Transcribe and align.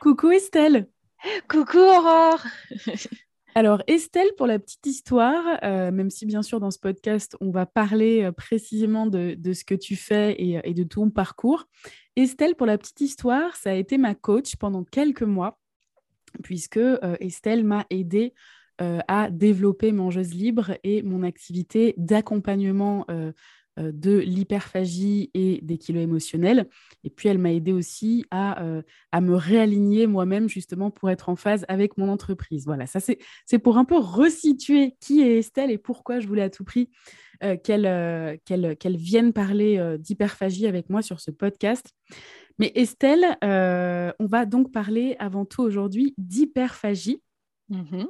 Coucou 0.00 0.30
Estelle. 0.30 0.86
Coucou 1.48 1.78
Aurore. 1.78 2.44
Alors 3.56 3.82
Estelle, 3.88 4.28
pour 4.36 4.46
la 4.46 4.60
petite 4.60 4.86
histoire, 4.86 5.58
euh, 5.64 5.90
même 5.90 6.08
si 6.08 6.24
bien 6.24 6.42
sûr 6.42 6.60
dans 6.60 6.70
ce 6.70 6.78
podcast 6.78 7.36
on 7.40 7.50
va 7.50 7.66
parler 7.66 8.22
euh, 8.22 8.30
précisément 8.30 9.06
de, 9.06 9.36
ce 9.52 9.64
que 9.64 9.74
tu 9.74 9.96
fais 9.96 10.36
et, 10.38 10.72
de 10.72 10.84
ton 10.84 11.10
parcours, 11.10 11.64
Estelle, 12.14 12.54
pour 12.54 12.66
la 12.66 12.78
petite 12.78 13.00
histoire, 13.00 13.56
ça 13.56 13.70
a 13.70 13.74
été 13.74 13.98
ma 13.98 14.14
coach 14.14 14.54
pendant 14.54 14.84
quelques 14.84 15.22
mois, 15.22 15.58
puisque 16.44 16.76
euh, 16.76 17.16
Estelle 17.18 17.64
m'a 17.64 17.84
aidée 17.90 18.34
à 19.08 19.28
développer 19.28 19.90
Mangeuse 19.90 20.34
Libre 20.34 20.78
et 20.84 21.02
mon 21.02 21.24
activité 21.24 21.94
d'accompagnement 21.96 23.04
euh, 23.10 23.32
de 23.78 24.18
l'hyperphagie 24.18 25.30
et 25.34 25.60
des 25.62 25.78
kilos 25.78 26.02
émotionnels. 26.02 26.68
Et 27.04 27.10
puis, 27.10 27.28
elle 27.28 27.38
m'a 27.38 27.52
aidé 27.52 27.72
aussi 27.72 28.24
à, 28.30 28.62
euh, 28.62 28.82
à 29.12 29.20
me 29.20 29.34
réaligner 29.34 30.06
moi-même 30.06 30.48
justement 30.48 30.90
pour 30.90 31.10
être 31.10 31.28
en 31.28 31.36
phase 31.36 31.64
avec 31.68 31.96
mon 31.96 32.08
entreprise. 32.08 32.64
Voilà, 32.66 32.86
ça 32.86 33.00
c'est 33.00 33.58
pour 33.58 33.78
un 33.78 33.84
peu 33.84 33.98
resituer 33.98 34.96
qui 35.00 35.22
est 35.22 35.38
Estelle 35.38 35.70
et 35.70 35.78
pourquoi 35.78 36.20
je 36.20 36.26
voulais 36.26 36.42
à 36.42 36.50
tout 36.50 36.64
prix 36.64 36.90
euh, 37.44 37.56
qu'elle 37.56 38.38
qu'elle 38.44 38.96
vienne 38.96 39.32
parler 39.32 39.96
d'hyperphagie 39.98 40.66
avec 40.66 40.90
moi 40.90 41.02
sur 41.02 41.20
ce 41.20 41.30
podcast. 41.30 41.92
Mais 42.58 42.72
Estelle, 42.74 43.36
on 43.42 44.26
va 44.26 44.46
donc 44.46 44.72
parler 44.72 45.16
avant 45.18 45.44
tout 45.44 45.62
aujourd'hui 45.62 46.14
d'hyperphagie. 46.18 47.22
Mmh 47.68 48.04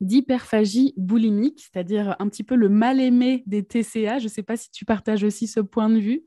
d'hyperphagie 0.00 0.94
boulimique, 0.96 1.60
c'est-à-dire 1.60 2.16
un 2.18 2.28
petit 2.28 2.44
peu 2.44 2.54
le 2.54 2.68
mal-aimé 2.68 3.42
des 3.46 3.64
TCA. 3.64 4.18
Je 4.18 4.24
ne 4.24 4.28
sais 4.28 4.42
pas 4.42 4.56
si 4.56 4.70
tu 4.70 4.84
partages 4.84 5.24
aussi 5.24 5.46
ce 5.46 5.60
point 5.60 5.88
de 5.88 5.98
vue. 5.98 6.24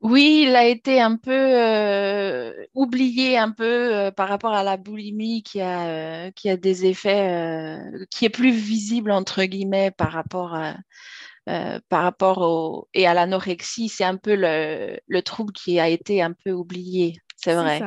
Oui, 0.00 0.46
il 0.46 0.56
a 0.56 0.64
été 0.64 0.98
un 0.98 1.16
peu 1.16 1.30
euh, 1.30 2.54
oublié 2.74 3.36
un 3.36 3.50
peu 3.50 3.64
euh, 3.94 4.10
par 4.10 4.28
rapport 4.30 4.54
à 4.54 4.62
la 4.62 4.78
boulimie 4.78 5.42
qui 5.42 5.60
a, 5.60 5.88
euh, 5.88 6.30
qui 6.30 6.48
a 6.48 6.56
des 6.56 6.86
effets, 6.86 7.78
qui 8.10 8.24
est 8.24 8.30
plus 8.30 8.50
visible 8.50 9.10
entre 9.10 9.44
guillemets 9.44 9.90
par 9.90 10.10
rapport 10.10 10.54
à, 10.54 10.76
par 11.44 12.02
rapport 12.02 12.38
au, 12.38 12.88
et 12.94 13.06
à 13.06 13.12
l'anorexie. 13.12 13.90
C'est 13.90 14.04
un 14.04 14.16
peu 14.16 14.36
le, 14.36 14.98
le, 15.06 15.22
trouble 15.22 15.52
qui 15.52 15.78
a 15.78 15.88
été 15.88 16.22
un 16.22 16.32
peu 16.32 16.52
oublié, 16.52 17.20
c'est 17.36 17.54
vrai. 17.54 17.82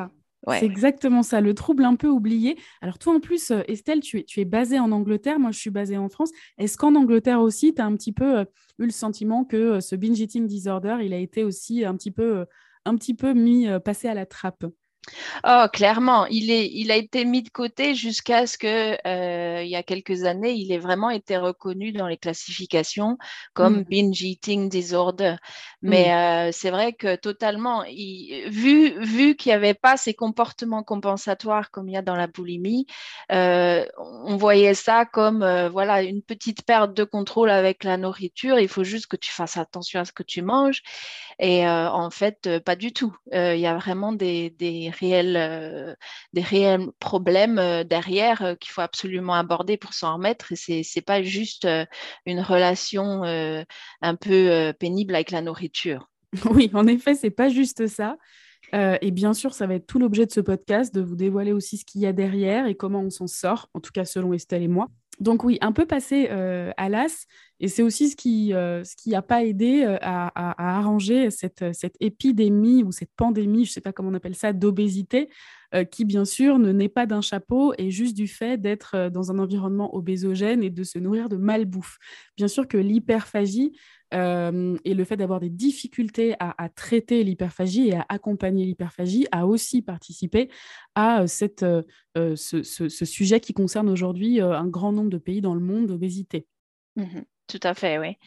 C'est 0.50 0.66
exactement 0.66 1.24
ça, 1.24 1.42
le 1.42 1.54
trouble 1.54 1.86
un 1.86 1.96
peu 1.96 2.08
oublié. 2.08 2.58
Alors 2.82 2.98
toi 3.00 3.14
en 3.14 3.20
plus, 3.20 3.52
euh, 3.52 3.62
Estelle, 3.68 4.02
tu 4.02 4.20
es, 4.20 4.24
tu 4.24 4.42
es 4.42 4.46
basée 4.46 4.80
en 4.80 4.92
Angleterre, 4.92 5.40
moi 5.40 5.52
je 5.52 5.60
suis 5.60 5.70
basée 5.70 5.98
en 5.98 6.10
France. 6.10 6.32
Est-ce 6.58 6.78
qu'en 6.78 6.96
Angleterre 6.96 7.40
aussi, 7.40 7.74
tu 7.74 7.82
as 7.82 7.86
un 7.86 7.96
petit 7.96 8.12
peu 8.12 8.40
euh, 8.40 8.46
eu 8.80 8.86
le 8.86 8.92
sentiment 8.92 9.46
que 9.46 9.58
euh, 9.58 9.80
ce 9.80 9.96
binge 9.96 10.20
eating 10.20 10.48
disorder, 10.48 10.98
il 11.02 11.14
a 11.14 11.18
été 11.18 11.44
aussi 11.44 11.86
un 11.86 11.96
petit 11.96 12.12
peu, 12.12 12.46
un 12.86 12.96
petit 12.96 13.14
peu 13.14 13.34
mis, 13.34 13.68
passé 13.86 14.08
à 14.08 14.14
la 14.14 14.26
trappe? 14.26 14.66
Oh, 15.46 15.66
clairement, 15.72 16.26
il, 16.28 16.50
est, 16.50 16.70
il 16.72 16.92
a 16.92 16.96
été 16.96 17.26
mis 17.26 17.44
de 17.44 17.50
côté 17.50 17.94
jusqu'à 17.94 18.48
ce 18.48 18.58
que, 18.58 18.98
euh, 19.06 19.62
il 19.62 19.70
y 19.70 19.76
a 19.76 19.84
quelques 19.84 20.24
années, 20.24 20.54
il 20.54 20.72
ait 20.72 20.78
vraiment 20.78 21.10
été 21.10 21.38
reconnu 21.38 21.92
dans 21.92 22.08
les 22.08 22.18
classifications 22.18 23.18
comme 23.54 23.80
mm. 23.80 23.84
binge 23.84 24.22
eating 24.22 24.70
disorder. 24.70 25.36
Mais 25.82 26.08
mm. 26.08 26.12
euh, 26.12 26.52
c'est 26.54 26.72
vrai 26.72 26.94
que 26.94 27.16
totalement, 27.16 27.84
vu, 27.84 28.98
vu 29.04 29.36
qu'il 29.36 29.50
n'y 29.50 29.56
avait 29.56 29.74
pas 29.74 29.98
ces 29.98 30.14
comportements 30.14 30.84
compensatoires 30.84 31.70
comme 31.72 31.90
il 31.90 31.94
y 31.94 31.98
a 31.98 32.02
dans 32.02 32.16
la 32.16 32.28
boulimie, 32.28 32.86
euh, 33.32 33.86
on 33.98 34.38
voyait 34.38 34.74
ça 34.74 35.06
comme 35.06 35.46
voilà 35.72 36.02
une 36.02 36.22
petite 36.22 36.66
perte 36.66 36.94
de 36.94 37.04
contrôle 37.04 37.50
avec 37.50 37.84
la 37.84 37.98
nourriture. 37.98 38.60
Il 38.60 38.70
faut 38.70 38.84
juste 38.84 39.08
que 39.08 39.18
tu 39.18 39.32
fasses 39.32 39.58
attention 39.58 40.00
à 40.00 40.06
ce 40.06 40.14
que 40.14 40.24
tu 40.24 40.42
manges. 40.42 40.82
Et 41.40 41.68
en 41.68 42.10
fait, 42.10 42.60
pas 42.60 42.76
du 42.76 42.94
tout. 42.94 43.16
Il 43.32 43.58
y 43.58 43.68
a 43.68 43.76
vraiment 43.76 44.14
des, 44.14 44.52
des 44.52 44.93
réels, 44.94 45.36
euh, 45.38 45.94
des 46.34 46.42
réels 46.42 46.88
problèmes 47.00 47.60
euh, 47.60 47.84
derrière 47.84 48.42
euh, 48.42 48.56
qu'il 48.56 48.72
faut 48.72 48.82
absolument 48.82 49.34
aborder 49.34 49.78
pour 49.78 49.94
s'en 49.94 50.16
remettre. 50.16 50.52
Et 50.52 50.56
c'est 50.56 50.84
n'est 50.96 51.02
pas 51.02 51.22
juste 51.22 51.68
une 52.26 52.40
relation 52.40 53.24
un 53.24 54.16
peu 54.16 54.74
pénible 54.80 55.16
avec 55.16 55.32
la 55.32 55.42
nourriture. 55.42 56.10
Oui, 56.50 56.72
en 56.74 56.88
effet, 56.88 57.14
c'est 57.14 57.30
pas 57.30 57.50
juste 57.50 57.88
ça. 57.88 58.18
et 58.74 59.12
bien 59.12 59.34
sûr, 59.34 59.54
ça 59.54 59.68
va 59.68 59.76
être 59.76 59.86
tout 59.86 60.00
l'objet 60.00 60.26
de 60.26 60.32
ce 60.32 60.40
podcast, 60.40 60.94
de 60.94 61.02
vous 61.02 61.16
dévoiler 61.16 61.52
aussi 61.52 61.78
ce 61.78 61.86
qu'il 61.86 62.02
y 62.02 62.08
a 62.08 62.14
derrière 62.14 62.66
et 62.66 62.76
comment 62.76 63.02
on 63.02 63.10
s'en 63.10 63.28
sort, 63.28 63.70
en 63.74 63.80
tout 63.80 63.92
cas 63.92 64.06
selon 64.06 64.34
Estelle 64.34 64.64
et 64.64 64.68
moi. 64.68 64.90
Donc 65.20 65.44
oui, 65.44 65.58
un 65.62 65.72
peu 65.72 65.86
passé 65.86 66.28
à 66.28 66.90
l'as, 66.90 67.28
et 67.60 67.68
c'est 67.68 67.84
aussi 67.84 68.10
ce 68.10 68.16
qui 68.16 68.52
n'a 69.06 69.22
pas 69.22 69.44
aidé 69.44 69.84
à, 70.02 70.28
à, 70.28 70.78
arranger 70.78 71.30
cette, 71.30 71.64
cette, 71.74 71.96
épidémie 72.00 72.84
ou 72.84 72.92
cette 72.92 73.12
pandémie, 73.16 73.66
je 73.66 73.70
ne 73.70 73.74
sais 73.74 73.82
pas 73.82 73.94
comment 73.94 74.10
on 74.10 74.16
appelle 74.16 74.36
ça, 74.36 74.54
d'obésité, 74.54 75.30
qui 75.92 76.06
bien 76.06 76.26
sûr 76.26 76.58
ne 76.58 76.72
naît 76.72 76.90
pas 76.90 77.06
d'un 77.06 77.22
chapeau 77.22 77.74
et 77.78 77.92
juste 77.92 78.18
du 78.18 78.28
fait 78.28 78.60
d'être 78.60 79.10
dans 79.10 79.32
un 79.32 79.38
environnement 79.38 79.96
obésogène 79.96 80.64
et 80.64 80.70
de 80.72 80.84
se 80.84 80.98
nourrir 80.98 81.30
de 81.30 81.38
malbouffe. 81.38 82.00
Bien 82.36 82.48
sûr 82.48 82.68
que 82.68 82.78
l'hyperphagie 82.78 83.72
et 84.14 84.94
le 84.94 85.04
fait 85.06 85.18
d'avoir 85.18 85.40
des 85.40 85.50
difficultés 85.50 86.36
à, 86.40 86.70
traiter 86.70 87.24
l'hyperphagie 87.24 87.90
et 87.90 87.96
à 87.96 88.06
accompagner 88.10 88.66
l'hyperphagie 88.66 89.28
a 89.32 89.48
aussi 89.48 89.82
participé 89.82 90.50
à 90.96 91.28
cette, 91.28 91.66
ce, 92.16 92.64
ce, 92.64 93.06
sujet 93.06 93.40
qui 93.40 93.54
concerne 93.54 93.90
aujourd'hui 93.90 94.40
un 94.40 94.68
grand 94.68 94.92
nombre 94.92 95.10
de 95.10 95.18
pays 95.18 95.42
dans 95.42 95.56
le 95.56 95.62
monde 95.62 95.88
d'obésité. 95.88 96.46
Mmh 96.96 97.22
tout 97.48 97.60
à 97.64 97.74
fait, 97.74 98.00
oui. 98.00 98.18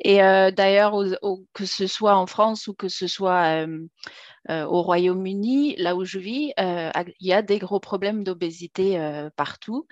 Et 0.00 0.22
euh, 0.22 0.50
d'ailleurs, 0.50 0.94
que 1.52 1.66
ce 1.66 1.86
soit 1.86 2.16
en 2.16 2.26
France 2.26 2.68
ou 2.68 2.74
que 2.74 2.88
ce 2.88 3.06
soit 3.06 3.64
euh, 3.64 3.86
euh, 4.48 4.64
au 4.64 4.82
Royaume-Uni, 4.82 5.76
là 5.76 5.96
où 5.96 6.04
je 6.04 6.18
vis, 6.18 6.52
il 6.56 7.14
y 7.20 7.32
a 7.32 7.42
des 7.42 7.58
gros 7.58 7.80
problèmes 7.80 8.22
d'obésité 8.22 8.98
partout. 9.36 9.86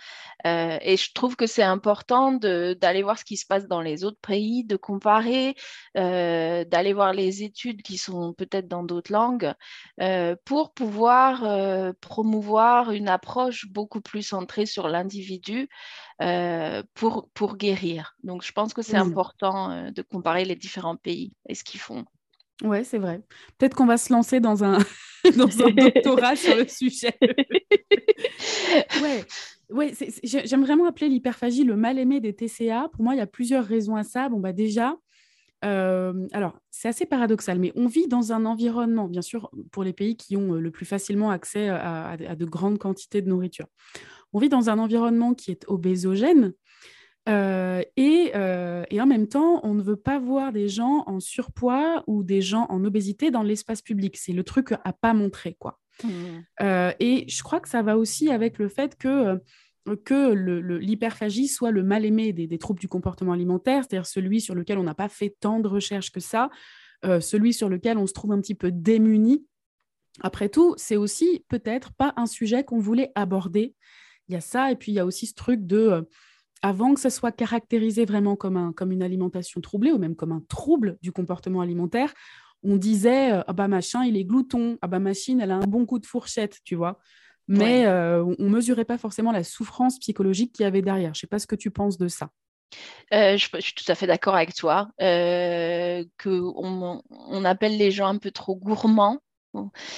et 0.44 0.96
je 0.96 1.12
trouve 1.12 1.36
que 1.36 1.46
c'est 1.46 1.62
important 1.62 2.32
d'aller 2.32 3.02
voir 3.02 3.18
ce 3.18 3.24
qui 3.24 3.36
se 3.36 3.46
passe 3.46 3.66
dans 3.66 3.82
les 3.82 4.04
autres 4.04 4.20
pays, 4.22 4.64
de 4.64 4.76
comparer, 4.76 5.56
d'aller 5.94 6.92
voir 6.94 7.12
les 7.12 7.42
études 7.42 7.82
qui 7.82 7.98
sont 7.98 8.32
peut-être 8.32 8.68
dans 8.68 8.84
d'autres 8.84 9.12
langues, 9.12 9.52
pour 10.44 10.72
pouvoir 10.72 11.94
promouvoir 12.00 12.92
une 12.92 13.08
approche 13.08 13.66
beaucoup 13.68 14.00
plus 14.00 14.22
centrée 14.22 14.66
sur 14.66 14.88
l'individu 14.88 15.68
pour, 16.94 17.28
pour 17.34 17.56
guérir. 17.56 18.16
Donc, 18.22 18.42
je 18.42 18.52
pense 18.52 18.72
que 18.72 18.82
c'est 18.82 18.96
important 18.96 19.90
de 19.96 20.02
comparer 20.02 20.44
les 20.44 20.54
différents 20.54 20.96
pays 20.96 21.32
et 21.48 21.54
ce 21.54 21.64
qu'ils 21.64 21.80
font. 21.80 22.04
Ouais, 22.62 22.84
c'est 22.84 22.98
vrai. 22.98 23.22
Peut-être 23.58 23.74
qu'on 23.74 23.86
va 23.86 23.96
se 23.96 24.12
lancer 24.12 24.40
dans 24.40 24.64
un, 24.64 24.78
dans 25.36 25.62
un 25.62 25.70
doctorat 25.70 26.36
sur 26.36 26.56
le 26.56 26.68
sujet. 26.68 27.18
ouais. 29.02 29.24
Ouais, 29.68 29.92
j'aime 30.22 30.62
vraiment 30.62 30.86
appeler 30.86 31.08
l'hyperphagie 31.08 31.64
le 31.64 31.74
mal-aimé 31.74 32.20
des 32.20 32.32
TCA. 32.32 32.88
Pour 32.92 33.02
moi, 33.02 33.14
il 33.14 33.18
y 33.18 33.20
a 33.20 33.26
plusieurs 33.26 33.64
raisons 33.64 33.96
à 33.96 34.04
ça. 34.04 34.28
Bon, 34.28 34.38
bah 34.38 34.52
déjà, 34.52 34.96
euh, 35.64 36.28
alors, 36.32 36.56
c'est 36.70 36.86
assez 36.86 37.04
paradoxal, 37.04 37.58
mais 37.58 37.72
on 37.74 37.88
vit 37.88 38.06
dans 38.06 38.32
un 38.32 38.44
environnement, 38.44 39.08
bien 39.08 39.22
sûr, 39.22 39.50
pour 39.72 39.82
les 39.82 39.92
pays 39.92 40.16
qui 40.16 40.36
ont 40.36 40.54
euh, 40.54 40.60
le 40.60 40.70
plus 40.70 40.86
facilement 40.86 41.30
accès 41.30 41.68
à, 41.68 42.10
à 42.10 42.36
de 42.36 42.44
grandes 42.44 42.78
quantités 42.78 43.22
de 43.22 43.28
nourriture. 43.28 43.66
On 44.32 44.38
vit 44.38 44.48
dans 44.48 44.70
un 44.70 44.78
environnement 44.78 45.34
qui 45.34 45.50
est 45.50 45.64
obésogène, 45.66 46.52
euh, 47.28 47.82
euh, 47.98 48.84
et, 48.90 49.00
en 49.00 49.06
même 49.06 49.26
temps, 49.26 49.60
on 49.64 49.74
ne 49.74 49.82
veut 49.82 49.96
pas 49.96 50.18
voir 50.18 50.52
des 50.52 50.68
gens 50.68 51.04
en 51.06 51.20
surpoids 51.20 52.04
ou 52.06 52.22
des 52.22 52.40
gens 52.40 52.66
en 52.68 52.84
obésité 52.84 53.30
dans 53.30 53.42
l'espace 53.42 53.82
public. 53.82 54.16
C'est 54.16 54.32
le 54.32 54.44
truc 54.44 54.72
à 54.84 54.92
pas 54.92 55.14
montrer, 55.14 55.56
quoi. 55.58 55.78
Mmh. 56.04 56.08
Euh, 56.60 56.92
et 57.00 57.24
je 57.28 57.42
crois 57.42 57.58
que 57.58 57.68
ça 57.68 57.82
va 57.82 57.96
aussi 57.96 58.30
avec 58.30 58.58
le 58.58 58.68
fait 58.68 58.96
que 58.96 59.40
que 60.04 60.32
l'hyperphagie 60.32 61.46
soit 61.46 61.70
le 61.70 61.84
mal-aimé 61.84 62.32
des, 62.32 62.58
troubles 62.58 62.80
du 62.80 62.88
comportement 62.88 63.32
alimentaire, 63.32 63.84
c'est-à-dire 63.84 64.04
celui 64.04 64.40
sur 64.40 64.56
lequel 64.56 64.78
on 64.78 64.82
n'a 64.82 64.96
pas 64.96 65.08
fait 65.08 65.36
tant 65.38 65.60
de 65.60 65.68
recherches 65.68 66.10
que 66.10 66.18
ça, 66.18 66.50
celui 67.04 67.52
sur 67.52 67.68
lequel 67.68 67.96
on 67.96 68.08
se 68.08 68.12
trouve 68.12 68.32
un 68.32 68.40
petit 68.40 68.56
peu 68.56 68.72
démuni. 68.72 69.46
Après 70.22 70.48
tout, 70.48 70.74
c'est 70.76 70.96
aussi 70.96 71.44
peut-être 71.46 71.92
pas 71.92 72.14
un 72.16 72.26
sujet 72.26 72.64
qu'on 72.64 72.80
voulait 72.80 73.12
aborder. 73.14 73.76
Il 74.28 74.32
y 74.32 74.36
a 74.36 74.40
ça, 74.40 74.72
et 74.72 74.74
puis 74.74 74.90
il 74.90 74.96
y 74.96 74.98
a 74.98 75.06
aussi 75.06 75.28
ce 75.28 75.34
truc 75.34 75.64
de 75.64 76.04
avant 76.66 76.94
que 76.94 77.00
ça 77.00 77.10
soit 77.10 77.30
caractérisé 77.30 78.04
vraiment 78.04 78.34
comme, 78.34 78.56
un, 78.56 78.72
comme 78.72 78.90
une 78.90 79.02
alimentation 79.02 79.60
troublée 79.60 79.92
ou 79.92 79.98
même 79.98 80.16
comme 80.16 80.32
un 80.32 80.42
trouble 80.48 80.98
du 81.00 81.12
comportement 81.12 81.60
alimentaire, 81.60 82.12
on 82.64 82.76
disait 82.76 83.32
euh, 83.32 83.42
ah 83.46 83.52
bah 83.52 83.68
machin 83.68 84.04
il 84.04 84.16
est 84.16 84.24
glouton, 84.24 84.76
ah 84.82 84.88
bah 84.88 84.98
machine 84.98 85.40
elle 85.40 85.52
a 85.52 85.56
un 85.56 85.66
bon 85.66 85.86
coup 85.86 86.00
de 86.00 86.06
fourchette, 86.06 86.58
tu 86.64 86.74
vois. 86.74 86.98
Mais 87.46 87.86
euh, 87.86 88.24
on 88.24 88.42
ne 88.42 88.48
mesurait 88.48 88.84
pas 88.84 88.98
forcément 88.98 89.30
la 89.30 89.44
souffrance 89.44 90.00
psychologique 90.00 90.52
qu'il 90.52 90.64
y 90.64 90.66
avait 90.66 90.82
derrière. 90.82 91.14
Je 91.14 91.18
ne 91.18 91.20
sais 91.20 91.26
pas 91.28 91.38
ce 91.38 91.46
que 91.46 91.54
tu 91.54 91.70
penses 91.70 91.96
de 91.96 92.08
ça. 92.08 92.30
Euh, 93.14 93.36
je, 93.36 93.48
suis 93.60 93.74
tout 93.74 93.84
à 93.86 93.94
fait 93.94 94.08
d'accord 94.08 94.34
avec 94.34 94.52
toi. 94.52 94.88
qu'on 94.98 97.02
on 97.08 97.44
appelle 97.44 97.76
les 97.76 97.92
gens 97.92 98.08
un 98.08 98.18
peu 98.18 98.32
trop 98.32 98.56
gourmands 98.56 99.20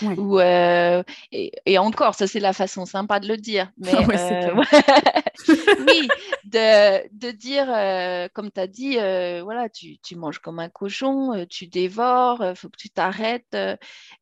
Ou, 0.03 0.39
euh, 0.41 1.03
et, 1.33 1.79
encore, 1.79 2.15
ça 2.15 2.27
c'est 2.27 2.41
la 2.41 2.53
façon 2.53 2.87
sympa 2.87 3.21
de 3.21 3.29
le 3.29 3.37
dire. 3.37 3.71
Mais 3.79 3.93
euh, 3.95 4.55
oui, 5.87 6.09
de, 6.45 7.09
de 7.17 7.31
dire, 7.31 7.67
euh, 7.69 8.29
comme 8.35 8.51
tu 8.51 8.61
as 8.61 8.67
dit, 8.67 8.95
voilà, 9.43 9.69
tu, 9.69 9.99
tu, 9.99 10.17
manges 10.17 10.39
comme 10.39 10.59
un 10.59 10.69
cochon, 10.69 11.47
tu 11.49 11.67
dévores, 11.67 12.45
il 12.45 12.57
faut 12.57 12.69
que 12.69 12.77
tu 12.77 12.91
t'arrêtes. 12.91 13.57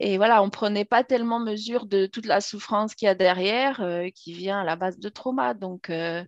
et 0.01 0.17
voilà, 0.17 0.43
on 0.43 0.47
ne 0.47 0.51
prenait 0.51 0.85
pas 0.85 1.05
tellement 1.05 1.41
mesure 1.41 1.87
de 1.87 2.07
toute 2.07 2.27
la 2.27 2.41
souffrance 2.41 2.95
qu'il 2.95 3.07
y 3.07 3.09
a 3.09 3.15
derrière, 3.15 3.83
qui 4.15 4.33
vient 4.33 4.61
à 4.61 4.65
la 4.65 4.77
base 4.77 4.99
de 4.99 5.09
trauma. 5.09 5.55
Donc, 5.55 5.87
il 5.89 6.27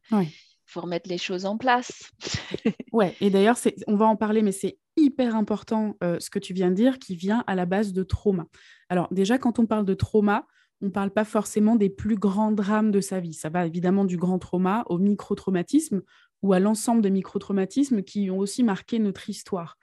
faut 0.68 0.80
remettre 0.80 1.08
les 1.08 1.18
choses 1.18 1.46
en 1.46 1.56
place. 1.56 2.10
ouais, 2.92 3.14
et 3.20 3.30
d'ailleurs, 3.30 3.58
on 3.86 3.96
va 3.96 4.06
en 4.06 4.16
parler, 4.16 4.42
mais 4.42 4.52
c'est 4.52 4.78
hyper 4.96 5.34
important 5.34 5.96
ce 6.00 6.30
que 6.30 6.38
tu 6.38 6.52
viens 6.52 6.70
de 6.70 6.74
dire, 6.74 6.98
qui 6.98 7.16
vient 7.16 7.44
à 7.46 7.54
la 7.54 7.66
base 7.66 7.92
de 7.92 8.02
trauma. 8.02 8.46
Alors 8.88 9.08
déjà, 9.10 9.38
quand 9.38 9.58
on 9.58 9.66
parle 9.66 9.84
de 9.84 9.94
trauma, 9.94 10.46
on 10.80 10.86
ne 10.86 10.90
parle 10.90 11.10
pas 11.10 11.24
forcément 11.24 11.76
des 11.76 11.90
plus 11.90 12.16
grands 12.16 12.52
drames 12.52 12.90
de 12.90 13.00
sa 13.00 13.20
vie. 13.20 13.34
Ça 13.34 13.48
va 13.48 13.66
évidemment 13.66 14.04
du 14.04 14.16
grand 14.16 14.38
trauma 14.38 14.84
au 14.86 14.98
micro-traumatisme 14.98 16.02
ou 16.42 16.52
à 16.52 16.60
l'ensemble 16.60 17.02
des 17.02 17.10
micro-traumatismes 17.10 18.02
qui 18.02 18.30
ont 18.30 18.38
aussi 18.38 18.62
marqué 18.62 18.98
notre 18.98 19.28
histoire. 19.28 19.76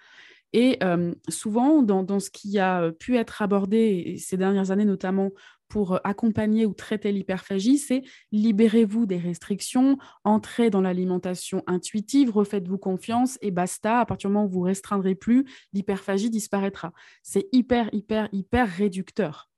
Et 0.54 0.80
souvent, 1.28 1.82
dans, 1.84 2.20
ce 2.20 2.30
qui 2.30 2.60
a 2.60 2.92
pu 2.94 3.18
être 3.18 3.42
abordé 3.42 4.16
ces 4.20 4.38
dernières 4.38 4.72
années, 4.72 4.86
notamment 4.86 5.32
pour 5.68 6.00
accompagner 6.04 6.66
ou 6.66 6.74
traiter 6.74 7.12
l'hyperphagie, 7.12 7.78
c'est 7.78 8.04
libérez-vous 8.32 9.06
des 9.06 9.18
restrictions, 9.18 9.98
entrez 10.24 10.70
dans 10.70 10.82
l'alimentation 10.82 11.64
intuitive, 11.68 12.32
refaites-vous 12.32 12.78
confiance 12.78 13.38
et 13.42 13.52
basta. 13.52 14.00
À 14.00 14.06
partir 14.06 14.30
du 14.30 14.34
moment 14.34 14.46
où 14.46 14.50
vous 14.50 14.62
restreindrez 14.62 15.16
plus, 15.16 15.46
l'hyperphagie 15.74 16.30
disparaîtra. 16.30 16.94
C'est 17.24 17.48
hyper, 17.52 17.90
hyper, 17.94 18.30
hyper 18.32 18.68
réducteur. 18.70 19.50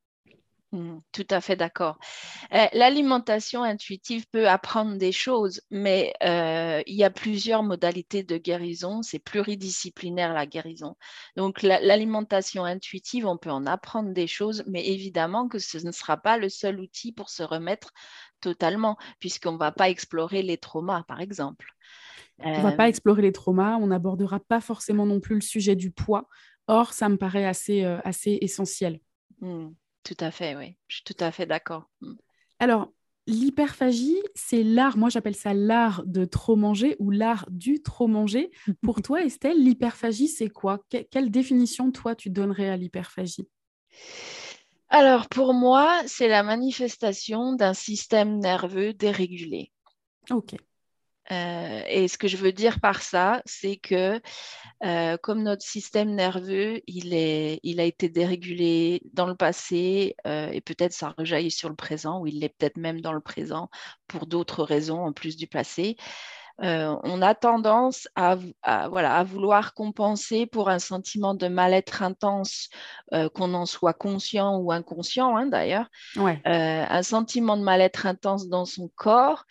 Mmh, 0.74 0.98
tout 1.14 1.28
à 1.30 1.40
fait 1.40 1.56
d'accord. 1.56 1.98
Euh, 2.54 2.66
l'alimentation 2.74 3.64
intuitive 3.64 4.26
peut 4.30 4.50
apprendre 4.50 4.98
des 4.98 5.14
choses, 5.14 5.62
mais 5.72 6.14
euh, 6.24 6.84
il 6.86 6.96
y 6.96 7.06
a 7.06 7.10
plusieurs 7.10 7.64
modalités 7.64 8.24
de 8.24 8.38
guérison. 8.38 9.02
C'est 9.02 9.20
pluridisciplinaire 9.20 10.34
la 10.34 10.46
guérison. 10.46 10.98
Donc 11.38 11.62
l'alimentation 11.62 12.66
intuitive, 12.66 13.26
on 13.26 13.38
peut 13.38 13.50
en 13.50 13.66
apprendre 13.66 14.12
des 14.12 14.28
choses, 14.28 14.66
mais 14.68 14.86
évidemment 14.86 15.48
que 15.48 15.58
ce 15.58 15.78
ne 15.78 15.92
sera 15.92 16.18
pas 16.18 16.38
le 16.38 16.50
seul 16.50 16.82
outil 16.82 17.14
pour 17.14 17.30
se 17.30 17.44
remettre 17.44 17.94
totalement, 18.42 18.98
puisqu'on 19.22 19.54
ne 19.54 19.58
va 19.58 19.72
pas 19.72 19.90
explorer 19.90 20.42
les 20.42 20.58
traumas, 20.58 21.04
par 21.04 21.22
exemple. 21.22 21.72
On 22.40 22.58
ne 22.58 22.62
va 22.62 22.74
pas 22.74 22.86
euh, 22.86 22.90
explorer 22.90 23.22
les 23.22 23.32
traumas, 23.32 23.78
on 23.78 23.88
n'abordera 23.88 24.42
pas 24.42 24.60
forcément 24.60 25.06
non 25.06 25.22
plus 25.22 25.36
le 25.36 25.42
sujet 25.42 25.78
du 25.78 25.92
poids. 25.92 26.28
Or, 26.68 26.92
ça 26.92 27.08
me 27.08 27.16
paraît 27.16 27.46
assez, 27.46 27.86
assez 28.04 28.38
essentiel. 28.42 29.00
Mmh. 29.40 29.70
Tout 30.08 30.24
à 30.24 30.32
fait, 30.32 30.56
oui. 30.56 30.78
Je 30.88 30.96
suis 30.96 31.04
tout 31.04 31.22
à 31.22 31.34
fait 31.34 31.46
d'accord. 31.46 31.90
Mm. 32.00 32.14
Alors, 32.60 32.94
l'hyperphagie, 33.28 34.22
c'est 34.36 34.64
l'art, 34.64 34.96
moi 34.96 35.10
j'appelle 35.10 35.36
ça 35.36 35.54
l'art 35.54 36.02
de 36.06 36.24
trop 36.24 36.56
manger 36.56 36.96
ou 37.00 37.12
l'art 37.12 37.46
du 37.50 37.82
trop 37.82 38.08
manger. 38.08 38.50
Pour 38.82 39.02
toi, 39.02 39.22
Estelle, 39.22 39.62
l'hyperphagie, 39.62 40.30
c'est 40.30 40.48
quoi? 40.48 40.80
Quelle 41.12 41.30
définition, 41.30 41.92
toi, 41.92 42.16
tu 42.16 42.30
donnerais 42.30 42.70
à 42.70 42.78
l'hyperphagie? 42.78 43.50
Alors, 44.88 45.28
pour 45.28 45.54
moi, 45.54 46.02
c'est 46.06 46.30
la 46.30 46.42
manifestation 46.42 47.52
d'un 47.56 47.74
système 47.74 48.40
nerveux 48.40 48.94
dérégulé. 48.94 49.74
Ok. 50.32 50.56
Euh, 51.32 51.82
et 51.88 52.08
ce 52.08 52.18
que 52.18 52.28
je 52.28 52.38
veux 52.38 52.52
dire 52.52 52.80
par 52.80 53.02
ça, 53.02 53.42
c'est 53.46 53.78
que 53.78 54.22
euh, 54.84 55.18
comme 55.18 55.44
notre 55.44 55.64
système 55.64 56.16
nerveux, 56.16 56.82
il, 56.88 57.14
est, 57.14 57.60
il 57.64 57.80
a 57.80 57.84
été 57.84 58.10
dérégulé 58.10 59.02
dans 59.14 59.28
le 59.28 59.36
passé 59.36 60.16
euh, 60.26 60.50
et 60.52 60.62
peut-être 60.62 60.94
ça 60.94 61.14
rejaillit 61.18 61.52
sur 61.52 61.70
le 61.70 61.76
présent, 61.76 62.22
ou 62.22 62.28
il 62.28 62.40
l'est 62.40 62.50
peut-être 62.50 62.78
même 62.78 63.02
dans 63.02 63.14
le 63.14 63.20
présent 63.20 63.70
pour 64.08 64.26
d'autres 64.26 64.64
raisons 64.64 65.04
en 65.06 65.12
plus 65.12 65.36
du 65.36 65.48
passé. 65.48 65.98
on 66.60 67.22
a 67.22 67.36
tendance 67.36 68.08
à, 68.16 68.38
voilà, 68.90 69.18
à 69.18 69.24
vouloir 69.24 69.74
compenser 69.74 70.46
pour 70.46 70.70
un 70.70 70.80
sentiment 70.80 71.34
de 71.36 71.48
mal-être 71.48 72.02
intense, 72.02 72.70
qu'on 73.12 73.54
en 73.54 73.66
soit 73.66 73.94
conscient 73.94 74.58
ou 74.58 74.72
inconscient 74.72 75.36
hein, 75.36 75.46
d'ailleurs, 75.48 75.88
un 76.16 77.04
sentiment 77.04 77.58
de 77.58 77.64
mal-être 77.64 78.06
intense 78.06 78.48
dans 78.48 78.66
son 78.66 78.90
corps 78.96 79.46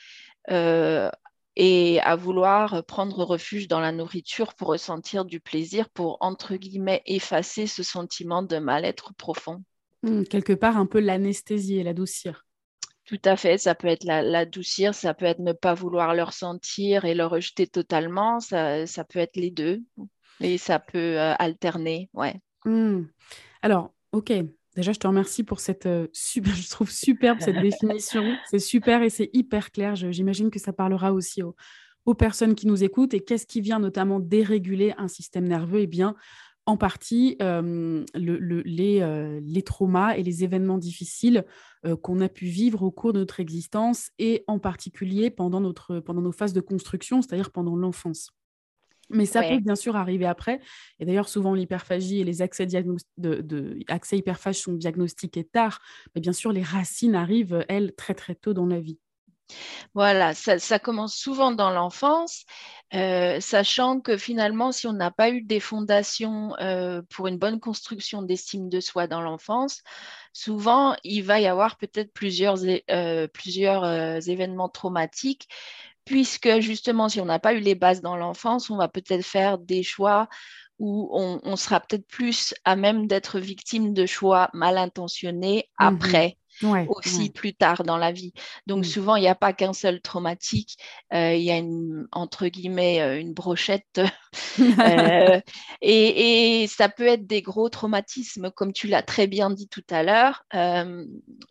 et 1.56 2.00
à 2.00 2.16
vouloir 2.16 2.84
prendre 2.84 3.24
refuge 3.24 3.66
dans 3.66 3.80
la 3.80 3.92
nourriture 3.92 4.54
pour 4.54 4.68
ressentir 4.68 5.24
du 5.24 5.40
plaisir, 5.40 5.88
pour, 5.88 6.18
entre 6.20 6.56
guillemets, 6.56 7.02
effacer 7.06 7.66
ce 7.66 7.82
sentiment 7.82 8.42
de 8.42 8.58
mal-être 8.58 9.14
profond. 9.14 9.64
Hmm, 10.02 10.24
quelque 10.24 10.52
part, 10.52 10.76
un 10.76 10.86
peu 10.86 11.00
l'anesthésier, 11.00 11.82
l'adoucir. 11.82 12.44
Tout 13.06 13.20
à 13.24 13.36
fait, 13.36 13.56
ça 13.56 13.74
peut 13.74 13.86
être 13.86 14.04
l'adoucir, 14.04 14.94
ça 14.94 15.14
peut 15.14 15.26
être 15.26 15.38
ne 15.38 15.52
pas 15.52 15.74
vouloir 15.74 16.14
le 16.14 16.24
ressentir 16.24 17.04
et 17.04 17.14
le 17.14 17.24
rejeter 17.24 17.66
totalement, 17.68 18.40
ça, 18.40 18.84
peut 19.08 19.20
être 19.20 19.36
les 19.36 19.50
deux, 19.50 19.82
et 20.40 20.58
ça 20.58 20.80
peut 20.80 21.18
euh, 21.18 21.34
alterner, 21.38 22.10
ouais. 22.14 22.40
Hmm. 22.64 23.04
Alors, 23.62 23.92
ok, 24.10 24.32
Déjà, 24.76 24.92
je 24.92 24.98
te 24.98 25.06
remercie 25.06 25.42
pour 25.42 25.60
cette 25.60 25.86
euh, 25.86 26.06
je 26.12 26.70
trouve 26.70 26.90
superbe 26.90 27.38
cette 27.40 27.60
définition. 27.60 28.36
C'est 28.50 28.58
super 28.58 29.02
et 29.02 29.10
c'est 29.10 29.30
hyper 29.32 29.72
clair. 29.72 29.96
J'imagine 29.96 30.50
que 30.50 30.58
ça 30.58 30.72
parlera 30.72 31.12
aussi 31.14 31.42
aux, 31.42 32.14
personnes 32.14 32.54
qui 32.54 32.66
nous 32.66 32.84
écoutent. 32.84 33.14
Et 33.14 33.20
qu'est-ce 33.20 33.46
qui 33.46 33.62
vient 33.62 33.78
notamment 33.78 34.20
déréguler 34.20 34.94
un 34.98 35.08
système 35.08 35.48
nerveux? 35.48 35.80
Eh 35.80 35.86
bien, 35.86 36.14
en 36.66 36.76
partie, 36.76 37.36
euh, 37.40 38.04
les, 38.14 39.00
euh, 39.00 39.40
les, 39.42 39.62
traumas 39.62 40.16
et 40.16 40.22
les 40.22 40.44
événements 40.44 40.78
difficiles 40.78 41.44
qu'on 42.02 42.20
a 42.20 42.28
pu 42.28 42.46
vivre 42.46 42.82
au 42.82 42.90
cours 42.90 43.12
de 43.12 43.20
notre 43.20 43.40
existence 43.40 44.10
et 44.18 44.44
en 44.46 44.58
particulier 44.58 45.30
pendant 45.30 45.60
nos 45.60 46.32
phases 46.32 46.52
de 46.52 46.60
construction, 46.60 47.22
c'est-à-dire 47.22 47.50
pendant 47.50 47.76
l'enfance. 47.76 48.32
Mais 49.10 49.26
ça 49.26 49.42
peut 49.42 49.58
bien 49.60 49.76
sûr 49.76 49.96
arriver 49.96 50.26
après. 50.26 50.60
Et 50.98 51.04
d'ailleurs, 51.04 51.28
souvent, 51.28 51.54
l'hyperphagie 51.54 52.20
et 52.20 52.24
les 52.24 52.42
accès, 52.42 52.66
de, 52.66 53.78
accès 53.88 54.18
hyperphages 54.18 54.60
sont 54.60 54.72
diagnostiqués 54.72 55.44
tard. 55.44 55.80
Mais 56.14 56.20
bien 56.20 56.32
sûr, 56.32 56.52
les 56.52 56.62
racines 56.62 57.14
arrivent, 57.14 57.64
elles, 57.68 57.94
très 57.94 58.14
très 58.14 58.34
tôt 58.34 58.54
dans 58.54 58.66
la 58.66 58.80
vie. 58.80 58.98
Voilà, 59.94 60.34
ça, 60.34 60.78
commence 60.78 61.14
souvent 61.14 61.52
dans 61.52 61.70
l'enfance, 61.70 62.44
euh, 62.94 63.40
sachant 63.40 64.00
que 64.00 64.16
finalement, 64.16 64.72
si 64.72 64.86
on 64.86 64.92
n'a 64.92 65.10
pas 65.10 65.30
eu 65.30 65.42
des 65.42 65.60
fondations 65.60 66.56
euh, 66.58 67.02
pour 67.10 67.28
une 67.28 67.38
bonne 67.38 67.60
construction 67.60 68.22
d'estime 68.22 68.68
de 68.68 68.80
soi 68.80 69.06
dans 69.06 69.20
l'enfance, 69.20 69.82
souvent, 70.32 70.96
il 71.04 71.22
va 71.22 71.40
y 71.40 71.46
avoir 71.46 71.76
peut-être 71.76 72.12
plusieurs, 72.12 72.58
euh, 72.90 73.28
plusieurs 73.28 74.28
événements 74.28 74.68
traumatiques 74.68 75.48
puisque 76.06 76.60
justement, 76.60 77.10
si 77.10 77.20
on 77.20 77.26
n'a 77.26 77.38
pas 77.38 77.52
eu 77.52 77.60
les 77.60 77.74
bases 77.74 78.00
dans 78.00 78.16
l'enfance, 78.16 78.70
on 78.70 78.76
va 78.76 78.88
peut-être 78.88 79.24
faire 79.24 79.58
des 79.58 79.82
choix 79.82 80.28
où 80.78 81.08
on, 81.12 81.56
sera 81.56 81.80
peut-être 81.80 82.06
plus 82.06 82.54
à 82.64 82.76
même 82.76 83.06
d'être 83.06 83.38
victime 83.38 83.92
de 83.94 84.06
choix 84.06 84.50
mal 84.52 84.78
intentionnés 84.78 85.68
mmh 85.80 85.84
aussi 86.88 87.30
plus 87.30 87.54
tard 87.54 87.82
dans 87.84 87.98
la 87.98 88.12
vie. 88.12 88.32
Donc 88.66 88.86
souvent, 88.86 89.16
il 89.16 89.22
n'y 89.22 89.28
a 89.28 89.34
pas 89.34 89.52
qu'un 89.52 89.72
seul 89.72 90.00
traumatique, 90.00 90.78
euh, 91.12 91.34
il 91.34 91.42
y 91.42 91.50
a 91.50 91.56
une, 91.56 92.06
entre 92.12 92.48
guillemets 92.48 93.00
euh, 93.00 93.20
une 93.20 93.34
brochette 93.34 94.00
euh, 94.60 95.40
et, 95.82 96.66
ça 96.68 96.88
peut 96.88 97.06
être 97.06 97.26
des 97.26 97.42
gros 97.42 97.68
traumatismes, 97.68 98.50
comme 98.50 98.72
tu 98.72 98.86
l'as 98.86 99.02
très 99.02 99.26
bien 99.26 99.50
dit 99.50 99.68
tout 99.68 99.84
à 99.90 100.02
l'heure, 100.02 100.44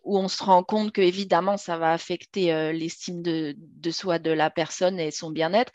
où 0.04 0.18
on 0.18 0.28
se 0.28 0.42
rend 0.42 0.62
compte 0.62 0.92
que 0.92 1.00
évidemment 1.00 1.56
ça 1.56 1.78
va 1.78 1.92
affecter 1.92 2.72
l'estime 2.72 3.22
de, 3.22 3.54
de, 3.58 3.90
soi 3.90 4.18
de 4.18 4.30
la 4.30 4.50
personne 4.50 5.00
et 5.00 5.10
son 5.10 5.30
bien-être 5.30 5.72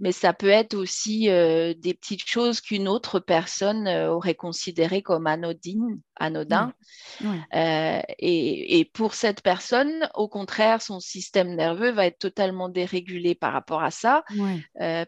mais 0.00 0.12
ça 0.12 0.32
peut 0.32 0.48
être 0.48 0.74
aussi 0.74 1.28
euh, 1.28 1.74
des 1.76 1.92
petites 1.92 2.26
choses 2.26 2.62
qu'une 2.62 2.88
autre 2.88 3.20
personne 3.20 3.86
euh, 3.86 4.10
aurait 4.10 4.34
considérées 4.34 5.02
comme 5.02 5.26
anodines, 5.26 6.00
anodin. 6.16 6.72
Euh, 7.54 8.00
et, 8.18 8.90
pour 8.94 9.14
cette 9.14 9.42
personne, 9.42 10.08
au 10.14 10.26
contraire, 10.26 10.80
son 10.80 11.00
système 11.00 11.54
nerveux 11.54 11.90
va 11.90 12.06
être 12.06 12.18
totalement 12.18 12.70
dérégulé 12.70 13.34
par 13.34 13.52
rapport 13.52 13.82
à 13.82 13.90
ça, 13.90 14.24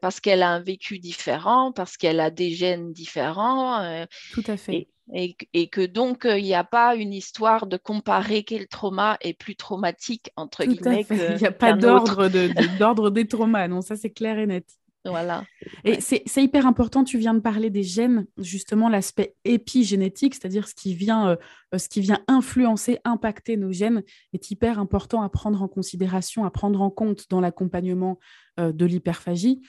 parce 0.01 0.21
qu'elle 0.21 0.43
a 0.43 0.51
un 0.51 0.61
vécu 0.61 0.99
différent, 0.99 1.73
parce 1.73 1.97
qu'elle 1.97 2.21
a 2.21 2.31
des 2.31 2.51
gènes 2.51 2.93
différents. 2.93 4.07
Tout 4.33 4.45
à 4.47 4.57
fait. 4.57 4.89
Et, 5.15 5.37
et, 5.53 5.69
que 5.69 5.85
donc 5.85 6.23
il 6.25 6.45
n'y 6.45 6.55
a 6.55 6.65
pas 6.65 6.95
une 6.95 7.13
histoire 7.13 7.67
de 7.67 7.77
comparer 7.77 8.45
quel 8.45 8.69
trauma 8.69 9.19
est 9.21 9.35
plus 9.35 9.57
traumatique 9.57 10.31
entre 10.37 10.65
guillemets. 10.65 11.05
il 11.11 11.37
n'y 11.37 11.47
a 11.47 11.53
pas 11.53 11.73
d'ordre 11.73 12.29
de, 12.29 13.11
des 13.11 13.27
traumas, 13.27 13.69
non, 13.69 13.81
ça 13.81 13.97
c'est 13.97 14.11
clair 14.11 14.39
et 14.39 14.47
net. 14.47 14.67
Voilà. 15.05 15.45
Et 15.85 16.01
c'est 16.01 16.43
hyper 16.43 16.65
important, 16.65 17.03
tu 17.03 17.19
viens 17.19 17.35
de 17.35 17.41
parler 17.41 17.71
des 17.71 17.83
gènes, 17.83 18.27
justement 18.39 18.89
l'aspect 18.89 19.35
épigénétique, 19.45 20.35
c'est-à-dire 20.35 20.69
ce, 20.69 20.75
qui 20.75 20.95
vient, 20.95 21.31
euh, 21.31 21.79
ce 21.79 21.89
qui 21.89 22.01
vient 22.01 22.21
influencer, 22.29 22.99
impacter 23.05 23.57
nos 23.57 23.73
gènes, 23.73 24.05
est 24.33 24.51
hyper 24.53 24.79
important 24.79 25.23
à 25.23 25.29
prendre 25.29 25.61
en 25.61 25.67
considération, 25.67 26.45
à 26.45 26.51
prendre 26.51 26.81
en 26.81 26.91
compte 26.91 27.29
dans 27.31 27.41
l'accompagnement 27.41 28.21
euh, 28.61 28.71
de 28.73 28.87
l'hyperphagie. 28.87 29.61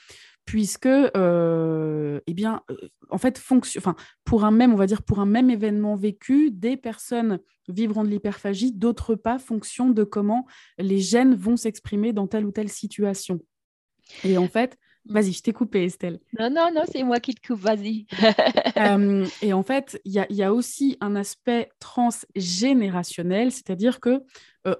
puisque, 0.44 0.86
euh, 0.86 2.20
eh 2.26 2.34
bien, 2.34 2.60
en 3.10 3.18
fait, 3.18 3.42
enfin, 3.78 3.96
pour 4.24 4.44
un 4.44 4.50
même, 4.50 4.72
on 4.72 4.76
va 4.76 4.86
dire, 4.86 5.02
pour 5.02 5.18
un 5.18 5.26
même 5.26 5.50
événement 5.50 5.96
vécu, 5.96 6.50
des 6.50 6.76
personnes 6.76 7.40
vivront 7.66 8.04
de 8.04 8.08
l'hyperphagie, 8.08 8.70
d'autres 8.70 9.14
pas, 9.14 9.38
fonction 9.38 9.88
de 9.88 10.04
comment 10.04 10.46
les 10.78 11.00
gènes 11.00 11.34
vont 11.34 11.56
s'exprimer 11.56 12.12
dans 12.12 12.26
telle 12.26 12.44
ou 12.44 12.52
telle 12.52 12.68
situation. 12.68 13.40
Et 14.22 14.36
en 14.36 14.48
fait, 14.48 14.76
vas-y, 15.06 15.32
je 15.32 15.42
t'ai 15.42 15.52
coupé, 15.52 15.84
Estelle. 15.84 16.20
Non, 16.38 16.50
non, 16.50 16.68
non, 16.74 16.82
c'est 16.90 17.02
moi 17.02 17.20
qui 17.20 17.34
te 17.34 17.46
coupe, 17.46 17.60
vas-y. 17.60 18.06
Euh, 18.76 19.24
et 19.40 19.52
en 19.52 19.62
fait, 19.62 20.00
il 20.04 20.12
y, 20.12 20.42
a 20.42 20.52
aussi 20.52 20.96
un 21.00 21.14
aspect 21.14 21.70
transgénérationnel, 21.78 23.52
c'est-à-dire 23.52 24.00
que 24.00 24.24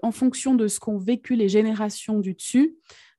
en 0.03 0.11
fonction 0.11 0.55
de 0.55 0.67
ce 0.67 0.81
qu'ont 0.81 0.99
vécu 0.99 1.37
les 1.37 1.49
générations 1.49 2.19
du 2.19 2.35
dessus, 2.35 2.75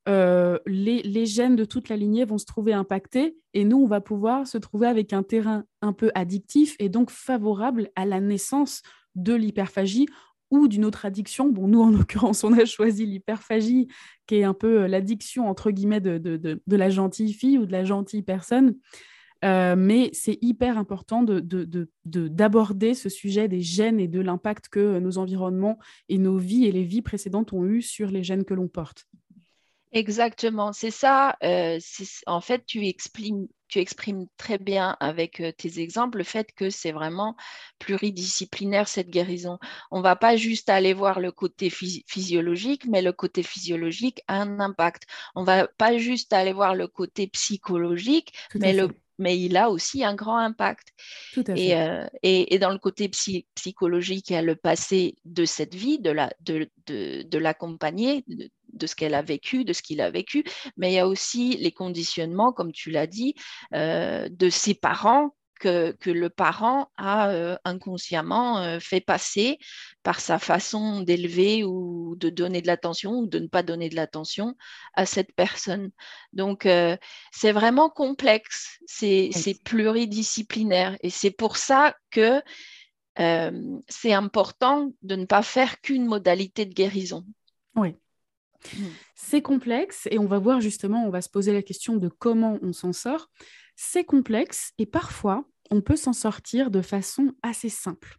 euh, 0.08 0.60
les, 0.68 1.26
gènes 1.26 1.56
de 1.56 1.66
toute 1.66 1.90
la 1.90 1.96
lignée 1.96 2.26
vont 2.26 2.38
se 2.38 2.46
trouver 2.46 2.74
impactés 2.74 3.38
et 3.54 3.64
nous, 3.64 3.78
on 3.78 3.88
va 3.88 4.02
pouvoir 4.02 4.46
se 4.46 4.60
trouver 4.60 4.88
avec 4.88 5.14
un 5.14 5.24
terrain 5.24 5.64
un 5.82 5.94
peu 5.94 6.12
addictif 6.14 6.76
et 6.78 6.90
donc 6.90 7.10
favorable 7.10 7.90
à 7.96 8.06
la 8.06 8.20
naissance 8.20 8.84
de 9.16 9.34
l'hyperphagie 9.34 10.08
ou 10.52 10.68
d'une 10.68 10.86
autre 10.86 11.06
addiction. 11.06 11.50
Bon, 11.50 11.68
nous, 11.68 11.82
en 11.82 11.90
l'occurrence, 11.90 12.44
on 12.44 12.54
a 12.54 12.66
choisi 12.66 13.08
l'hyperphagie, 13.08 13.88
qui 14.28 14.36
est 14.36 14.44
un 14.44 14.54
peu 14.54 14.84
euh, 14.84 14.88
l'addiction, 14.88 15.48
entre 15.48 15.72
guillemets, 15.72 16.02
de, 16.02 16.62
la 16.68 16.90
gentille 16.90 17.34
fille 17.34 17.58
ou 17.58 17.66
de 17.66 17.72
la 17.72 17.84
gentille 17.84 18.24
personne. 18.24 18.76
Euh, 19.44 19.76
mais 19.78 20.10
c'est 20.14 20.40
hyper 20.42 20.78
important 20.78 21.24
d'aborder 22.06 22.94
ce 22.94 23.10
sujet 23.10 23.48
des 23.48 23.62
gènes 23.62 24.00
et 24.00 24.08
de 24.08 24.20
l'impact 24.20 24.70
que 24.70 24.98
nos 25.00 25.18
environnements 25.18 25.78
et 26.10 26.18
nos 26.18 26.38
vies 26.38 26.66
et 26.66 26.72
les 26.72 26.84
vies 26.84 27.02
précédentes 27.02 27.54
ont 27.54 27.66
eu 27.66 27.82
sur 27.82 28.10
les 28.10 28.24
gènes 28.24 28.46
que 28.46 28.54
l'on 28.54 28.68
porte. 28.68 29.06
Exactement, 29.96 30.74
c'est 30.74 30.92
ça. 30.92 31.38
Euh, 31.42 31.80
en 32.28 32.42
fait, 32.42 32.66
tu 32.66 32.86
exprimes, 32.86 33.48
tu 33.76 33.82
exprimes 33.82 34.28
très 34.38 34.58
bien 34.58 34.96
avec 35.02 35.44
tes 35.58 35.82
exemples 35.82 36.20
le 36.20 36.24
fait 36.24 36.54
que 36.54 36.70
c'est 36.70 36.94
vraiment 36.94 37.36
pluridisciplinaire 37.78 38.88
cette 38.88 39.10
guérison. 39.10 39.60
On 39.92 39.98
ne 39.98 40.04
va 40.04 40.16
pas 40.16 40.38
juste 40.38 40.70
aller 40.70 40.94
voir 40.94 41.20
le 41.20 41.34
côté 41.34 41.70
physiologique, 41.70 42.86
mais 42.86 43.02
le 43.02 43.12
côté 43.12 43.44
physiologique 43.44 44.22
a 44.30 44.36
un 44.42 44.62
impact. 44.62 45.04
On 45.36 45.42
ne 45.42 45.46
va 45.46 45.68
pas 45.68 45.98
juste 45.98 46.32
aller 46.32 46.54
voir 46.54 46.74
le 46.74 46.88
côté 46.88 47.28
psychologique, 47.28 48.34
mais 48.54 48.72
le 48.72 48.88
mais 49.18 49.40
il 49.40 49.56
a 49.58 49.70
aussi 49.70 50.04
un 50.04 50.14
grand 50.14 50.38
impact. 50.38 50.90
Euh, 51.38 52.08
et, 52.22 52.54
et, 52.54 52.60
dans 52.60 52.72
le 52.72 52.78
côté 52.78 53.10
psychologique, 53.10 54.30
il 54.30 54.34
y 54.34 54.36
a 54.36 54.42
le 54.42 54.58
passé 54.58 55.16
de 55.24 55.46
cette 55.46 55.74
vie, 55.74 56.00
de 56.00 56.12
l'accompagner, 57.38 58.26
la, 58.28 58.36
de, 58.36 58.38
de, 58.38 58.48
de, 58.48 58.52
ce 58.88 58.96
qu'elle 58.96 59.14
a 59.14 59.22
vécu, 59.22 59.66
de 59.66 59.74
ce 59.74 59.82
qu'il 59.82 60.02
a 60.02 60.10
vécu, 60.10 60.44
mais 60.78 60.92
il 60.92 60.96
y 60.96 61.00
a 61.00 61.08
aussi 61.08 61.58
les 61.58 61.72
conditionnements, 61.72 62.52
comme 62.52 62.72
tu 62.72 62.92
l'as 62.92 63.08
dit, 63.08 63.36
euh, 63.74 64.28
de 64.30 64.50
ses 64.50 64.74
parents 64.74 65.34
que, 65.60 66.12
le 66.12 66.30
parent 66.30 66.90
a 66.98 67.30
euh, 67.30 67.58
inconsciemment 67.64 68.60
euh, 68.60 68.80
fait 68.80 69.02
passer 69.02 69.58
par 70.04 70.20
sa 70.20 70.40
façon 70.40 71.02
d'élever 71.02 71.64
ou 71.64 72.16
de 72.18 72.30
donner 72.30 72.62
de 72.62 72.68
l'attention 72.68 73.14
ou 73.14 73.28
de 73.28 73.40
ne 73.40 73.48
pas 73.48 73.64
donner 73.64 73.90
de 73.90 73.96
l'attention 73.96 74.56
à 74.94 75.06
cette 75.06 75.34
personne. 75.34 75.92
Donc, 76.34 76.66
euh, 76.66 76.98
c'est 77.32 77.52
vraiment 77.52 77.90
complexe, 77.90 78.80
c'est 78.86 79.32
pluridisciplinaire 79.64 80.98
et 81.02 81.10
c'est 81.10 81.32
pour 81.32 81.58
ça 81.58 81.96
que 82.12 82.42
c'est 83.88 84.12
important 84.12 84.92
de 85.02 85.16
ne 85.16 85.24
pas 85.24 85.42
faire 85.42 85.80
qu'une 85.80 86.06
modalité 86.06 86.66
de 86.66 86.74
guérison. 86.74 87.26
Oui. 87.76 87.96
C'est 89.16 89.42
complexe 89.42 90.08
et 90.12 90.20
on 90.20 90.26
va 90.26 90.40
voir 90.40 90.62
justement, 90.62 91.06
on 91.06 91.10
va 91.10 91.22
se 91.22 91.30
poser 91.30 91.54
la 91.54 91.62
question 91.62 91.98
de 91.98 92.10
comment 92.10 92.60
on 92.62 92.74
s'en 92.74 92.94
sort. 92.94 93.30
C'est 93.76 94.04
complexe 94.04 94.74
et 94.78 94.86
parfois, 94.86 95.46
on 95.72 95.82
peut 95.82 95.96
s'en 95.96 96.14
sortir 96.14 96.72
de 96.72 96.82
façon 96.82 97.34
assez 97.42 97.70
simple. 97.70 98.18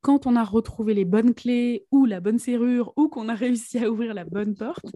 Quand 0.00 0.26
on 0.26 0.34
a 0.34 0.44
retrouvé 0.44 0.94
les 0.94 1.04
bonnes 1.04 1.34
clés 1.34 1.86
ou 1.92 2.06
la 2.06 2.20
bonne 2.20 2.38
serrure 2.38 2.92
ou 2.96 3.08
qu'on 3.08 3.28
a 3.28 3.34
réussi 3.34 3.78
à 3.78 3.90
ouvrir 3.90 4.14
la 4.14 4.24
bonne 4.24 4.54
porte, 4.54 4.86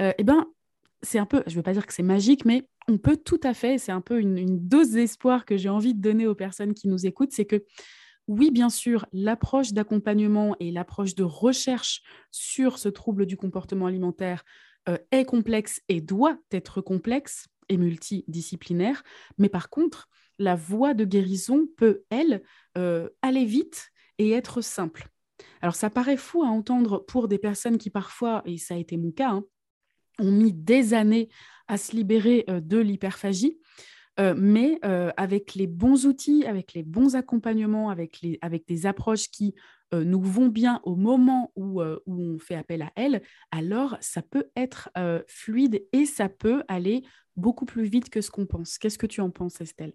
euh, 0.00 0.12
eh 0.18 0.24
ben, 0.24 0.46
c'est 1.02 1.18
un 1.18 1.26
peu, 1.26 1.42
je 1.46 1.52
ne 1.52 1.56
veux 1.56 1.62
pas 1.62 1.72
dire 1.72 1.86
que 1.86 1.94
c'est 1.94 2.02
magique, 2.02 2.44
mais 2.44 2.68
on 2.88 2.98
peut 2.98 3.16
tout 3.16 3.40
à 3.42 3.54
fait, 3.54 3.78
c'est 3.78 3.92
un 3.92 4.02
peu 4.02 4.20
une, 4.20 4.36
une 4.36 4.68
dose 4.68 4.90
d'espoir 4.90 5.46
que 5.46 5.56
j'ai 5.56 5.70
envie 5.70 5.94
de 5.94 6.00
donner 6.00 6.26
aux 6.26 6.34
personnes 6.34 6.74
qui 6.74 6.88
nous 6.88 7.06
écoutent, 7.06 7.32
c'est 7.32 7.46
que 7.46 7.64
oui, 8.30 8.52
bien 8.52 8.70
sûr, 8.70 9.06
l'approche 9.12 9.72
d'accompagnement 9.72 10.54
et 10.60 10.70
l'approche 10.70 11.16
de 11.16 11.24
recherche 11.24 12.00
sur 12.30 12.78
ce 12.78 12.88
trouble 12.88 13.26
du 13.26 13.36
comportement 13.36 13.86
alimentaire 13.86 14.44
euh, 14.88 14.98
est 15.10 15.24
complexe 15.24 15.82
et 15.88 16.00
doit 16.00 16.38
être 16.52 16.80
complexe 16.80 17.48
et 17.68 17.76
multidisciplinaire. 17.76 19.02
Mais 19.38 19.48
par 19.48 19.68
contre, 19.68 20.08
la 20.38 20.54
voie 20.54 20.94
de 20.94 21.04
guérison 21.04 21.66
peut, 21.76 22.04
elle, 22.08 22.44
euh, 22.78 23.08
aller 23.20 23.44
vite 23.44 23.90
et 24.18 24.30
être 24.30 24.60
simple. 24.60 25.08
Alors 25.60 25.74
ça 25.74 25.90
paraît 25.90 26.16
fou 26.16 26.44
à 26.44 26.46
entendre 26.46 26.98
pour 26.98 27.26
des 27.26 27.38
personnes 27.38 27.78
qui 27.78 27.90
parfois, 27.90 28.42
et 28.44 28.58
ça 28.58 28.74
a 28.74 28.78
été 28.78 28.96
mon 28.96 29.10
cas, 29.10 29.30
hein, 29.30 29.44
ont 30.20 30.30
mis 30.30 30.52
des 30.52 30.94
années 30.94 31.30
à 31.66 31.78
se 31.78 31.96
libérer 31.96 32.44
euh, 32.48 32.60
de 32.60 32.78
l'hyperphagie. 32.78 33.59
Mais 34.36 34.78
avec 35.16 35.54
les 35.54 35.66
bons 35.66 36.06
outils, 36.06 36.44
avec 36.46 36.74
les 36.74 36.82
bons 36.82 37.16
accompagnements, 37.16 37.90
avec, 37.90 38.20
des 38.66 38.86
approches 38.86 39.30
qui 39.30 39.54
euh, 39.92 40.04
nous 40.04 40.22
vont 40.22 40.46
bien 40.46 40.80
au 40.84 40.94
moment 40.94 41.52
où, 41.56 41.80
euh, 41.80 42.00
on 42.06 42.38
fait 42.38 42.54
appel 42.54 42.82
à 42.82 42.92
elle, 42.94 43.22
alors 43.50 43.96
ça 44.00 44.22
peut 44.22 44.48
être 44.54 44.88
euh, 44.96 45.20
fluide 45.26 45.84
et 45.92 46.06
ça 46.06 46.28
peut 46.28 46.62
aller 46.68 47.02
beaucoup 47.36 47.64
plus 47.64 47.84
vite 47.84 48.08
que 48.08 48.20
ce 48.20 48.30
qu'on 48.30 48.46
pense. 48.46 48.78
Qu'est-ce 48.78 48.98
que 48.98 49.06
tu 49.06 49.20
en 49.20 49.30
penses, 49.30 49.60
Estelle? 49.60 49.94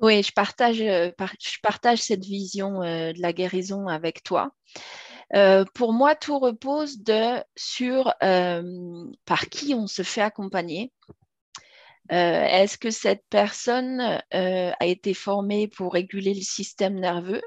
Oui, 0.00 0.22
je 0.22 0.32
partage, 0.32 1.98
cette 2.00 2.24
vision 2.24 2.80
de 2.80 3.20
la 3.20 3.32
guérison 3.34 3.86
avec 3.86 4.22
toi. 4.22 4.54
pour 5.74 5.92
moi, 5.92 6.14
tout 6.14 6.38
repose 6.38 7.02
sur 7.54 8.14
par 8.20 9.48
qui 9.50 9.74
on 9.74 9.86
se 9.86 10.02
fait 10.02 10.22
accompagner. 10.22 10.90
Est-ce 12.10 12.76
que 12.76 12.90
cette 12.90 13.24
personne 13.30 14.00
a 14.32 14.86
été 14.86 15.14
formée 15.14 15.68
pour 15.68 15.92
réguler 15.92 16.34
le 16.34 16.42
système 16.42 16.98
nerveux 16.98 17.42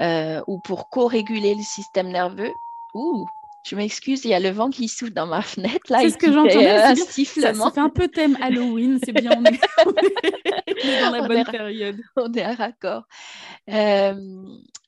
euh, 0.00 0.42
ou 0.46 0.58
pour 0.58 0.88
co-réguler 0.88 1.54
le 1.54 1.62
système 1.62 2.08
nerveux. 2.08 2.52
Ouh, 2.94 3.26
je 3.64 3.76
m'excuse, 3.76 4.24
il 4.24 4.30
y 4.30 4.34
a 4.34 4.40
le 4.40 4.50
vent 4.50 4.70
qui 4.70 4.88
souffle 4.88 5.12
dans 5.12 5.26
ma 5.26 5.40
fenêtre. 5.40 5.80
C'est 5.86 6.10
ce 6.10 6.18
que 6.18 6.32
j'entendais. 6.32 6.68
Euh, 6.68 6.94
ça, 6.94 7.70
fait 7.70 7.80
un 7.80 7.88
peu 7.88 8.08
thème 8.08 8.36
Halloween, 8.40 8.98
c'est 9.04 9.12
bien, 9.12 9.30
on 9.38 9.44
est, 9.44 9.60
dans 11.04 11.10
la 11.10 11.28
bonne 11.28 11.44
période. 11.44 12.00
On 12.16 12.32
est 12.32 12.42
à 12.42 12.54
raccord. 12.54 13.04
Euh, 13.70 14.14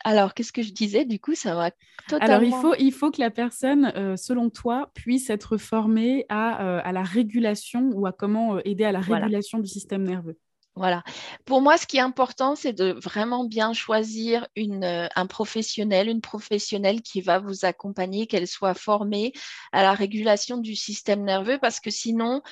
alors, 0.04 0.35
qu'est-ce 0.35 0.52
que 0.52 0.62
je 0.62 0.73
disais? 0.73 1.04
Du 1.04 1.21
coup, 1.21 1.35
ça 1.35 1.54
va 1.54 1.71
totalement... 2.09 2.35
Alors, 2.35 2.43
il 2.43 2.52
faut, 2.62 2.75
il 2.78 2.93
faut 2.93 3.11
que 3.11 3.21
la 3.21 3.31
personne, 3.31 3.93
selon 4.16 4.50
toi, 4.50 4.90
puisse 4.95 5.31
être 5.31 5.57
formée 5.57 6.26
à, 6.28 6.78
à, 6.81 6.93
la 6.93 7.02
régulation 7.02 7.90
ou 7.95 8.07
à 8.07 8.12
comment 8.12 8.59
aider 8.64 8.85
à 8.85 8.93
la 8.93 9.00
régulation 9.00 9.61
du 9.61 9.69
système 9.69 10.02
nerveux. 10.02 10.37
Voilà. 10.76 11.04
Pour 11.45 11.62
moi, 11.62 11.78
ce 11.78 11.87
qui 11.87 11.99
est 11.99 12.00
important, 12.00 12.57
c'est 12.57 12.73
de 12.73 12.93
vraiment 13.00 13.45
bien 13.45 13.73
choisir 13.73 14.49
euh, 14.59 15.09
un 15.14 15.26
professionnel, 15.26 16.09
une 16.09 16.21
professionnelle 16.21 17.00
qui 17.00 17.21
va 17.21 17.38
vous 17.38 17.64
accompagner, 17.64 18.26
qu'elle 18.26 18.49
soit 18.49 18.75
formée 18.75 19.33
à 19.71 19.83
la 19.83 19.93
régulation 19.93 20.57
du 20.57 20.75
système 20.75 21.23
nerveux, 21.23 21.59
parce 21.61 21.78
que 21.78 21.90
sinon, 21.90 22.43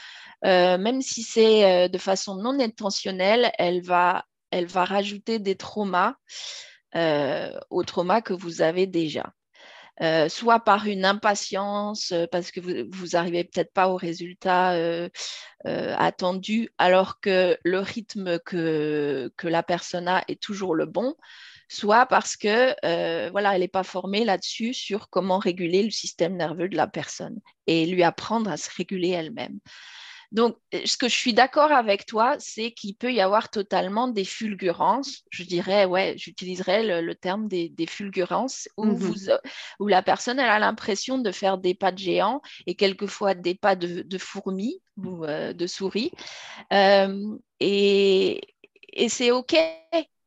euh, 0.45 0.79
même 0.79 1.03
si 1.03 1.23
c'est 1.25 1.65
euh, 1.65 1.89
de 1.89 1.99
façon 1.99 2.37
non 2.37 2.61
intentionnelle, 2.61 3.51
elle 3.59 3.83
va, 3.83 4.25
elle 4.53 4.67
va 4.67 4.85
rajouter 4.85 5.41
des 5.41 5.57
traumas 5.57 6.15
aux 7.71 7.85
traumas 7.85 8.21
que 8.21 8.35
vous 8.35 8.61
avez 8.61 8.87
déjà. 8.87 9.33
Euh, 10.01 10.29
soit 10.31 10.61
par 10.61 10.87
une 10.87 11.05
impatience, 11.05 12.13
euh, 12.13 12.27
parce 12.33 12.51
que 12.51 12.61
vous 12.61 13.09
n'arrivez 13.09 13.45
peut-être 13.45 13.73
pas 13.75 13.89
au 13.91 13.97
résultat 13.97 14.73
euh, 14.73 15.11
attendu, 15.65 16.71
alors 16.79 17.21
que 17.21 17.59
le 17.63 17.79
rythme 17.79 18.39
que, 18.39 19.31
que 19.37 19.49
la 19.49 19.63
personne 19.63 20.09
a 20.09 20.25
est 20.29 20.41
toujours 20.41 20.75
le 20.75 20.87
bon, 20.87 21.15
soit 21.69 22.07
parce 22.07 22.37
que 22.37 22.75
voilà, 23.31 23.55
elle 23.55 23.61
n'est 23.61 23.69
pas 23.69 23.85
formée 23.85 24.25
là-dessus 24.25 24.73
sur 24.75 25.11
comment 25.11 25.39
réguler 25.39 25.83
le 25.83 25.91
système 25.91 26.37
nerveux 26.37 26.69
de 26.69 26.77
la 26.77 26.87
personne 26.87 27.39
et 27.67 27.87
lui 27.87 28.03
apprendre 28.03 28.51
à 28.51 28.57
se 28.57 28.71
réguler 28.75 29.11
elle-même. 29.11 29.61
Donc, 30.33 30.57
euh, 30.75 30.81
ce 30.85 30.97
que 30.97 31.09
je 31.09 31.15
suis 31.15 31.35
d'accord 31.35 31.73
avec 31.73 32.07
toi, 32.07 32.37
c'est 32.39 32.73
qu'il 32.73 32.97
peut 32.97 33.13
y 33.13 33.21
avoir 33.21 33.51
totalement 33.51 34.09
des 34.09 34.25
fulgurances. 34.25 35.25
Je 35.31 35.45
dirais, 35.45 35.85
ouais, 35.85 36.15
j'utiliserais 36.17 37.03
le, 37.03 37.15
terme 37.15 37.49
des, 37.49 37.73
fulgurances 37.87 38.69
où, 38.79 38.87
mhm. 38.87 38.95
vous, 38.95 39.31
euh, 39.31 39.39
où, 39.79 39.89
la 39.89 40.03
personne 40.03 40.41
elle 40.41 40.49
a 40.49 40.59
l'impression 40.59 41.19
de 41.19 41.31
faire 41.31 41.59
des 41.59 41.75
pas 41.75 41.93
de 41.93 41.99
géant 41.99 42.41
et 42.67 42.75
quelquefois 42.75 43.35
des 43.35 43.55
pas 43.55 43.77
de, 43.77 44.19
fourmis 44.19 44.81
ou 44.97 45.25
euh, 45.25 45.53
de 45.53 45.67
souris. 45.67 46.13
et, 47.61 48.41
et 48.95 49.09
c'est 49.09 49.31
OK. 49.31 49.55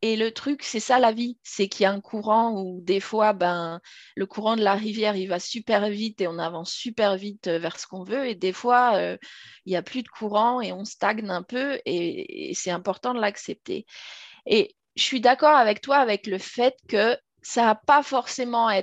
Et 0.08 0.18
le 0.18 0.32
truc, 0.32 0.62
c'est 0.62 0.80
ça 0.80 1.00
la 1.00 1.12
vie, 1.12 1.40
c'est 1.42 1.68
qu'il 1.68 1.82
y 1.82 1.88
a 1.88 1.92
un 1.92 2.00
courant 2.00 2.62
où 2.62 2.80
des 2.80 3.00
fois, 3.00 3.34
ben, 3.34 3.82
le 4.16 4.28
courant 4.28 4.56
de 4.56 4.62
la 4.62 4.76
rivière, 4.76 5.16
il 5.16 5.26
va 5.26 5.40
super 5.40 5.90
vite 5.90 6.22
et 6.22 6.28
on 6.28 6.38
avance 6.38 6.72
super 6.72 7.18
vite 7.18 7.48
euh, 7.48 7.58
vers 7.58 7.80
ce 7.80 7.88
qu'on 7.88 8.04
veut. 8.04 8.28
Et 8.28 8.36
des 8.36 8.54
fois, 8.54 8.98
euh, 8.98 9.18
il 9.66 9.72
n'y 9.72 9.76
a 9.76 9.82
plus 9.82 10.04
de 10.04 10.08
courant 10.08 10.62
et 10.62 10.72
on 10.72 10.86
stagne 10.86 11.28
un 11.32 11.42
peu 11.42 11.80
et, 11.88 12.52
c'est 12.54 12.70
important 12.70 13.16
de 13.16 13.20
l'accepter. 13.20 13.88
Et 14.46 14.76
je 14.96 15.02
suis 15.02 15.22
d'accord 15.22 15.56
avec 15.56 15.82
toi 15.82 15.98
avec 15.98 16.28
le 16.28 16.38
fait 16.38 16.76
que 16.88 17.18
ça 17.42 17.64
n'a 17.64 17.76
pas 17.76 18.04
forcément 18.04 18.68
à 18.68 18.78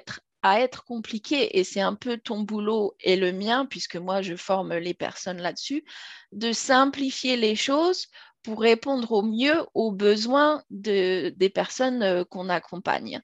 être 0.59 0.85
compliqué, 0.85 1.57
et 1.57 1.63
c'est 1.63 1.81
un 1.81 1.95
peu 1.95 2.19
ton 2.19 2.41
boulot 2.41 2.97
et 2.99 3.15
le 3.15 3.31
mien, 3.31 3.65
puisque 3.65 3.95
moi 3.95 4.23
je 4.23 4.35
forme 4.35 4.75
les 4.75 4.95
personnes 4.95 5.41
là-dessus, 5.41 5.85
de 6.33 6.53
simplifier 6.53 7.37
les 7.37 7.55
choses 7.55 8.09
pour 8.43 8.61
répondre 8.61 9.13
au 9.13 9.23
mieux 9.23 9.67
aux 9.75 9.93
besoins 9.93 10.63
de, 10.71 11.31
des 11.31 11.51
personnes 11.51 12.03
euh, 12.03 12.25
qu'on 12.25 12.49
accompagne, 12.49 13.21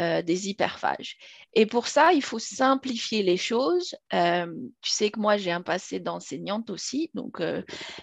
euh, 0.00 0.22
des 0.22 0.48
hyperphages. 0.48 1.16
Et 1.54 1.66
pour 1.66 1.88
ça, 1.88 2.12
il 2.12 2.22
faut 2.22 2.38
simplifier 2.38 3.22
les 3.22 3.36
choses. 3.36 3.94
Euh, 4.12 4.46
tu 4.82 4.90
sais 4.90 5.10
que 5.10 5.18
moi, 5.18 5.36
j'ai 5.36 5.50
un 5.50 5.62
passé 5.62 6.00
d'enseignante 6.00 6.70
aussi, 6.70 7.10
donc 7.14 7.42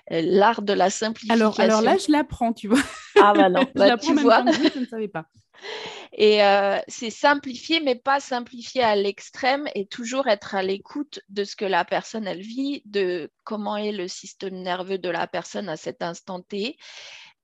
l'art 0.10 0.62
de 0.62 0.74
la 0.74 0.90
simplification. 0.90 1.46
Alors, 1.46 1.60
alors 1.60 1.82
là, 1.82 1.98
je 1.98 2.12
l'apprends, 2.12 2.54
tu 2.54 2.68
vois. 2.68 2.82
Ah 3.22 3.34
bah 3.34 3.50
non, 3.50 3.66
bah, 3.76 3.98
tu 3.98 4.14
vois. 4.16 4.44
je 4.46 4.80
ne 4.80 4.86
savais 4.86 5.08
pas. 5.08 5.26
Et 6.14 6.44
euh, 6.44 6.80
c'est 6.88 7.10
simplifier, 7.10 7.80
mais 7.80 7.96
pas 7.96 8.20
simplifier 8.20 8.84
à 8.84 8.96
l'extrême 8.96 9.68
et 9.76 9.86
toujours 9.86 10.28
être 10.28 10.56
à 10.56 10.64
l'écoute 10.64 11.20
de 11.30 11.44
ce 11.44 11.56
que 11.56 11.66
la 11.66 11.86
personne, 11.86 12.28
elle 12.28 12.42
vit, 12.42 12.82
de 12.86 13.32
comment 13.44 13.78
est 13.78 13.92
le 13.92 14.08
système 14.08 14.56
nerveux 14.62 14.98
de 14.98 15.10
la 15.10 15.28
personne 15.28 15.70
à 15.70 15.78
cet 15.78 16.02
instant 16.02 16.42
T 16.42 16.78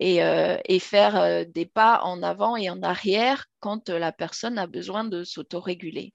et, 0.01 0.23
euh, 0.23 0.57
faire 0.79 1.15
euh, 1.15 1.43
des 1.47 1.65
pas 1.65 2.01
en 2.03 2.23
avant 2.23 2.55
et 2.55 2.69
en 2.69 2.81
arrière 2.81 3.45
quand 3.59 3.89
la 3.89 4.11
personne 4.11 4.57
a 4.57 4.67
besoin 4.67 5.03
de 5.03 5.23
s'autoréguler. 5.23 6.13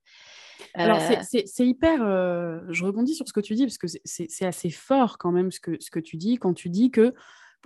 Alors, 0.74 1.00
c'est 1.00 1.66
hyper. 1.66 1.98
je 1.98 2.84
rebondis 2.84 3.14
sur 3.14 3.28
ce 3.28 3.32
que 3.32 3.40
tu 3.40 3.54
dis, 3.54 3.64
parce 3.64 3.78
que 3.78 3.86
c'est 4.04 4.46
assez 4.46 4.70
fort 4.70 5.18
quand 5.18 5.32
même 5.32 5.50
ce 5.50 5.60
que, 5.60 5.76
ce 5.80 5.90
que 5.90 6.00
tu 6.00 6.16
dis 6.16 6.36
quand 6.36 6.54
tu 6.54 6.68
dis 6.68 6.90
que 6.90 7.14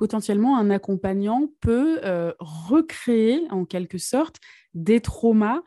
potentiellement 0.00 0.58
un 0.58 0.70
accompagnant 0.70 1.48
peut 1.60 2.00
euh, 2.04 2.32
recréer 2.38 3.46
en 3.50 3.66
quelque 3.66 3.98
sorte 3.98 4.36
des 4.72 5.00
traumas 5.00 5.60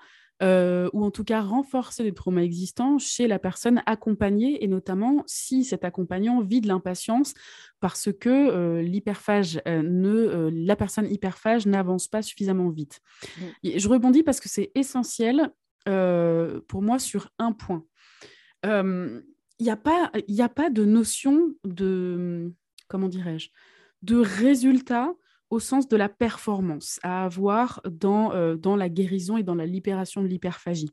euh, 0.43 0.89
ou 0.93 1.03
en 1.03 1.11
tout 1.11 1.23
cas 1.23 1.41
renforcer 1.41 2.03
les 2.03 2.13
traumas 2.13 2.41
existants 2.41 2.99
chez 2.99 3.27
la 3.27 3.39
personne 3.39 3.81
accompagnée 3.85 4.63
et 4.63 4.67
notamment 4.67 5.23
si 5.25 5.63
cet 5.63 5.85
accompagnant 5.85 6.41
vit 6.41 6.61
de 6.61 6.67
l'impatience 6.67 7.33
parce 7.79 8.11
que 8.11 8.29
euh, 8.29 8.81
l'hyperphage 8.81 9.61
ne 9.65 10.49
la 10.53 10.75
personne 10.75 11.11
hyperphage 11.11 11.65
n'avance 11.65 12.07
pas 12.07 12.21
suffisamment 12.21 12.69
vite. 12.69 12.99
Mmh. 13.37 13.69
je 13.77 13.87
rebondis 13.87 14.23
parce 14.23 14.39
que 14.39 14.49
c'est 14.49 14.71
essentiel 14.75 15.51
pour 15.85 16.81
moi 16.81 16.99
sur 16.99 17.29
un 17.39 17.51
point. 17.51 17.83
Il 18.63 19.23
n'y 19.59 19.69
a, 19.69 19.77
pas, 19.77 20.11
a 20.13 20.49
pas 20.49 20.69
de 20.69 20.85
notion 20.85 21.53
de 21.65 22.53
comment 22.87 23.09
dirais-je 23.09 23.49
de 24.03 24.17
résultats 24.17 25.13
au 25.53 25.59
sens 25.59 25.87
de 25.87 25.95
la 25.95 26.09
performance 26.09 26.99
à 27.03 27.25
avoir 27.25 27.79
dans, 27.87 28.33
euh, 28.33 28.55
dans 28.55 28.75
la 28.75 28.89
guérison 28.89 29.37
et 29.37 29.43
dans 29.43 29.53
la 29.53 29.67
libération 29.67 30.23
de 30.23 30.27
l'hyperphagie. 30.27 30.89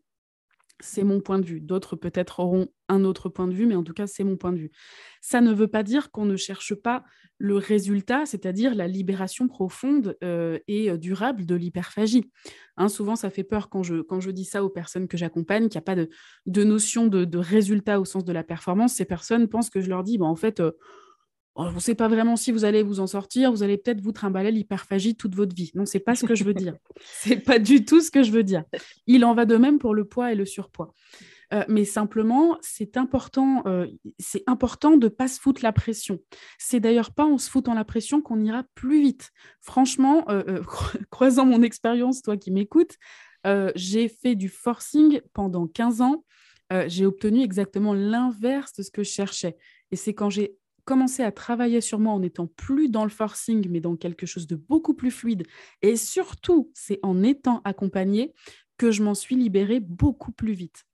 C'est 0.80 1.02
mon 1.02 1.20
point 1.20 1.38
de 1.38 1.46
vue. 1.46 1.62
D'autres 1.62 1.96
peut-être 1.96 2.40
auront 2.40 2.68
un 2.90 3.04
autre 3.04 3.30
point 3.30 3.48
de 3.48 3.54
vue, 3.54 3.64
mais 3.64 3.74
en 3.74 3.82
tout 3.82 3.94
cas, 3.94 4.06
c'est 4.06 4.22
mon 4.22 4.36
point 4.36 4.52
de 4.52 4.58
vue. 4.58 4.70
Ça 5.22 5.40
ne 5.40 5.54
veut 5.54 5.68
pas 5.68 5.82
dire 5.82 6.10
qu'on 6.10 6.26
ne 6.26 6.36
cherche 6.36 6.74
pas 6.74 7.04
le 7.38 7.56
résultat, 7.56 8.26
c'est-à-dire 8.26 8.74
la 8.74 8.86
libération 8.86 9.48
profonde 9.48 10.18
euh, 10.22 10.58
et 10.68 10.90
euh, 10.90 10.98
durable 10.98 11.46
de 11.46 11.54
l'hyperphagie. 11.54 12.30
Hein, 12.76 12.90
souvent, 12.90 13.16
ça 13.16 13.30
fait 13.30 13.44
peur 13.44 13.70
quand 13.70 13.82
je, 13.82 14.02
quand 14.02 14.20
je 14.20 14.30
dis 14.30 14.44
ça 14.44 14.62
aux 14.62 14.68
personnes 14.68 15.08
que 15.08 15.16
j'accompagne, 15.16 15.70
qu'il 15.70 15.78
n'y 15.78 15.84
a 15.84 15.86
pas 15.86 15.96
de, 15.96 16.10
de 16.44 16.64
notion 16.64 17.06
de, 17.06 17.38
résultat 17.38 17.98
au 17.98 18.04
sens 18.04 18.26
de 18.26 18.32
la 18.32 18.44
performance. 18.44 18.92
Ces 18.92 19.06
personnes 19.06 19.48
pensent 19.48 19.70
que 19.70 19.80
je 19.80 19.88
leur 19.88 20.02
dis, 20.02 20.18
bon, 20.18 20.26
en 20.26 20.36
fait, 20.36 20.60
Oh, 20.60 20.72
on 21.68 21.72
ne 21.72 21.78
sait 21.78 21.94
pas 21.94 22.08
vraiment 22.08 22.36
si 22.36 22.52
vous 22.52 22.64
allez 22.64 22.82
vous 22.82 23.00
en 23.00 23.06
sortir, 23.06 23.50
vous 23.50 23.62
allez 23.62 23.76
peut-être 23.76 24.00
vous 24.00 24.12
trimballer 24.12 24.50
l'hyperphagie 24.50 25.16
toute 25.16 25.34
votre 25.34 25.54
vie. 25.54 25.70
Non, 25.74 25.84
c'est 25.84 26.00
pas 26.00 26.14
ce 26.14 26.24
que 26.24 26.34
je 26.34 26.44
veux 26.44 26.54
dire. 26.54 26.74
c'est 27.04 27.36
pas 27.36 27.58
du 27.58 27.84
tout 27.84 28.00
ce 28.00 28.10
que 28.10 28.22
je 28.22 28.30
veux 28.30 28.42
dire. 28.42 28.64
Il 29.06 29.24
en 29.24 29.34
va 29.34 29.44
de 29.44 29.56
même 29.56 29.78
pour 29.78 29.94
le 29.94 30.04
poids 30.04 30.32
et 30.32 30.34
le 30.34 30.46
surpoids. 30.46 30.94
Euh, 31.52 31.64
mais 31.68 31.84
simplement, 31.84 32.56
c'est 32.60 32.96
important, 32.96 33.62
euh, 33.66 33.86
c'est 34.18 34.44
important 34.46 34.96
de 34.96 35.08
pas 35.08 35.28
se 35.28 35.40
foutre 35.40 35.62
la 35.62 35.72
pression. 35.72 36.20
C'est 36.58 36.80
d'ailleurs 36.80 37.12
pas 37.12 37.24
en 37.24 37.38
se 37.38 37.50
foutant 37.50 37.74
la 37.74 37.84
pression 37.84 38.22
qu'on 38.22 38.40
ira 38.40 38.64
plus 38.74 39.00
vite. 39.00 39.30
Franchement, 39.60 40.24
euh, 40.28 40.62
croisant 41.10 41.46
mon 41.46 41.62
expérience, 41.62 42.22
toi 42.22 42.36
qui 42.36 42.50
m'écoutes, 42.50 42.96
j'ai 43.74 44.08
fait 44.08 44.34
du 44.34 44.48
forcing 44.48 45.20
pendant 45.32 45.66
15 45.66 46.02
ans. 46.02 46.24
j'ai 46.86 47.06
obtenu 47.06 47.42
exactement 47.42 47.94
l'inverse 47.94 48.74
de 48.74 48.82
ce 48.82 48.90
que 48.90 49.02
je 49.02 49.10
cherchais. 49.10 49.56
Et 49.90 49.96
c'est 49.96 50.14
quand 50.14 50.30
j'ai 50.30 50.59
commencer 50.90 51.22
à 51.22 51.30
travailler 51.30 51.80
sur 51.80 52.00
moi 52.00 52.12
en 52.12 52.20
étant 52.20 52.48
plus 52.48 52.88
dans 52.88 53.04
le 53.04 53.10
forcing, 53.10 53.68
mais 53.70 53.78
dans 53.78 53.94
quelque 53.94 54.26
chose 54.26 54.48
de 54.48 54.56
beaucoup 54.56 54.92
plus 54.92 55.12
fluide. 55.12 55.46
Et 55.82 55.94
surtout, 55.94 56.72
c'est 56.74 56.98
en 57.04 57.22
étant 57.22 57.60
accompagnée 57.62 58.34
que 58.76 58.90
je 58.90 59.04
m'en 59.04 59.14
suis 59.14 59.36
libérée 59.36 59.78
beaucoup 59.78 60.32
plus 60.32 60.52
vite. 60.52 60.84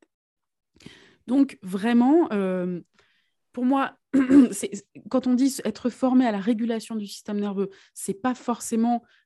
Donc 1.26 1.59
vraiment, 1.62 2.28
euh, 2.30 2.82
pour 3.57 3.64
moi, 3.64 3.97
quand 5.09 5.27
on 5.27 5.33
dit 5.33 5.57
être 5.64 5.88
formé 5.88 6.27
à 6.27 6.31
la 6.31 6.40
régulation 6.40 6.95
du 6.95 7.07
système 7.07 7.40
nerveux, 7.40 7.71
c'est 7.95 8.12
pas 8.12 8.35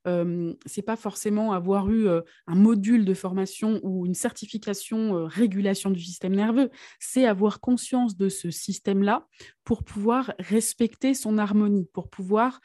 euh, 0.06 0.54
pas 0.86 0.96
forcément 0.96 1.52
avoir 1.52 1.90
eu 1.90 2.06
euh, 2.06 2.20
un 2.46 2.54
module 2.54 3.04
de 3.04 3.12
formation 3.12 3.80
ou 3.82 4.06
une 4.06 4.14
certification 4.14 5.16
euh, 5.16 5.24
régulation 5.24 5.90
du 5.90 5.98
système 5.98 6.36
nerveux. 6.36 6.70
C'est 7.00 7.26
avoir 7.26 7.58
conscience 7.58 8.16
de 8.16 8.28
ce 8.28 8.52
système-là 8.52 9.26
pour 9.64 9.82
pouvoir 9.82 10.32
respecter 10.38 11.12
son 11.14 11.36
harmonie, 11.36 11.88
pour 11.92 12.08
pouvoir 12.08 12.60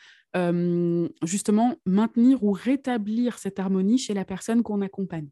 justement 1.23 1.75
maintenir 1.85 2.43
ou 2.43 2.51
rétablir 2.51 3.39
cette 3.39 3.57
harmonie 3.57 3.97
chez 3.97 4.13
la 4.13 4.25
personne 4.25 4.63
qu'on 4.63 4.81
accompagne. 4.81 5.29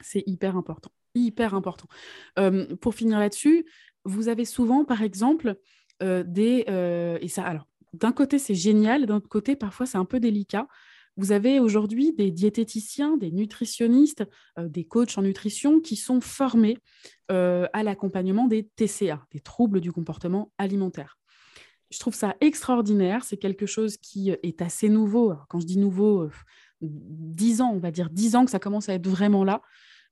C'est 0.00 0.24
hyper 0.26 0.56
important 0.56 0.90
hyper 1.14 1.54
important. 1.54 1.88
pour 2.80 2.94
finir 2.94 3.18
là-dessus, 3.18 3.66
vous 4.08 4.28
avez 4.28 4.44
souvent, 4.44 4.84
par 4.84 5.02
exemple, 5.02 5.56
euh, 6.02 6.24
des... 6.26 6.64
Euh, 6.68 7.18
ça, 7.28 7.64
d'un 7.92 8.12
côté, 8.12 8.38
c'est 8.38 8.54
génial, 8.54 9.06
d'un 9.06 9.16
autre 9.16 9.28
côté, 9.28 9.56
parfois, 9.56 9.86
c'est 9.86 9.98
un 9.98 10.04
peu 10.04 10.20
délicat. 10.20 10.66
Vous 11.16 11.32
avez 11.32 11.58
aujourd'hui 11.58 12.12
des 12.12 12.30
diététiciens, 12.30 13.16
des 13.16 13.32
nutritionnistes, 13.32 14.24
euh, 14.58 14.68
des 14.68 14.84
coachs 14.84 15.18
en 15.18 15.22
nutrition 15.22 15.80
qui 15.80 15.96
sont 15.96 16.20
formés 16.20 16.78
à 17.30 17.82
l'accompagnement 17.82 18.46
des 18.46 18.64
TCA, 18.64 19.22
des 19.32 19.40
troubles 19.40 19.82
du 19.82 19.92
comportement 19.92 20.50
alimentaire. 20.56 21.18
Je 21.90 21.98
trouve 21.98 22.14
ça 22.14 22.36
extraordinaire. 22.40 23.22
C'est 23.22 23.36
quelque 23.36 23.66
chose 23.66 23.98
qui 23.98 24.30
est 24.30 24.62
assez 24.62 24.88
nouveau. 24.88 25.34
quand 25.50 25.60
je 25.60 25.66
dis 25.66 25.76
nouveau, 25.76 26.26
10 26.80 27.60
ans, 27.60 27.70
on 27.74 27.78
va 27.78 27.90
dire 27.90 28.08
10 28.08 28.34
ans 28.36 28.44
que 28.46 28.50
ça 28.50 28.58
commence 28.58 28.88
à 28.88 28.94
être 28.94 29.06
vraiment 29.06 29.44
là. 29.44 29.60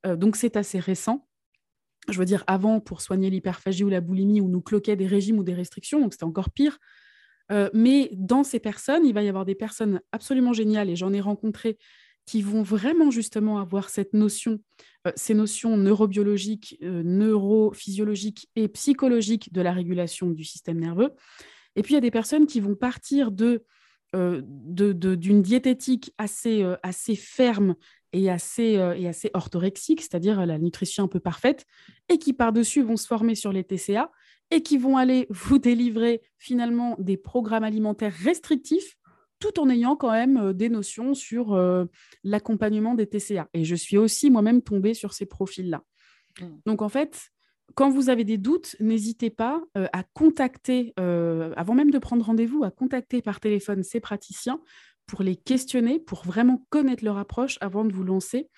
donc 0.05 0.37
c'est 0.37 0.59
assez 0.59 0.79
récent 0.79 1.27
je 2.09 2.19
veux 2.19 2.25
dire, 2.25 2.45
avant, 2.47 2.81
pour 2.81 3.01
soigner 3.01 3.31
l'hyperphagie 3.31 3.85
ou 3.85 3.89
la 3.89 4.01
boulimie, 4.01 4.41
où 4.41 4.49
nous 4.49 4.61
cloquaient 4.61 4.97
des 4.97 5.07
régimes 5.07 5.39
ou 5.39 5.43
des 5.45 5.55
restrictions, 5.55 6.01
donc 6.01 6.13
c'était 6.13 6.25
encore 6.25 6.51
pire. 6.51 6.79
Euh, 7.53 7.71
mais 7.73 8.11
dans 8.13 8.45
ces 8.45 8.59
personnes, 8.59 9.05
il 9.05 9.15
va 9.15 9.23
y 9.23 9.29
avoir 9.29 9.45
des 9.45 9.55
personnes 9.55 10.01
absolument 10.13 10.53
géniales, 10.53 10.91
et 10.91 10.97
j'en 10.97 11.13
ai 11.13 11.21
rencontré, 11.21 11.79
qui 12.27 12.43
vont 12.43 12.63
vraiment 12.63 13.11
justement 13.11 13.59
avoir 13.61 13.89
cette 13.89 14.13
notion, 14.13 14.59
euh, 15.07 15.13
ces 15.15 15.35
notions 15.35 15.77
neurobiologiques, 15.77 16.77
euh, 16.83 17.03
neurophysiologiques 17.05 18.49
et 18.57 18.69
psychologiques 18.69 19.53
de 19.53 19.61
la 19.61 19.73
régulation 19.73 20.31
du 20.31 20.45
système 20.45 20.81
nerveux. 20.81 21.13
Et 21.77 21.83
puis, 21.83 21.93
il 21.93 21.97
y 21.97 21.99
a 21.99 22.03
des 22.03 22.11
personnes 22.11 22.47
qui 22.47 22.61
vont 22.61 22.75
partir 22.75 23.31
de 23.31 23.65
d'une 24.15 25.43
diététique 25.43 26.15
assez, 26.17 26.65
assez 26.83 27.17
ferme 27.17 27.75
et 28.13 28.31
assez, 28.31 28.77
euh, 28.77 28.95
et 28.97 29.09
assez 29.09 29.31
orthorexique, 29.35 30.01
c'est-à-dire 30.01 30.45
la 30.47 30.59
nutrition 30.59 31.05
un 31.05 31.09
peu 31.09 31.21
parfaite, 31.21 31.67
et 32.09 32.19
qui 32.19 32.33
par-dessus 32.33 32.83
vont 32.83 32.97
se 32.97 33.07
former 33.07 33.35
sur 33.35 33.53
les 33.53 33.65
TCA 33.65 34.11
et 34.51 34.63
qui 34.63 34.79
vont 34.79 34.97
aller 34.97 35.27
vous 35.31 35.59
délivrer 35.59 36.23
finalement 36.39 36.97
des 36.99 37.17
programmes 37.17 37.65
alimentaires 37.65 38.15
restrictifs 38.15 38.97
tout 39.39 39.61
en 39.61 39.69
ayant 39.69 39.97
quand 39.97 40.13
même 40.13 40.39
euh, 40.39 40.53
des 40.55 40.71
notions 40.71 41.13
sur 41.13 41.53
euh, 41.53 41.85
l'accompagnement 42.25 42.95
des 42.95 43.07
TCA. 43.07 43.49
Et 43.53 43.65
je 43.65 43.75
suis 43.75 43.99
aussi 43.99 44.31
moi-même 44.31 44.63
tombée 44.63 44.95
sur 44.95 45.13
ces 45.13 45.27
profils-là. 45.27 45.83
Mmh. 46.41 46.47
Donc 46.65 46.81
en 46.81 46.89
fait, 46.89 47.31
quand 47.75 47.91
vous 47.91 48.09
avez 48.09 48.25
des 48.25 48.39
doutes, 48.39 48.77
n'hésitez 48.81 49.29
pas 49.29 49.61
à 49.75 50.05
contacter, 50.05 50.95
avant 50.97 51.75
même 51.75 51.91
de 51.91 51.99
prendre 51.99 52.25
rendez-vous, 52.25 52.63
à 52.63 52.71
contacter 52.71 53.23
par 53.23 53.41
téléphone 53.41 53.83
ces 53.83 53.99
praticiens 53.99 54.61
pour 55.07 55.23
les 55.23 55.37
questionner, 55.37 55.99
pour 55.99 56.25
vraiment 56.25 56.67
connaître 56.71 57.05
leur 57.05 57.19
approche 57.19 57.59
avant 57.61 57.85
de 57.85 57.93
vous 57.93 58.05
lancer. 58.05 58.49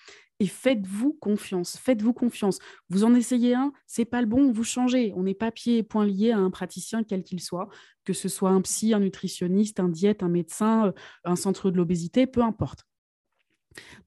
Et 0.41 0.47
faites-vous 0.47 1.15
confiance, 1.15 1.77
faites-vous 1.79 2.13
confiance. 2.13 2.61
Vous 2.91 3.03
en 3.03 3.15
essayez 3.15 3.55
un, 3.55 3.73
c'est 3.87 4.05
pas 4.05 4.21
le 4.21 4.29
bon, 4.29 4.53
vous 4.53 4.63
changez. 4.63 5.13
On 5.17 5.25
n'est 5.25 5.35
pas 5.35 5.51
pied 5.51 5.79
et 5.79 5.83
point 5.83 6.07
lié 6.07 6.31
à 6.31 6.39
un 6.39 6.51
praticien 6.51 7.03
quel 7.03 7.25
qu'il 7.25 7.41
soit, 7.41 7.69
que 8.05 8.13
ce 8.13 8.29
soit 8.29 8.51
un 8.51 8.61
psy, 8.61 8.95
un 8.95 9.01
nutritionniste, 9.01 9.81
un 9.81 9.89
diète, 9.89 10.23
un 10.23 10.29
médecin, 10.29 10.87
euh, 10.87 10.93
un 11.25 11.35
centre 11.35 11.73
de 11.73 11.77
l'obésité, 11.77 12.29
peu 12.29 12.43
importe. 12.43 12.85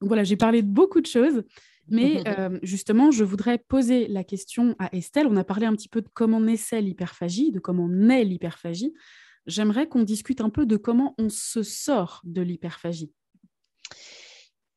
Donc 0.00 0.08
voilà, 0.08 0.24
j'ai 0.24 0.36
parlé 0.36 0.62
de 0.62 0.68
beaucoup 0.68 1.02
de 1.02 1.06
choses. 1.06 1.44
Mais 1.88 2.22
euh, 2.38 2.58
justement, 2.62 3.10
je 3.10 3.24
voudrais 3.24 3.58
poser 3.58 4.08
la 4.08 4.24
question 4.24 4.74
à 4.78 4.94
Estelle. 4.96 5.26
On 5.26 5.36
a 5.36 5.44
parlé 5.44 5.66
un 5.66 5.74
petit 5.74 5.88
peu 5.88 6.00
de 6.00 6.08
comment 6.14 6.40
naissait 6.40 6.80
l'hyperphagie, 6.80 7.52
de 7.52 7.60
comment 7.60 7.88
naît 7.88 8.24
l'hyperphagie. 8.24 8.94
J'aimerais 9.46 9.88
qu'on 9.88 10.02
discute 10.02 10.40
un 10.40 10.50
peu 10.50 10.66
de 10.66 10.76
comment 10.76 11.14
on 11.18 11.28
se 11.28 11.62
sort 11.62 12.20
de 12.24 12.42
l'hyperphagie. 12.42 13.12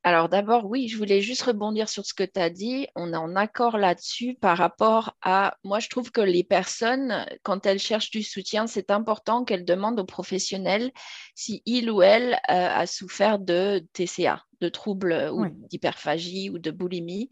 Alors 0.05 0.29
d'abord, 0.29 0.67
oui, 0.67 0.87
je 0.87 0.97
voulais 0.97 1.19
juste 1.19 1.41
rebondir 1.41 1.89
sur 1.89 2.05
ce 2.05 2.13
que 2.13 2.23
tu 2.23 2.39
as 2.39 2.51
dit. 2.51 2.85
On 2.95 3.11
est 3.11 3.17
en 3.17 3.35
accord 3.35 3.79
là-dessus 3.79 4.37
par 4.39 4.55
rapport 4.55 5.15
à, 5.23 5.57
moi 5.63 5.79
je 5.79 5.89
trouve 5.89 6.11
que 6.11 6.21
les 6.21 6.43
personnes, 6.43 7.25
quand 7.41 7.65
elles 7.65 7.79
cherchent 7.79 8.11
du 8.11 8.21
soutien, 8.21 8.67
c'est 8.67 8.91
important 8.91 9.43
qu'elles 9.43 9.65
demandent 9.65 9.99
aux 9.99 10.05
professionnels 10.05 10.91
si 11.33 11.63
il 11.65 11.89
ou 11.89 12.03
elle 12.03 12.35
euh, 12.51 12.69
a 12.69 12.85
souffert 12.85 13.39
de 13.39 13.83
TCA, 13.93 14.43
de 14.61 14.69
troubles 14.69 15.31
ou 15.33 15.47
d'hyperphagie 15.71 16.51
ou 16.51 16.59
de 16.59 16.69
boulimie. 16.69 17.31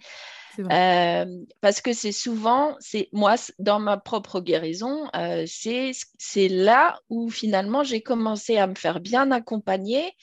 Euh, 0.60 1.26
parce 1.62 1.80
que 1.80 1.94
c'est 1.94 2.12
souvent, 2.12 2.76
c'est 2.80 3.08
moi 3.12 3.36
dans 3.60 3.80
ma 3.80 3.98
propre 3.98 4.42
guérison, 4.42 5.10
euh, 5.16 5.46
c'est 5.48 6.48
là 6.48 7.00
où 7.10 7.30
finalement 7.30 7.84
j'ai 7.84 8.02
commencé 8.02 8.58
à 8.58 8.66
me 8.66 8.76
faire 8.76 9.00
bien 9.00 9.30
accompagner 9.30 10.16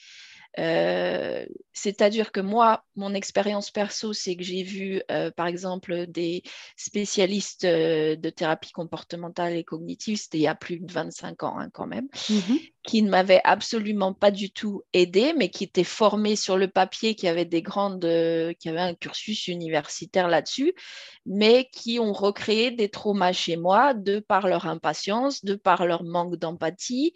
euh, 0.59 1.45
c'est-à-dire 1.73 2.31
que 2.31 2.41
moi, 2.41 2.83
mon 2.95 3.13
expérience 3.13 3.71
perso, 3.71 4.11
c'est 4.11 4.35
que 4.35 4.43
j'ai 4.43 4.63
vu, 4.63 5.01
euh, 5.09 5.31
par 5.31 5.47
exemple, 5.47 6.07
des 6.07 6.43
spécialistes 6.75 7.63
euh, 7.63 8.15
de 8.15 8.29
thérapie 8.29 8.71
comportementale 8.71 9.55
et 9.55 9.63
cognitive, 9.63 10.17
c'était 10.17 10.39
il 10.39 10.41
y 10.41 10.47
a 10.47 10.55
plus 10.55 10.79
de 10.79 10.91
25 10.91 11.43
ans 11.43 11.57
hein, 11.57 11.69
quand 11.71 11.87
même, 11.87 12.07
mmh 12.29 12.55
qui 12.83 13.03
ne 13.03 13.11
m'avaient 13.11 13.41
absolument 13.43 14.11
pas 14.11 14.31
du 14.31 14.49
tout 14.49 14.81
aidé, 14.91 15.33
mais 15.37 15.49
qui 15.49 15.65
étaient 15.65 15.83
formés 15.83 16.35
sur 16.35 16.57
le 16.57 16.67
papier, 16.67 17.13
qui 17.13 17.27
avaient 17.27 17.45
des 17.45 17.61
grandes, 17.61 18.07
qui 18.59 18.69
avaient 18.69 18.79
un 18.79 18.95
cursus 18.95 19.47
universitaire 19.47 20.27
là-dessus, 20.27 20.73
mais 21.27 21.69
qui 21.71 21.99
ont 21.99 22.11
recréé 22.11 22.71
des 22.71 22.89
traumas 22.89 23.33
chez 23.33 23.55
moi 23.55 23.93
de 23.93 24.17
par 24.17 24.47
leur 24.47 24.65
impatience, 24.65 25.45
de 25.45 25.53
par 25.53 25.85
leur 25.85 26.03
manque 26.03 26.37
d'empathie. 26.37 27.13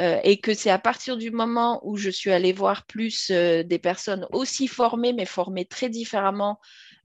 Euh, 0.00 0.18
et 0.24 0.38
que 0.38 0.54
c'est 0.54 0.70
à 0.70 0.78
partir 0.78 1.16
du 1.16 1.30
moment 1.30 1.80
où 1.84 1.96
je 1.96 2.10
suis 2.10 2.32
allée 2.32 2.52
voir 2.52 2.84
plus 2.86 3.30
euh, 3.30 3.62
des 3.62 3.78
personnes 3.78 4.26
aussi 4.32 4.66
formées, 4.66 5.12
mais 5.12 5.26
formées 5.26 5.66
très 5.66 5.88
différemment. 5.88 6.58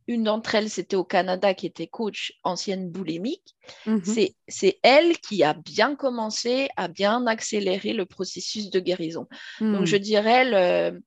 Une 0.07 0.23
d'entre 0.23 0.55
elles, 0.55 0.71
c'était 0.71 0.95
au 0.95 1.03
Canada, 1.03 1.53
qui 1.53 1.67
était 1.67 1.85
coach 1.85 2.33
ancienne 2.43 2.89
boulémique. 2.89 3.55
Mhm. 3.85 4.01
C'est 4.47 4.79
elle 4.81 5.19
qui 5.19 5.43
a 5.43 5.53
bien 5.53 5.95
commencé 5.95 6.67
à 6.77 6.87
bien 6.87 7.27
accélérer 7.27 7.93
le 7.93 8.07
processus 8.07 8.71
de 8.71 8.79
guérison. 8.79 9.27
Donc, 9.61 9.85
je 9.85 9.97
hmm. 9.97 9.99
dirais, 9.99 10.45
le, 10.45 10.99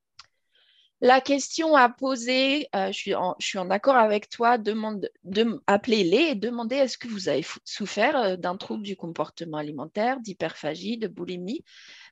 la 1.02 1.20
question 1.20 1.74
à 1.74 1.88
poser, 1.88 2.68
euh, 2.76 2.92
je, 2.92 3.12
suis 3.40 3.58
en, 3.58 3.70
accord 3.70 3.96
avec 3.96 4.30
toi, 4.30 4.56
demande, 4.56 5.10
de, 5.24 5.60
appelez-les 5.66 6.30
et 6.30 6.34
demandez 6.36 6.76
est-ce 6.76 6.96
que 6.96 7.08
vous 7.08 7.28
avez 7.28 7.44
souffert 7.64 8.16
euh, 8.16 8.36
d'un 8.36 8.56
trouble 8.56 8.84
du 8.84 8.94
comportement 8.94 9.56
alimentaire, 9.56 10.20
d'hyperphagie, 10.20 10.98
de 10.98 11.08
boulimie, 11.08 11.64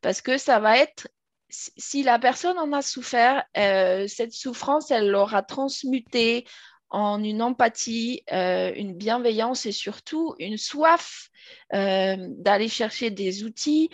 parce 0.02 0.20
que 0.20 0.36
ça 0.38 0.58
va 0.58 0.76
être, 0.76 1.06
si 1.48 2.02
la 2.02 2.18
personne 2.18 2.58
en 2.58 2.72
a 2.72 2.82
souffert, 2.82 3.44
euh, 3.56 4.08
cette 4.08 4.32
souffrance, 4.32 4.90
elle 4.90 5.08
l'aura 5.08 5.44
transmutée 5.44 6.44
en 6.88 7.22
une 7.22 7.42
empathie, 7.42 8.24
une 8.32 8.94
bienveillance 8.96 9.64
et 9.64 9.70
surtout 9.70 10.34
une 10.40 10.56
soif 10.56 11.28
d'aller 11.72 12.66
chercher 12.66 13.10
des 13.10 13.44
outils 13.44 13.90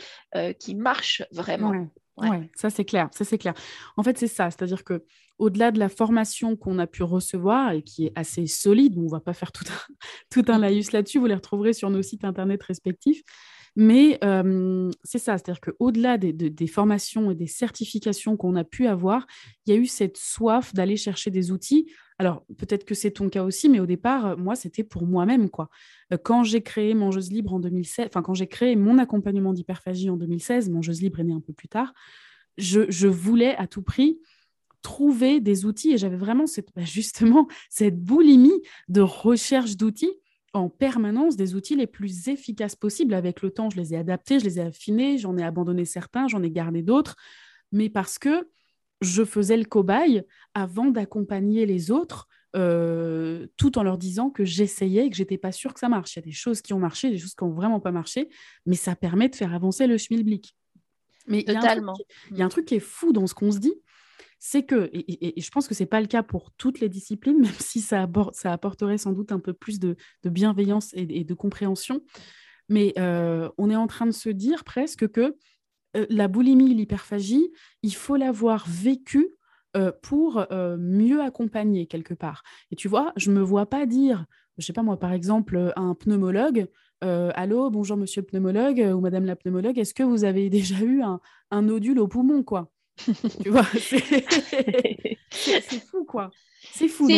qui 0.58 0.74
marchent 0.74 1.22
vraiment. 1.30 1.90
Ça 2.54 2.70
c'est 2.70 2.84
clair, 2.84 3.08
ça 3.12 3.24
c'est 3.24 3.38
clair. 3.38 3.54
En 3.96 4.02
fait, 4.02 4.18
c'est 4.18 4.26
ça, 4.26 4.50
c'est-à-dire 4.50 4.84
que 4.84 5.04
au-delà 5.38 5.70
de 5.70 5.78
la 5.78 5.88
formation 5.88 6.56
qu'on 6.56 6.78
a 6.78 6.86
pu 6.86 7.02
recevoir 7.02 7.72
et 7.72 7.82
qui 7.82 8.06
est 8.06 8.12
assez 8.14 8.46
solide, 8.46 8.96
on 8.96 9.06
va 9.06 9.20
pas 9.20 9.34
faire 9.34 9.52
tout 9.52 9.64
un, 9.68 9.94
tout 10.30 10.50
un 10.50 10.58
laïus 10.58 10.92
là-dessus, 10.92 11.18
vous 11.18 11.26
les 11.26 11.34
retrouverez 11.34 11.72
sur 11.72 11.90
nos 11.90 12.02
sites 12.02 12.24
internet 12.24 12.62
respectifs. 12.62 13.22
Mais 13.76 14.18
c'est 15.04 15.18
ça, 15.18 15.36
c'est-à-dire 15.36 15.60
qu'au-delà 15.60 16.16
des, 16.16 16.66
formations 16.66 17.30
et 17.30 17.34
des 17.34 17.46
certifications 17.46 18.36
qu'on 18.36 18.56
a 18.56 18.64
pu 18.64 18.86
avoir, 18.86 19.26
il 19.66 19.74
y 19.74 19.76
a 19.76 19.78
eu 19.78 19.86
cette 19.86 20.16
soif 20.16 20.72
d'aller 20.72 20.96
chercher 20.96 21.30
des 21.30 21.52
outils. 21.52 21.86
Alors, 22.18 22.44
peut-être 22.56 22.84
que 22.84 22.94
c'est 22.94 23.10
ton 23.10 23.28
cas 23.28 23.44
aussi, 23.44 23.68
mais 23.68 23.78
au 23.78 23.86
départ, 23.86 24.38
moi, 24.38 24.56
c'était 24.56 24.84
pour 24.84 25.06
moi-même. 25.06 25.50
quoi. 25.50 25.68
Quand 26.22 26.44
j'ai 26.44 26.62
créé 26.62 26.94
Mangeuse 26.94 27.30
Libre 27.30 27.52
en 27.52 27.60
2016, 27.60 28.06
enfin, 28.06 28.22
quand 28.22 28.32
j'ai 28.32 28.46
créé 28.46 28.74
mon 28.74 28.98
accompagnement 28.98 29.52
d'hyperphagie 29.52 30.08
en 30.08 30.16
2016, 30.16 30.70
Mangeuse 30.70 31.02
Libre 31.02 31.20
est 31.20 31.24
née 31.24 31.34
un 31.34 31.40
peu 31.40 31.52
plus 31.52 31.68
tard, 31.68 31.92
je, 32.56 33.06
voulais 33.06 33.54
à 33.56 33.66
tout 33.66 33.82
prix 33.82 34.18
trouver 34.82 35.40
des 35.40 35.66
outils 35.66 35.92
et 35.92 35.98
j'avais 35.98 36.16
vraiment 36.16 36.44
bah, 36.74 36.84
justement 36.84 37.48
cette 37.70 38.00
boulimie 38.00 38.62
de 38.88 39.00
recherche 39.00 39.76
d'outils 39.76 40.12
en 40.52 40.70
permanence 40.70 41.36
des 41.36 41.54
outils 41.54 41.76
les 41.76 41.86
plus 41.86 42.28
efficaces 42.28 42.76
possibles. 42.76 43.12
Avec 43.12 43.42
le 43.42 43.50
temps, 43.50 43.68
je 43.68 43.76
les 43.76 43.92
ai 43.92 43.98
adaptés, 43.98 44.38
je 44.38 44.44
les 44.44 44.58
ai 44.58 44.62
affinés, 44.62 45.18
j'en 45.18 45.36
ai 45.36 45.42
abandonné 45.42 45.84
certains, 45.84 46.28
j'en 46.28 46.42
ai 46.42 46.50
gardé 46.50 46.82
d'autres, 46.82 47.16
mais 47.72 47.90
parce 47.90 48.18
que 48.18 48.48
je 49.00 49.24
faisais 49.24 49.56
le 49.56 49.64
cobaye 49.64 50.22
avant 50.54 50.86
d'accompagner 50.86 51.66
les 51.66 51.90
autres, 51.90 52.28
euh, 52.54 53.46
tout 53.56 53.78
en 53.78 53.82
leur 53.82 53.98
disant 53.98 54.30
que 54.30 54.44
j'essayais 54.44 55.06
et 55.06 55.10
que 55.10 55.16
j'étais 55.16 55.38
pas 55.38 55.52
sûre 55.52 55.74
que 55.74 55.80
ça 55.80 55.88
marche. 55.88 56.16
Il 56.16 56.20
y 56.20 56.22
a 56.22 56.24
des 56.24 56.32
choses 56.32 56.62
qui 56.62 56.72
ont 56.72 56.78
marché, 56.78 57.10
des 57.10 57.18
choses 57.18 57.34
qui 57.34 57.44
n'ont 57.44 57.52
vraiment 57.52 57.80
pas 57.80 57.92
marché, 57.92 58.28
mais 58.64 58.76
ça 58.76 58.96
permet 58.96 59.28
de 59.28 59.36
faire 59.36 59.54
avancer 59.54 59.86
le 59.86 59.98
schmilblick. 59.98 60.56
Mais 61.26 61.44
il 61.46 61.50
y, 61.50 62.36
y, 62.38 62.42
a 62.42 62.44
un 62.44 62.48
truc 62.48 62.66
qui 62.66 62.76
est 62.76 62.80
fou 62.80 63.12
dans 63.12 63.26
ce 63.26 63.34
qu'on 63.34 63.50
se 63.50 63.58
dit, 63.58 63.74
c'est 64.38 64.62
que, 64.62 64.90
et, 64.92 65.40
je 65.40 65.50
pense 65.50 65.66
que 65.66 65.74
ce 65.74 65.82
n'est 65.82 65.88
pas 65.88 66.00
le 66.00 66.06
cas 66.06 66.22
pour 66.22 66.50
toutes 66.52 66.80
les 66.80 66.88
disciplines, 66.88 67.38
même 67.40 67.58
si 67.58 67.80
ça, 67.80 68.08
ça 68.32 68.52
apporterait 68.52 68.98
sans 68.98 69.12
doute 69.12 69.32
un 69.32 69.40
peu 69.40 69.52
plus 69.52 69.78
de, 69.80 69.96
bienveillance 70.24 70.90
et, 70.94 71.24
de 71.24 71.34
compréhension, 71.34 72.02
mais 72.68 72.94
euh, 72.98 73.48
on 73.58 73.70
est 73.70 73.76
en 73.76 73.86
train 73.86 74.06
de 74.06 74.12
se 74.12 74.28
dire 74.28 74.64
presque 74.64 75.08
que 75.08 75.36
euh, 75.96 76.06
la 76.10 76.28
boulimie, 76.28 76.74
l'hyperphagie, 76.74 77.50
il 77.82 77.94
faut 77.94 78.16
l'avoir 78.16 78.64
vécue 78.68 79.28
euh, 79.76 79.92
pour 80.02 80.46
mieux 80.78 81.20
accompagner 81.20 81.86
quelque 81.86 82.14
part. 82.14 82.42
Et 82.70 82.76
tu 82.76 82.88
vois, 82.88 83.12
je 83.16 83.30
ne 83.30 83.36
me 83.36 83.42
vois 83.42 83.66
pas 83.66 83.86
dire, 83.86 84.24
je 84.56 84.62
ne 84.62 84.64
sais 84.64 84.72
pas 84.72 84.82
moi, 84.82 84.98
par 84.98 85.12
exemple, 85.12 85.72
à 85.76 85.80
un 85.80 85.94
pneumologue, 85.94 86.68
Allô, 87.02 87.70
bonjour 87.70 87.96
monsieur 87.96 88.22
le 88.22 88.26
pneumologue 88.26 88.80
ou 88.80 89.00
madame 89.00 89.26
la 89.26 89.36
pneumologue, 89.36 89.78
est-ce 89.78 89.94
que 89.94 90.02
vous 90.02 90.24
avez 90.24 90.50
déjà 90.50 90.80
eu 90.80 91.02
un, 91.02 91.20
un 91.50 91.62
nodule 91.62 92.00
au 92.00 92.08
poumon 92.08 92.42
quoi? 92.42 92.70
Tu 93.42 93.50
vois, 93.50 93.66
c'est 95.30 95.80
fou, 95.80 96.04
quoi. 96.04 96.30
C'est 96.72 96.88
fou. 96.88 97.08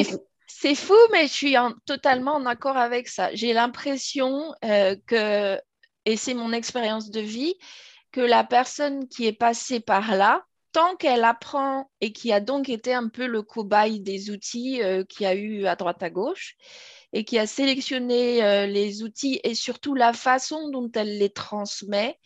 C'est 0.60 0.74
fou, 0.74 0.96
mais 1.12 1.26
je 1.28 1.32
suis 1.32 1.54
totalement 1.86 2.34
en 2.34 2.46
accord 2.46 2.76
avec 2.76 3.06
ça. 3.06 3.32
J'ai 3.34 3.52
l'impression 3.52 4.54
euh, 4.64 4.96
que, 5.06 5.56
et 6.04 6.16
c'est 6.16 6.34
mon 6.34 6.52
expérience 6.52 7.10
de 7.10 7.20
vie, 7.20 7.54
que 8.12 8.20
la 8.20 8.44
personne 8.44 9.08
qui 9.08 9.26
est 9.26 9.32
passée 9.32 9.80
par 9.80 10.14
là, 10.14 10.44
tant 10.72 10.96
qu'elle 10.96 11.24
apprend 11.24 11.90
et 12.00 12.12
qui 12.12 12.32
a 12.32 12.40
donc 12.40 12.68
été 12.68 12.92
un 12.94 13.08
peu 13.08 13.26
le 13.26 13.42
cobaye 13.42 14.00
des 14.00 14.30
outils 14.30 14.82
euh, 14.82 15.04
qu'il 15.04 15.24
y 15.24 15.26
a 15.26 15.34
eu 15.34 15.66
à 15.66 15.76
droite 15.76 16.02
à 16.02 16.10
gauche, 16.10 16.56
et 17.12 17.24
qui 17.24 17.38
a 17.38 17.46
sélectionné 17.46 18.44
euh, 18.44 18.66
les 18.66 19.02
outils 19.02 19.40
et 19.44 19.54
surtout 19.54 19.94
la 19.94 20.12
façon 20.12 20.68
dont 20.70 20.90
elle 20.94 21.18
les 21.18 21.30
transmet, 21.30 22.18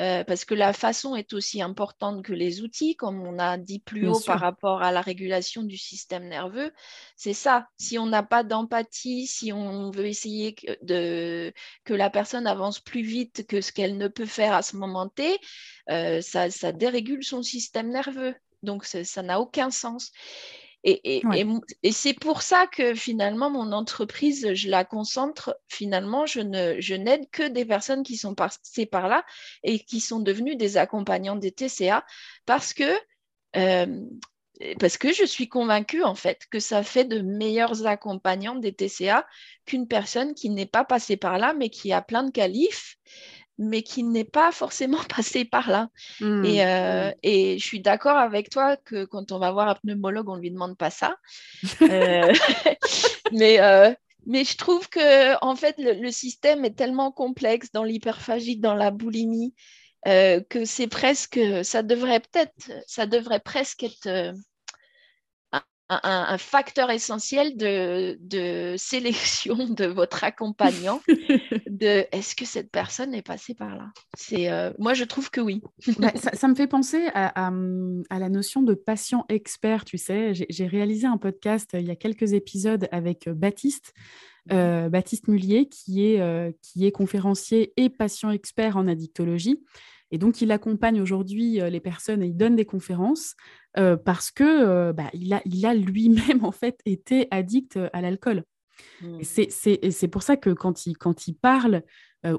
euh, 0.00 0.22
parce 0.22 0.44
que 0.44 0.54
la 0.54 0.72
façon 0.72 1.16
est 1.16 1.32
aussi 1.32 1.60
importante 1.60 2.24
que 2.24 2.32
les 2.32 2.62
outils, 2.62 2.94
comme 2.94 3.26
on 3.26 3.38
a 3.38 3.58
dit 3.58 3.80
plus 3.80 4.08
haut 4.08 4.20
par 4.20 4.38
rapport 4.38 4.82
à 4.82 4.92
la 4.92 5.00
régulation 5.00 5.64
du 5.64 5.76
système 5.76 6.28
nerveux. 6.28 6.72
C'est 7.16 7.34
ça. 7.34 7.66
Si 7.78 7.98
on 7.98 8.06
n'a 8.06 8.22
pas 8.22 8.44
d'empathie, 8.44 9.26
si 9.26 9.52
on 9.52 9.90
veut 9.90 10.06
essayer 10.06 10.54
que, 10.54 11.52
que 11.84 11.94
la 11.94 12.10
personne 12.10 12.46
avance 12.46 12.78
plus 12.78 13.02
vite 13.02 13.46
que 13.48 13.60
ce 13.60 13.72
qu'elle 13.72 13.96
ne 13.96 14.06
peut 14.08 14.26
faire 14.26 14.54
à 14.54 14.62
ce 14.62 14.76
moment 14.76 15.08
T, 15.08 15.38
euh, 15.90 16.20
ça, 16.20 16.48
ça, 16.50 16.70
dérégule 16.70 17.24
son 17.24 17.42
système 17.42 17.90
nerveux. 17.90 18.34
Donc, 18.62 18.84
ça 18.84 19.22
n'a 19.22 19.40
aucun 19.40 19.70
sens. 19.70 20.12
Et, 20.84 21.22
c'est 21.92 22.14
pour 22.14 22.42
ça 22.42 22.66
que 22.66 22.94
finalement, 22.94 23.50
mon 23.50 23.72
entreprise, 23.72 24.54
je 24.54 24.68
la 24.68 24.84
concentre. 24.84 25.58
Finalement, 25.68 26.26
je, 26.26 26.40
n'aide 26.94 27.28
que 27.30 27.48
des 27.48 27.64
personnes 27.64 28.02
qui 28.02 28.16
sont 28.16 28.34
passées 28.34 28.86
par 28.86 29.08
là 29.08 29.24
et 29.64 29.80
qui 29.80 30.00
sont 30.00 30.20
devenues 30.20 30.56
des 30.56 30.76
accompagnants 30.76 31.36
des 31.36 31.52
TCA 31.52 32.04
parce 32.46 32.72
que, 32.72 32.90
euh, 33.56 34.04
parce 34.78 34.98
que 34.98 35.12
je 35.12 35.24
suis 35.24 35.48
convaincue 35.48 36.02
en 36.02 36.14
fait 36.14 36.46
que 36.50 36.58
ça 36.58 36.82
fait 36.82 37.04
de 37.04 37.20
meilleurs 37.20 37.86
accompagnants 37.86 38.56
des 38.56 38.72
TCA 38.72 39.26
qu'une 39.66 39.86
personne 39.86 40.34
qui 40.34 40.50
n'est 40.50 40.66
pas 40.66 40.84
passée 40.84 41.16
par 41.16 41.38
là 41.38 41.54
mais 41.54 41.70
qui 41.70 41.92
a 41.92 42.02
plein 42.02 42.24
de 42.24 42.30
qualifs 42.32 42.96
mais 43.58 43.82
qui 43.82 44.04
n'est 44.04 44.24
pas 44.24 44.52
forcément 44.52 45.02
passé 45.16 45.44
par 45.44 45.68
là. 45.68 45.88
Mmh, 46.20 46.44
euh, 46.44 47.12
et, 47.22 47.58
je 47.58 47.64
suis 47.64 47.80
d'accord 47.80 48.16
avec 48.16 48.50
toi 48.50 48.76
que 48.76 49.04
quand 49.04 49.32
on 49.32 49.38
va 49.38 49.50
voir 49.50 49.68
un 49.68 49.74
pneumologue, 49.74 50.28
on 50.28 50.36
ne 50.36 50.40
lui 50.40 50.50
demande 50.50 50.76
pas 50.76 50.90
ça. 50.90 51.16
Euh, 51.82 52.32
mais, 53.32 53.60
euh, 53.60 53.92
mais 54.26 54.44
je 54.44 54.56
trouve 54.56 54.88
que 54.88 55.42
en 55.44 55.56
fait, 55.56 55.76
le, 55.78 56.10
système 56.10 56.64
est 56.64 56.76
tellement 56.76 57.10
complexe 57.10 57.72
dans 57.72 57.84
l'hyperphagie, 57.84 58.58
dans 58.58 58.74
la 58.74 58.90
boulimie, 58.90 59.54
que 60.04 60.64
c'est 60.64 60.86
presque, 60.86 61.40
ça 61.62 61.82
devrait 61.82 62.20
peut-être, 62.20 62.70
ça 62.86 63.06
devrait 63.06 63.40
presque 63.40 63.84
être 63.84 64.34
un, 65.88 66.38
facteur 66.38 66.90
essentiel 66.90 67.56
de, 67.56 68.74
sélection 68.76 69.56
de 69.68 69.86
votre 69.86 70.24
accompagnant, 70.24 71.00
de 71.08 72.06
est-ce 72.12 72.36
que 72.36 72.44
cette 72.44 72.70
personne 72.70 73.14
est 73.14 73.22
passée 73.22 73.54
par 73.54 73.74
là? 73.74 73.90
C'est 74.16 74.50
euh, 74.50 74.72
Moi, 74.78 74.94
je 74.94 75.04
trouve 75.04 75.30
que 75.30 75.40
oui. 75.40 75.62
Bah, 75.98 76.12
ça, 76.14 76.48
me 76.48 76.54
fait 76.54 76.66
penser 76.66 77.08
à, 77.14 77.50
la 78.10 78.28
notion 78.28 78.62
de 78.62 78.74
patient 78.74 79.24
expert, 79.28 79.84
tu 79.84 79.98
sais. 79.98 80.32
J'ai 80.34 80.66
réalisé 80.66 81.06
un 81.06 81.18
podcast 81.18 81.74
euh, 81.74 81.80
il 81.80 81.86
y 81.86 81.90
a 81.90 81.96
quelques 81.96 82.32
épisodes 82.32 82.88
avec 82.92 83.26
euh, 83.26 83.34
Baptiste. 83.34 83.94
Mmh. 84.50 84.88
Baptiste 84.88 85.28
Mullier, 85.28 85.68
qui 85.68 86.06
est, 86.06 86.56
qui 86.62 86.86
est 86.86 86.90
conférencier 86.90 87.74
et 87.76 87.90
patient 87.90 88.30
expert 88.30 88.78
en 88.78 88.88
addictologie. 88.88 89.62
Et 90.10 90.16
donc, 90.16 90.40
il 90.40 90.50
accompagne 90.52 91.02
aujourd'hui 91.02 91.60
les 91.60 91.80
personnes 91.80 92.22
et 92.22 92.28
il 92.28 92.34
donne 92.34 92.56
des 92.56 92.64
conférences 92.64 93.34
euh, 93.78 93.96
parce 93.96 94.30
que 94.30 94.44
euh, 94.44 94.92
bah, 94.92 95.10
il 95.12 95.32
a, 95.32 95.42
il 95.44 95.64
a 95.66 95.74
lui-même 95.74 96.44
en 96.44 96.52
fait 96.52 96.80
été 96.84 97.28
addict 97.30 97.78
à 97.92 98.00
l'alcool. 98.00 98.44
Mmh. 99.02 99.22
C'est 99.22 100.08
pour 100.08 100.22
ça 100.22 100.36
que 100.36 100.50
quand 100.50 100.86
il, 100.86 100.96
quand 100.96 101.26
il 101.26 101.34
parle, 101.34 101.82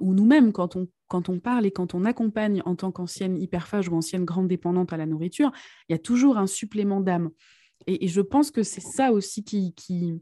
ou 0.02 0.14
nous-mêmes, 0.14 0.52
quand 0.52 0.76
on, 0.76 0.90
quand 1.08 1.30
on 1.30 1.40
parle 1.40 1.66
et 1.66 1.72
quand 1.72 1.94
on 1.94 2.06
accompagne 2.06 2.62
en 2.66 2.76
tant 2.76 2.92
qu'ancienne 2.92 3.42
hyperphage 3.42 3.90
ou 3.90 3.96
ancienne 3.96 4.26
grande 4.26 4.48
dépendante 4.48 4.94
à 4.94 4.98
la 4.98 5.06
nourriture, 5.06 5.52
il 5.88 5.94
y 5.94 5.96
a 5.96 6.00
toujours 6.00 6.38
un 6.38 6.48
supplément 6.48 7.02
d'âme. 7.02 7.32
Et, 7.88 8.08
je 8.08 8.22
pense 8.22 8.52
que 8.52 8.64
c'est 8.64 8.82
ça 8.82 9.12
aussi 9.12 9.44
qui, 9.44 9.74
qui, 9.74 10.22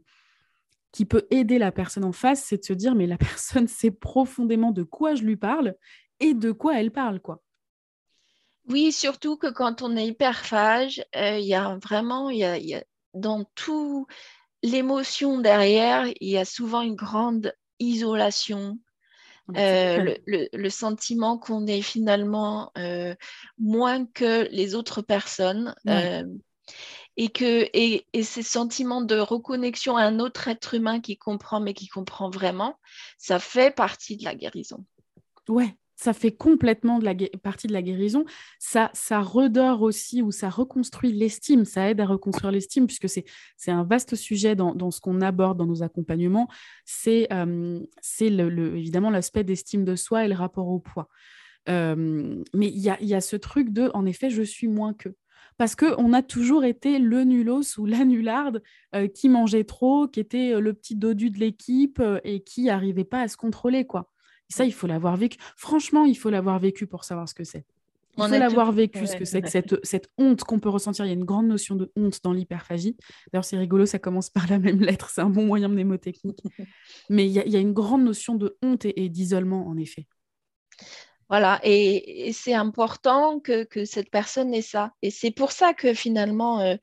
qui 0.92 1.04
peut 1.04 1.26
aider 1.30 1.58
la 1.58 1.72
personne 1.72 2.04
en 2.04 2.12
face, 2.12 2.44
c'est 2.44 2.58
de 2.58 2.64
se 2.64 2.72
dire, 2.72 2.94
mais 2.94 3.06
la 3.06 3.18
personne 3.18 3.68
sait 3.68 3.90
profondément 3.90 4.72
de 4.72 4.82
quoi 4.82 5.14
je 5.14 5.22
lui 5.22 5.36
parle 5.36 5.74
et 6.20 6.34
de 6.34 6.50
quoi 6.50 6.80
elle 6.80 6.90
parle, 6.90 7.20
quoi. 7.20 7.42
Oui, 8.68 8.92
surtout 8.92 9.36
que 9.36 9.46
quand 9.46 9.82
on 9.82 9.96
est 9.96 10.06
hyperphage, 10.06 11.02
euh, 11.16 11.38
il 11.38 11.46
y 11.46 11.54
a 11.54 11.78
vraiment, 11.82 12.30
y 12.30 12.44
a, 12.44 12.84
dans 13.14 13.44
tout 13.54 14.06
l'émotion 14.62 15.38
derrière, 15.38 16.06
il 16.20 16.28
y 16.28 16.36
a 16.36 16.44
souvent 16.44 16.82
une 16.82 16.94
grande 16.94 17.54
isolation, 17.78 18.78
euh, 19.56 20.14
le, 20.26 20.68
sentiment 20.68 21.38
qu'on 21.38 21.66
est 21.66 21.80
finalement 21.80 22.70
euh, 22.76 23.14
moins 23.56 24.04
que 24.04 24.46
les 24.50 24.74
autres 24.74 25.00
personnes. 25.00 25.74
et 27.16 27.30
que 27.30 27.68
et, 27.72 28.06
et, 28.12 28.22
ces 28.22 28.42
sentiments 28.42 29.02
de 29.02 29.18
reconnexion 29.18 29.96
à 29.96 30.02
un 30.02 30.20
autre 30.20 30.46
être 30.46 30.74
humain 30.74 31.00
qui 31.00 31.16
comprend 31.16 31.58
mais 31.60 31.74
qui 31.74 31.88
comprend 31.88 32.30
vraiment, 32.30 32.78
ça 33.16 33.38
fait 33.38 33.74
partie 33.74 34.16
de 34.16 34.24
la 34.24 34.34
guérison. 34.34 34.84
Ouais, 35.48 35.74
ça 35.98 36.12
fait 36.12 36.30
complètement 36.30 37.00
partie 37.42 37.66
de 37.66 37.72
la 37.72 37.82
guérison. 37.82 38.24
Ça, 38.60 38.90
ça 38.94 39.20
redore 39.20 39.82
aussi 39.82 40.22
ou 40.22 40.30
ça 40.30 40.48
reconstruit 40.48 41.12
l'estime, 41.12 41.64
ça 41.64 41.90
aide 41.90 42.00
à 42.00 42.06
reconstruire 42.06 42.52
l'estime, 42.52 42.86
puisque 42.86 43.08
c'est 43.08 43.24
un 43.66 43.82
vaste 43.82 44.14
sujet 44.14 44.54
dans, 44.54 44.90
ce 44.92 45.00
qu'on 45.00 45.20
aborde 45.20 45.58
dans 45.58 45.66
nos 45.66 45.82
accompagnements. 45.82 46.48
C'est 46.84 47.26
euh, 47.32 47.80
évidemment 48.20 49.10
l'aspect 49.10 49.42
d'estime 49.42 49.84
de 49.84 49.96
soi 49.96 50.24
et 50.24 50.28
le 50.28 50.36
rapport 50.36 50.68
au 50.68 50.78
poids. 50.78 51.08
Euh, 51.68 52.44
mais 52.54 52.68
il 52.68 52.78
y 52.78 52.90
a, 52.90 53.02
y 53.02 53.14
a, 53.14 53.20
ce 53.20 53.34
truc 53.34 53.70
de, 53.70 53.90
en 53.92 54.06
effet, 54.06 54.30
je 54.30 54.42
suis 54.42 54.68
moins 54.68 54.94
que. 54.94 55.08
Parce 55.56 55.74
qu'on 55.74 56.12
a 56.12 56.22
toujours 56.22 56.64
été 56.64 57.00
le 57.00 57.24
nulos 57.24 57.76
ou 57.76 57.86
la 57.86 58.04
nularde 58.04 58.62
euh, 58.94 59.08
qui 59.08 59.28
mangeait 59.28 59.64
trop, 59.64 60.06
qui 60.06 60.20
était 60.20 60.60
le 60.60 60.72
petit 60.74 60.94
dodu 60.94 61.30
de 61.30 61.40
l'équipe 61.40 62.00
et 62.22 62.44
qui 62.44 62.64
n'arrivait 62.66 63.02
pas 63.02 63.22
à 63.22 63.26
se 63.26 63.36
contrôler. 63.36 63.84
quoi 63.84 64.12
ça, 64.48 64.64
il 64.64 64.72
faut 64.72 64.86
l'avoir 64.86 65.16
vécu. 65.16 65.38
Franchement, 65.56 66.04
il 66.04 66.16
faut 66.16 66.30
l'avoir 66.30 66.58
vécu 66.58 66.86
pour 66.86 67.04
savoir 67.04 67.28
ce 67.28 67.34
que 67.34 67.44
c'est. 67.44 67.64
Il 68.16 68.24
faut 68.24 68.38
l'avoir 68.38 68.72
vécu, 68.72 69.06
ce 69.06 69.14
que 69.14 69.24
c'est 69.24 69.42
que 69.42 69.48
cette, 69.48 69.84
cette 69.84 70.10
honte 70.18 70.42
qu'on 70.42 70.58
peut 70.58 70.68
ressentir. 70.68 71.04
Il 71.04 71.08
y 71.08 71.12
a 71.12 71.14
une 71.14 71.24
grande 71.24 71.46
notion 71.46 71.76
de 71.76 71.92
honte 71.94 72.18
dans 72.24 72.32
l'hyperphagie. 72.32 72.96
D'ailleurs, 73.32 73.44
c'est 73.44 73.56
rigolo, 73.56 73.86
ça 73.86 74.00
commence 74.00 74.28
par 74.28 74.48
la 74.48 74.58
même 74.58 74.80
lettre. 74.80 75.10
C'est 75.10 75.20
un 75.20 75.30
bon 75.30 75.46
moyen 75.46 75.68
mnémotechnique. 75.68 76.40
Mais 77.10 77.26
il 77.26 77.32
y, 77.32 77.38
a, 77.38 77.46
il 77.46 77.52
y, 77.52 77.56
a 77.56 77.60
une 77.60 77.72
grande 77.72 78.04
notion 78.04 78.34
de 78.34 78.56
honte 78.62 78.84
et, 78.84 79.08
d'isolement, 79.08 79.68
en 79.68 79.76
effet. 79.76 80.08
Voilà, 81.28 81.60
et, 81.62 82.32
c'est 82.32 82.54
important 82.54 83.38
que, 83.38 83.62
que, 83.62 83.84
cette 83.84 84.10
personne 84.10 84.52
ait 84.52 84.62
ça. 84.62 84.92
Et 85.02 85.10
c'est 85.10 85.30
pour 85.30 85.52
ça 85.52 85.72
que 85.72 85.94
finalement, 85.94 86.60
euh, 86.60 86.74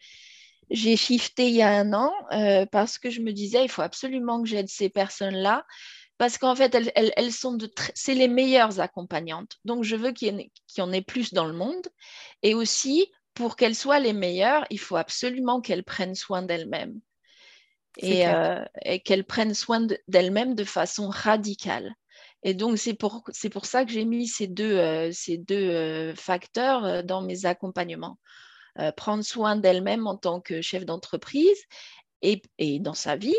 j'ai 0.70 0.96
shifté 0.96 1.48
il 1.48 1.56
y 1.56 1.62
a 1.62 1.70
un 1.70 1.94
an, 1.94 2.14
euh, 2.32 2.66
parce 2.66 2.98
que 2.98 3.10
je 3.10 3.22
me 3.22 3.34
disais, 3.34 3.64
il 3.64 3.70
faut 3.70 3.82
absolument 3.82 4.42
que 4.42 4.48
j'aide 4.48 4.70
ces 4.70 4.90
personnes-là 4.90 5.66
parce 6.18 6.38
qu'en 6.38 6.56
fait, 6.56 6.76
elles, 6.96 7.32
sont 7.32 7.54
de 7.56 7.70
c'est 7.94 8.14
les 8.14 8.30
meilleures 8.30 8.80
accompagnantes. 8.80 9.58
Donc, 9.66 9.84
je 9.84 9.96
veux 9.96 10.12
qu'il 10.12 10.50
y, 10.78 10.82
en 10.82 10.92
ait 10.92 11.02
plus 11.02 11.34
dans 11.34 11.46
le 11.46 11.54
monde. 11.54 11.88
Et 12.42 12.54
aussi, 12.54 13.12
pour 13.34 13.58
qu'elles 13.58 13.76
soient 13.76 14.00
les 14.00 14.14
meilleures, 14.14 14.66
il 14.70 14.80
faut 14.80 14.96
absolument 14.96 15.60
qu'elles 15.60 15.84
prennent 15.84 16.16
soin 16.16 16.42
d'elles-mêmes. 16.42 17.00
Et, 17.98 18.28
euh, 18.28 18.64
qu'elles 19.04 19.26
prennent 19.26 19.54
soin 19.54 19.88
d'elles-mêmes 20.08 20.56
de 20.56 20.64
façon 20.64 21.10
radicale. 21.10 21.94
Et 22.44 22.54
donc, 22.54 22.78
c'est 22.78 22.94
pour, 22.94 23.24
pour 23.52 23.66
ça 23.66 23.84
que 23.84 23.92
j'ai 23.92 24.06
mis 24.06 24.28
ces 24.28 24.48
deux, 24.48 24.78
euh, 24.78 25.12
ces 25.12 25.38
deux 25.38 25.70
euh, 25.70 26.16
facteurs 26.16 27.04
dans 27.04 27.22
mes 27.22 27.46
accompagnements. 27.46 28.18
prendre 28.96 29.24
soin 29.24 29.56
d'elle-même 29.58 30.08
en 30.08 30.18
tant 30.18 30.40
que 30.40 30.62
chef 30.62 30.86
d'entreprise 30.86 31.58
et, 32.22 32.42
et, 32.58 32.80
dans 32.80 32.94
sa 32.94 33.16
vie, 33.16 33.36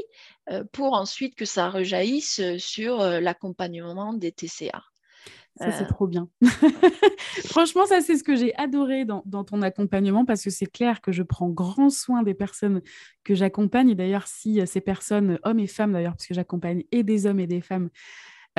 euh, 0.50 0.64
pour 0.72 0.92
ensuite 0.94 1.34
que 1.34 1.44
ça 1.44 1.70
rejaillisse 1.70 2.40
euh, 2.40 2.58
sur 2.58 3.00
euh, 3.00 3.20
l'accompagnement 3.20 4.12
des 4.12 4.32
TCA. 4.32 4.82
Ça, 5.58 5.72
c'est 5.72 5.86
trop 5.86 6.06
bien. 6.06 6.28
Franchement, 7.46 7.86
ça, 7.86 8.02
c'est 8.02 8.18
ce 8.18 8.22
que 8.22 8.36
j'ai 8.36 8.54
adoré 8.56 9.06
dans, 9.06 9.22
dans, 9.24 9.42
ton 9.42 9.62
accompagnement 9.62 10.26
parce 10.26 10.44
que 10.44 10.50
c'est 10.50 10.66
clair 10.66 11.00
que 11.00 11.12
je 11.12 11.22
prends 11.22 11.48
grand 11.48 11.88
soin 11.88 12.22
des 12.22 12.34
personnes 12.34 12.82
que 13.24 13.34
j'accompagne. 13.34 13.88
Et 13.88 13.94
d'ailleurs, 13.94 14.26
si 14.26 14.60
ces 14.66 14.82
personnes, 14.82 15.38
hommes 15.44 15.58
et 15.58 15.66
femmes 15.66 15.94
d'ailleurs, 15.94 16.12
parce 16.12 16.26
que 16.26 16.34
j'accompagne 16.34 16.84
et 16.92 17.02
des 17.02 17.24
hommes 17.24 17.40
et 17.40 17.46
des 17.46 17.62
femmes, 17.62 17.88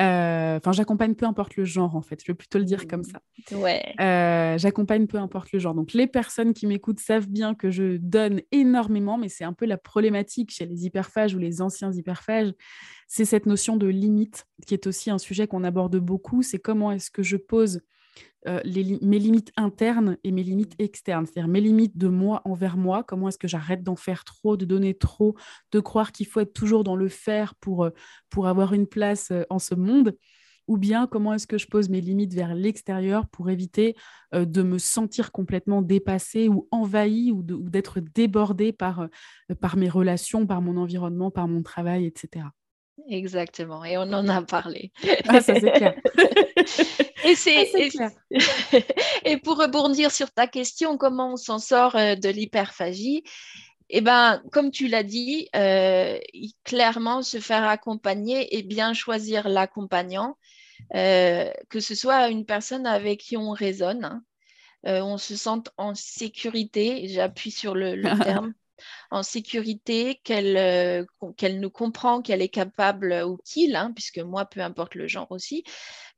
euh, 0.00 0.58
enfin, 0.58 0.72
j'accompagne 0.72 1.14
peu 1.14 1.26
importe 1.26 1.56
le 1.56 1.64
genre, 1.64 1.96
en 1.96 2.02
fait. 2.02 2.20
Je 2.24 2.30
vais 2.30 2.36
plutôt 2.36 2.58
le 2.58 2.64
dire 2.64 2.86
comme 2.86 3.02
ça. 3.02 3.20
Ouais. 3.52 3.94
Euh, 4.00 4.56
j'accompagne 4.56 5.06
peu 5.06 5.18
importe 5.18 5.52
le 5.52 5.58
genre. 5.58 5.74
Donc, 5.74 5.92
les 5.92 6.06
personnes 6.06 6.54
qui 6.54 6.66
m'écoutent 6.66 7.00
savent 7.00 7.28
bien 7.28 7.54
que 7.54 7.70
je 7.70 7.96
donne 7.96 8.40
énormément, 8.52 9.18
mais 9.18 9.28
c'est 9.28 9.44
un 9.44 9.52
peu 9.52 9.66
la 9.66 9.76
problématique 9.76 10.50
chez 10.52 10.66
les 10.66 10.86
hyperphages 10.86 11.34
ou 11.34 11.38
les 11.38 11.60
anciens 11.60 11.92
hyperphages. 11.92 12.52
C'est 13.08 13.24
cette 13.24 13.46
notion 13.46 13.76
de 13.76 13.86
limite 13.86 14.46
qui 14.66 14.74
est 14.74 14.86
aussi 14.86 15.10
un 15.10 15.18
sujet 15.18 15.46
qu'on 15.46 15.64
aborde 15.64 15.96
beaucoup. 15.96 16.42
C'est 16.42 16.58
comment 16.58 16.92
est-ce 16.92 17.10
que 17.10 17.22
je 17.22 17.36
pose 17.36 17.80
euh, 18.46 18.60
mes 18.64 19.18
limites 19.18 19.52
internes 19.56 20.16
et 20.24 20.30
mes 20.30 20.42
limites 20.42 20.74
externes, 20.78 21.26
c'est-à-dire 21.26 21.48
mes 21.48 21.60
limites 21.60 21.98
de 21.98 22.08
moi 22.08 22.40
envers 22.44 22.76
moi, 22.76 23.02
comment 23.02 23.28
est-ce 23.28 23.38
que 23.38 23.48
j'arrête 23.48 23.82
d'en 23.82 23.96
faire 23.96 24.24
trop, 24.24 24.56
de 24.56 24.64
donner 24.64 24.94
trop, 24.94 25.34
de 25.72 25.80
croire 25.80 26.12
qu'il 26.12 26.26
faut 26.26 26.40
être 26.40 26.52
toujours 26.52 26.84
dans 26.84 26.96
le 26.96 27.08
faire 27.08 27.54
pour, 27.56 27.84
euh, 27.84 27.90
pour 28.30 28.46
avoir 28.46 28.72
une 28.74 28.86
place 28.86 29.30
euh, 29.32 29.42
en 29.50 29.58
ce 29.58 29.74
monde, 29.74 30.16
ou 30.68 30.76
bien 30.76 31.06
comment 31.06 31.34
est-ce 31.34 31.46
que 31.46 31.58
je 31.58 31.66
pose 31.66 31.88
mes 31.88 32.00
limites 32.00 32.34
vers 32.34 32.54
l'extérieur 32.54 33.26
pour 33.28 33.48
éviter 33.48 33.96
de 34.34 34.62
me 34.62 34.76
sentir 34.76 35.32
complètement 35.32 35.80
dépassée 35.80 36.48
ou 36.48 36.68
envahie 36.70 37.32
ou 37.32 37.42
d'être 37.42 38.00
débordée 38.00 38.74
par, 38.74 39.08
par 39.62 39.78
mes 39.78 39.88
relations, 39.88 40.46
par 40.46 40.60
mon 40.60 40.76
environnement, 40.76 41.30
par 41.30 41.48
mon 41.48 41.62
travail, 41.62 42.04
etc. 42.04 42.44
Exactement, 43.08 43.82
et 43.82 43.96
on 43.96 44.12
en 44.12 44.28
a 44.28 44.42
parlé. 44.42 44.92
Ah, 45.26 45.40
ça 45.40 45.54
c'est 45.58 45.72
clair. 45.72 45.94
et, 47.24 47.34
c'est, 47.34 47.70
ah, 48.00 48.10
et, 49.24 49.36
pour 49.38 49.58
rebondir 49.58 50.10
sur 50.10 50.30
ta 50.30 50.46
question, 50.46 50.96
comment 50.96 51.32
on 51.32 51.36
s'en 51.36 51.58
sort 51.58 51.96
euh, 51.96 52.14
de 52.14 52.28
l'hyperphagie? 52.28 53.24
Eh 53.90 54.00
ben, 54.00 54.42
comme 54.52 54.70
tu 54.70 54.86
l'as 54.86 55.02
dit, 55.02 55.48
euh, 55.56 56.18
clairement 56.64 57.22
se 57.22 57.40
faire 57.40 57.64
accompagner 57.64 58.56
et 58.56 58.62
bien 58.62 58.92
choisir 58.92 59.48
l'accompagnant, 59.48 60.36
euh, 60.94 61.50
que 61.70 61.80
ce 61.80 61.94
soit 61.94 62.28
une 62.28 62.44
personne 62.44 62.86
avec 62.86 63.20
qui 63.20 63.36
on 63.38 63.50
raisonne, 63.50 64.04
hein. 64.04 64.22
on 64.84 65.16
se 65.16 65.36
sente 65.36 65.70
en 65.78 65.94
sécurité, 65.94 67.08
j'appuie 67.08 67.50
sur 67.50 67.74
le 67.74 68.02
terme, 68.24 68.52
en 69.10 69.22
sécurité, 69.22 70.20
qu'elle 70.22 71.06
qu'elle 71.38 71.58
nous 71.58 71.70
comprend, 71.70 72.20
qu'elle 72.20 72.42
est 72.42 72.50
capable, 72.50 73.22
ou 73.26 73.38
qu'il, 73.38 73.74
hein, 73.74 73.92
puisque 73.94 74.18
moi, 74.18 74.44
peu 74.44 74.60
importe 74.60 74.96
le 74.96 75.08
genre 75.08 75.30
aussi, 75.30 75.64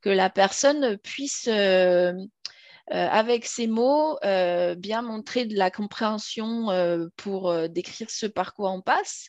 que 0.00 0.10
la 0.10 0.30
personne 0.30 0.96
puisse, 0.98 1.48
euh, 1.48 2.12
euh, 2.12 3.08
avec 3.10 3.44
ses 3.44 3.66
mots, 3.66 4.18
bien 4.76 5.02
montrer 5.02 5.46
de 5.46 5.56
la 5.56 5.70
compréhension 5.70 6.66
pour 7.16 7.68
décrire 7.68 8.10
ce 8.10 8.26
par 8.26 8.54
quoi 8.54 8.72
on 8.72 8.82
passe. 8.82 9.28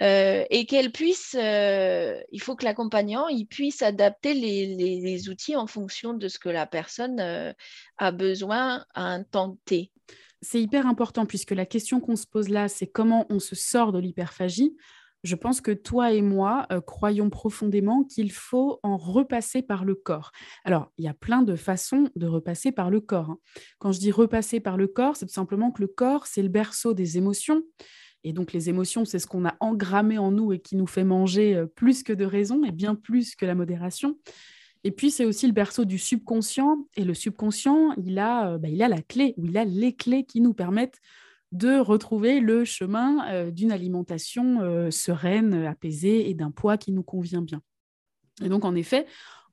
et 0.00 0.66
qu'elle 0.68 0.92
puisse, 0.92 1.34
il 1.34 2.40
faut 2.40 2.56
que 2.56 2.64
l'accompagnant 2.64 3.26
puisse 3.48 3.82
adapter 3.82 4.34
les, 4.34 5.28
outils 5.28 5.56
en 5.56 5.66
fonction 5.66 6.14
de 6.14 6.28
ce 6.28 6.38
que 6.38 6.48
la 6.48 6.66
personne 6.66 7.54
a 7.98 8.12
besoin 8.12 8.84
à 8.94 9.12
un 9.12 9.24
c'est 10.42 10.62
hyper 10.62 10.86
important 10.86 11.26
puisque 11.26 11.50
la 11.50 11.66
question 11.66 12.00
qu'on 12.00 12.16
se 12.16 12.26
pose 12.26 12.48
là, 12.48 12.68
c'est 12.68 12.86
comment 12.86 13.26
on 13.28 13.38
se 13.38 13.54
sort 13.54 13.92
de 13.92 13.98
l'hyperphagie. 13.98 14.74
Je 15.22 15.34
pense 15.34 15.60
que 15.60 15.70
toi 15.70 16.12
et 16.12 16.22
moi 16.22 16.66
euh, 16.72 16.80
croyons 16.80 17.30
profondément 17.30 18.04
qu'il 18.04 18.32
faut 18.32 18.80
en 18.82 18.96
repasser 18.96 19.62
par 19.62 19.84
le 19.84 19.94
corps. 19.94 20.32
Alors, 20.64 20.90
il 20.98 21.04
y 21.04 21.08
a 21.08 21.14
plein 21.14 21.42
de 21.42 21.56
façons 21.56 22.08
de 22.16 22.26
repasser 22.26 22.72
par 22.72 22.90
le 22.90 23.00
corps. 23.00 23.30
Hein. 23.30 23.38
Quand 23.78 23.92
je 23.92 24.00
dis 24.00 24.10
repasser 24.10 24.60
par 24.60 24.76
le 24.76 24.86
corps, 24.86 25.16
c'est 25.16 25.26
tout 25.26 25.32
simplement 25.32 25.70
que 25.70 25.82
le 25.82 25.88
corps, 25.88 26.26
c'est 26.26 26.42
le 26.42 26.48
berceau 26.48 26.94
des 26.94 27.18
émotions. 27.18 27.62
Et 28.22 28.32
donc, 28.32 28.52
les 28.52 28.68
émotions, 28.68 29.04
c'est 29.04 29.18
ce 29.18 29.26
qu'on 29.26 29.46
a 29.46 29.56
engrammé 29.60 30.18
en 30.18 30.30
nous 30.30 30.52
et 30.52 30.60
qui 30.60 30.76
nous 30.76 30.86
fait 30.86 31.04
manger 31.04 31.56
euh, 31.56 31.66
plus 31.66 32.02
que 32.02 32.12
de 32.12 32.24
raison 32.24 32.64
et 32.64 32.72
bien 32.72 32.94
plus 32.94 33.34
que 33.34 33.46
la 33.46 33.54
modération. 33.54 34.18
Et 34.84 34.90
puis, 34.90 35.10
c'est 35.10 35.24
aussi 35.24 35.46
le 35.46 35.52
berceau 35.52 35.84
du 35.84 35.98
subconscient. 35.98 36.86
Et 36.96 37.04
le 37.04 37.14
subconscient, 37.14 37.94
il 38.04 38.18
a, 38.18 38.52
euh, 38.52 38.58
bah, 38.58 38.68
il 38.68 38.82
a 38.82 38.88
la 38.88 39.02
clé, 39.02 39.34
ou 39.36 39.46
il 39.46 39.56
a 39.56 39.64
les 39.64 39.94
clés 39.94 40.24
qui 40.24 40.40
nous 40.40 40.54
permettent 40.54 41.00
de 41.52 41.78
retrouver 41.78 42.40
le 42.40 42.64
chemin 42.64 43.28
euh, 43.30 43.50
d'une 43.50 43.72
alimentation 43.72 44.60
euh, 44.60 44.90
sereine, 44.90 45.66
apaisée 45.66 46.30
et 46.30 46.34
d'un 46.34 46.50
poids 46.50 46.78
qui 46.78 46.92
nous 46.92 47.02
convient 47.02 47.42
bien. 47.42 47.60
Et 48.42 48.48
donc, 48.48 48.64
en 48.64 48.74
effet, 48.74 49.06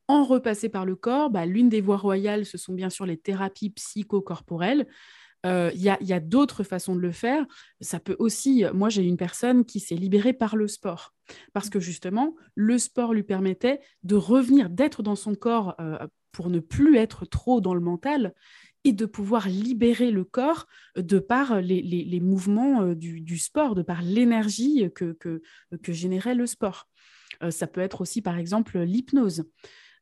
en 0.07 0.23
repasser 0.23 0.69
par 0.69 0.85
le 0.85 0.95
corps, 0.95 1.29
bah, 1.29 1.45
l'une 1.45 1.69
des 1.69 1.81
voies 1.81 1.97
royales, 1.97 2.45
ce 2.45 2.57
sont 2.57 2.73
bien 2.73 2.89
sûr 2.89 3.05
les 3.05 3.17
thérapies 3.17 3.71
psychocorporelles. 3.71 4.87
Euh, 5.45 5.71
il 5.75 5.81
y 5.81 5.89
a, 5.89 6.19
d'autres 6.19 6.63
façons 6.63 6.95
de 6.95 7.01
le 7.01 7.11
faire. 7.11 7.45
Ça 7.79 7.99
peut 7.99 8.15
aussi, 8.19 8.63
moi 8.73 8.89
j'ai 8.89 9.03
une 9.03 9.17
personne 9.17 9.65
qui 9.65 9.79
s'est 9.79 9.95
libérée 9.95 10.33
par 10.33 10.55
le 10.55 10.67
sport, 10.67 11.13
parce 11.53 11.69
que 11.69 11.79
justement, 11.79 12.35
le 12.55 12.77
sport 12.79 13.13
lui 13.13 13.23
permettait 13.23 13.79
de 14.03 14.15
revenir, 14.15 14.69
d'être 14.69 15.03
dans 15.03 15.15
son 15.15 15.35
corps 15.35 15.75
pour 16.31 16.49
ne 16.49 16.59
plus 16.59 16.97
être 16.97 17.25
trop 17.25 17.61
dans 17.61 17.73
le 17.73 17.79
mental 17.79 18.33
et 18.87 18.93
de 18.93 19.05
pouvoir 19.05 19.49
libérer 19.49 20.11
le 20.11 20.23
corps 20.23 20.65
de 20.95 21.19
par 21.19 21.59
les, 21.59 22.19
mouvements 22.21 22.83
euh, 22.83 22.95
du, 22.95 23.37
sport, 23.37 23.75
de 23.75 23.81
par 23.81 24.01
l'énergie 24.01 24.89
que, 24.95 25.11
que, 25.11 25.41
générait 25.91 26.35
le 26.35 26.47
sport. 26.47 26.87
Euh, 27.43 27.51
ça 27.51 27.67
peut 27.67 27.81
être 27.81 27.99
aussi, 27.99 28.21
par 28.21 28.37
exemple, 28.37 28.79
l'hypnose. 28.79 29.43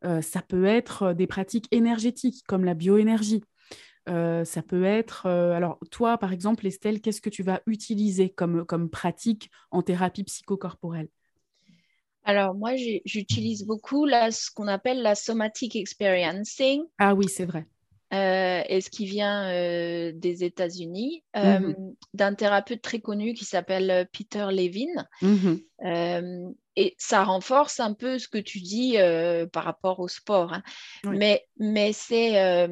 Euh, 0.04 0.21
ça 0.21 0.43
peut 0.43 0.65
être 0.65 1.13
des 1.13 1.26
pratiques 1.26 1.67
énergétiques 1.71 2.43
comme 2.48 2.63
la 2.63 2.76
bioénergie. 2.76 3.43
ça 4.06 4.62
peut 4.62 4.84
être, 4.84 5.26
alors 5.26 5.80
toi 5.89 6.19
par 6.19 6.32
exemple 6.32 6.67
Estelle, 6.67 7.02
qu'est-ce 7.02 7.21
que 7.21 7.32
tu 7.32 7.41
vas 7.41 7.62
utiliser 7.65 8.30
comme, 8.30 8.63
comme 8.65 8.91
pratique 8.91 9.50
en 9.71 9.82
thérapie 9.82 10.24
psychocorporelle? 10.24 11.10
Alors 12.24 12.54
moi 12.54 12.76
j'utilise 13.06 13.65
beaucoup 13.65 14.06
ce 14.08 14.52
qu'on 14.54 14.67
appelle 14.67 15.02
la 15.02 15.15
somatic 15.15 15.76
experiencing. 15.76 16.84
Ah 17.00 17.15
oui, 17.15 17.28
c'est 17.28 17.45
vrai. 17.45 17.65
Euh, 18.15 18.63
et 18.69 18.82
ce 18.82 18.89
qui 18.89 19.06
vient 19.06 19.49
euh, 19.49 20.12
des 20.13 20.43
États-Unis, 20.43 21.23
euh, 21.36 21.60
mhm. 21.60 21.95
d'un 22.13 22.34
thérapeute 22.34 22.82
très 22.82 22.99
connu 22.99 23.34
qui 23.34 23.45
s'appelle 23.45 24.08
Peter 24.12 24.47
Levin. 24.51 25.06
Mhm. 25.21 26.56
et 26.78 26.95
ça 26.97 27.23
renforce 27.23 27.80
un 27.80 27.93
peu 27.93 28.19
ce 28.19 28.28
que 28.28 28.38
tu 28.38 28.60
dis 28.60 28.97
par 29.51 29.63
rapport 29.63 29.99
au 29.99 30.08
sport. 30.08 30.54
Hein. 30.54 30.63
Mais, 31.06 31.45
mais 31.58 31.93
c'est, 31.93 32.67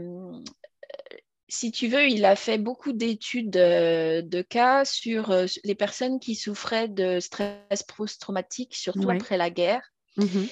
si 1.47 1.71
tu 1.71 1.87
veux, 1.87 2.07
il 2.07 2.25
a 2.25 2.35
fait 2.35 2.57
beaucoup 2.57 2.93
d'études 2.93 3.51
de 3.51 4.41
cas 4.41 4.85
sur 4.85 5.33
les 5.63 5.75
personnes 5.75 6.19
qui 6.19 6.35
souffraient 6.35 6.87
de 6.87 7.19
stress 7.19 7.83
post-traumatique, 7.95 8.75
surtout 8.75 9.09
après 9.09 9.37
la 9.37 9.49
guerre. 9.49 9.83
Mhm. 10.17 10.47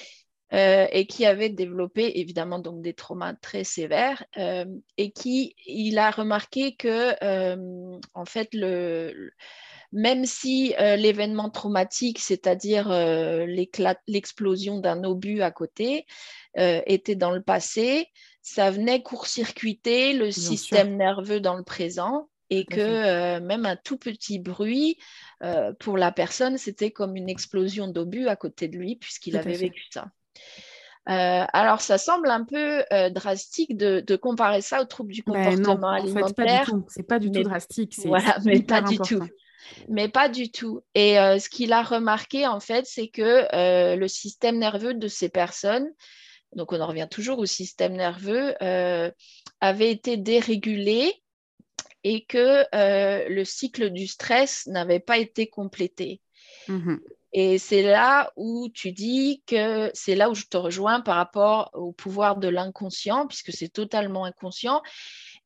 Euh, 0.54 0.86
et 0.92 1.06
qui 1.06 1.24
avait 1.24 1.48
développé 1.48 2.20
évidemment 2.20 2.58
donc 2.58 2.82
des 2.82 2.92
traumas 2.92 3.32
très 3.32 3.64
sévères 3.64 4.22
euh, 4.36 4.66
et 4.98 5.10
qui 5.10 5.56
il 5.66 5.98
a 5.98 6.10
remarqué 6.10 6.74
que 6.76 7.14
euh, 7.24 7.98
en 8.12 8.26
fait 8.26 8.50
le, 8.52 9.32
même 9.92 10.26
si 10.26 10.74
l'événement 10.78 11.48
traumatique, 11.48 12.18
c'est-à-dire 12.18 12.90
l'explosion 14.06 14.78
d'un 14.78 15.04
obus 15.04 15.42
à 15.42 15.50
côté, 15.50 16.06
était 16.56 17.14
dans 17.14 17.30
le 17.30 17.42
passé, 17.42 18.06
ça 18.40 18.70
venait 18.70 19.02
court-circuiter 19.02 20.14
le 20.14 20.30
système 20.30 20.96
nerveux 20.96 21.40
dans 21.40 21.56
le 21.56 21.62
présent 21.62 22.30
et 22.48 22.64
que 22.64 23.38
même 23.40 23.66
un 23.66 23.76
tout 23.76 23.98
petit 23.98 24.38
bruit, 24.38 24.96
pour 25.78 25.98
la 25.98 26.10
personne, 26.10 26.56
c'était 26.56 26.90
comme 26.90 27.14
une 27.14 27.28
explosion 27.28 27.86
d'obus 27.86 28.28
à 28.28 28.36
côté 28.36 28.68
de 28.68 28.78
lui, 28.78 28.96
puisqu'il 28.96 29.36
avait 29.36 29.52
vécu 29.52 29.84
ça. 29.90 30.10
Euh, 31.08 31.44
alors, 31.52 31.80
ça 31.80 31.98
semble 31.98 32.30
un 32.30 32.44
peu 32.44 32.84
euh, 32.92 33.10
drastique 33.10 33.76
de, 33.76 34.16
comparer 34.16 34.60
ça 34.60 34.80
aux 34.80 34.84
troubles 34.84 35.12
du 35.12 35.22
comportement 35.22 35.88
alimentaire. 35.88 36.70
En 36.72 36.80
fait, 36.80 36.84
c'est 36.88 37.02
pas 37.02 37.18
du 37.18 37.30
tout 37.30 37.42
drastique. 37.42 37.96
Voilà, 38.04 38.38
mais 38.44 38.62
pas 38.62 38.82
du 38.82 38.98
tout. 38.98 39.22
Mais 39.88 40.08
pas 40.08 40.28
du 40.28 40.50
tout. 40.50 40.82
Et 40.94 41.18
euh, 41.18 41.38
ce 41.38 41.48
qu'il 41.48 41.72
a 41.72 41.82
remarqué, 41.82 42.46
en 42.46 42.60
fait, 42.60 42.86
c'est 42.86 43.08
que 43.08 43.96
le 43.96 44.08
système 44.08 44.58
nerveux 44.58 44.94
de 44.94 45.08
ces 45.08 45.28
personnes, 45.28 45.88
donc 46.54 46.72
on 46.72 46.80
en 46.80 46.86
revient 46.86 47.08
toujours 47.10 47.38
au 47.38 47.46
système 47.46 47.94
nerveux, 47.94 48.54
avait 48.60 49.90
été 49.90 50.16
dérégulé 50.16 51.12
et 52.04 52.24
que 52.24 52.64
le 53.28 53.44
cycle 53.44 53.90
du 53.90 54.06
stress 54.06 54.66
n'avait 54.66 55.00
pas 55.00 55.18
été 55.18 55.48
complété. 55.48 56.20
Mmh 56.68 56.96
et 57.32 57.58
c'est 57.58 57.82
là 57.82 58.30
où 58.36 58.68
tu 58.74 58.92
dis 58.92 59.42
que 59.46 59.90
c'est 59.94 60.14
là 60.14 60.30
où 60.30 60.34
je 60.34 60.44
te 60.44 60.56
rejoins 60.56 61.00
par 61.00 61.16
rapport 61.16 61.70
au 61.72 61.92
pouvoir 61.92 62.36
de 62.36 62.48
l'inconscient, 62.48 63.26
puisque 63.26 63.52
c'est 63.52 63.70
totalement 63.70 64.24
inconscient, 64.24 64.82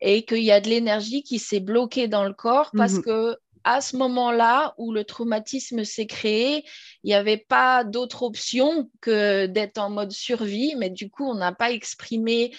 et 0.00 0.24
qu'il 0.24 0.42
y 0.42 0.50
a 0.50 0.60
de 0.60 0.68
l'énergie 0.68 1.22
qui 1.22 1.38
s'est 1.38 1.60
bloquée 1.60 2.08
dans 2.08 2.24
le 2.24 2.34
corps 2.34 2.70
parce 2.76 2.94
mhm. 2.94 3.02
que 3.02 3.36
à 3.64 3.80
ce 3.80 3.96
moment-là 3.96 4.74
où 4.78 4.92
le 4.92 5.02
traumatisme 5.02 5.82
s'est 5.82 6.06
créé, 6.06 6.64
il 7.02 7.08
n'y 7.08 7.14
avait 7.14 7.36
pas 7.36 7.82
d'autre 7.82 8.22
option 8.22 8.88
que 9.00 9.46
d'être 9.46 9.78
en 9.78 9.90
mode 9.90 10.12
survie, 10.12 10.76
mais 10.76 10.88
du 10.88 11.10
coup, 11.10 11.28
on 11.28 11.34
n'a 11.34 11.50
pas 11.50 11.72
exprimé 11.72 12.52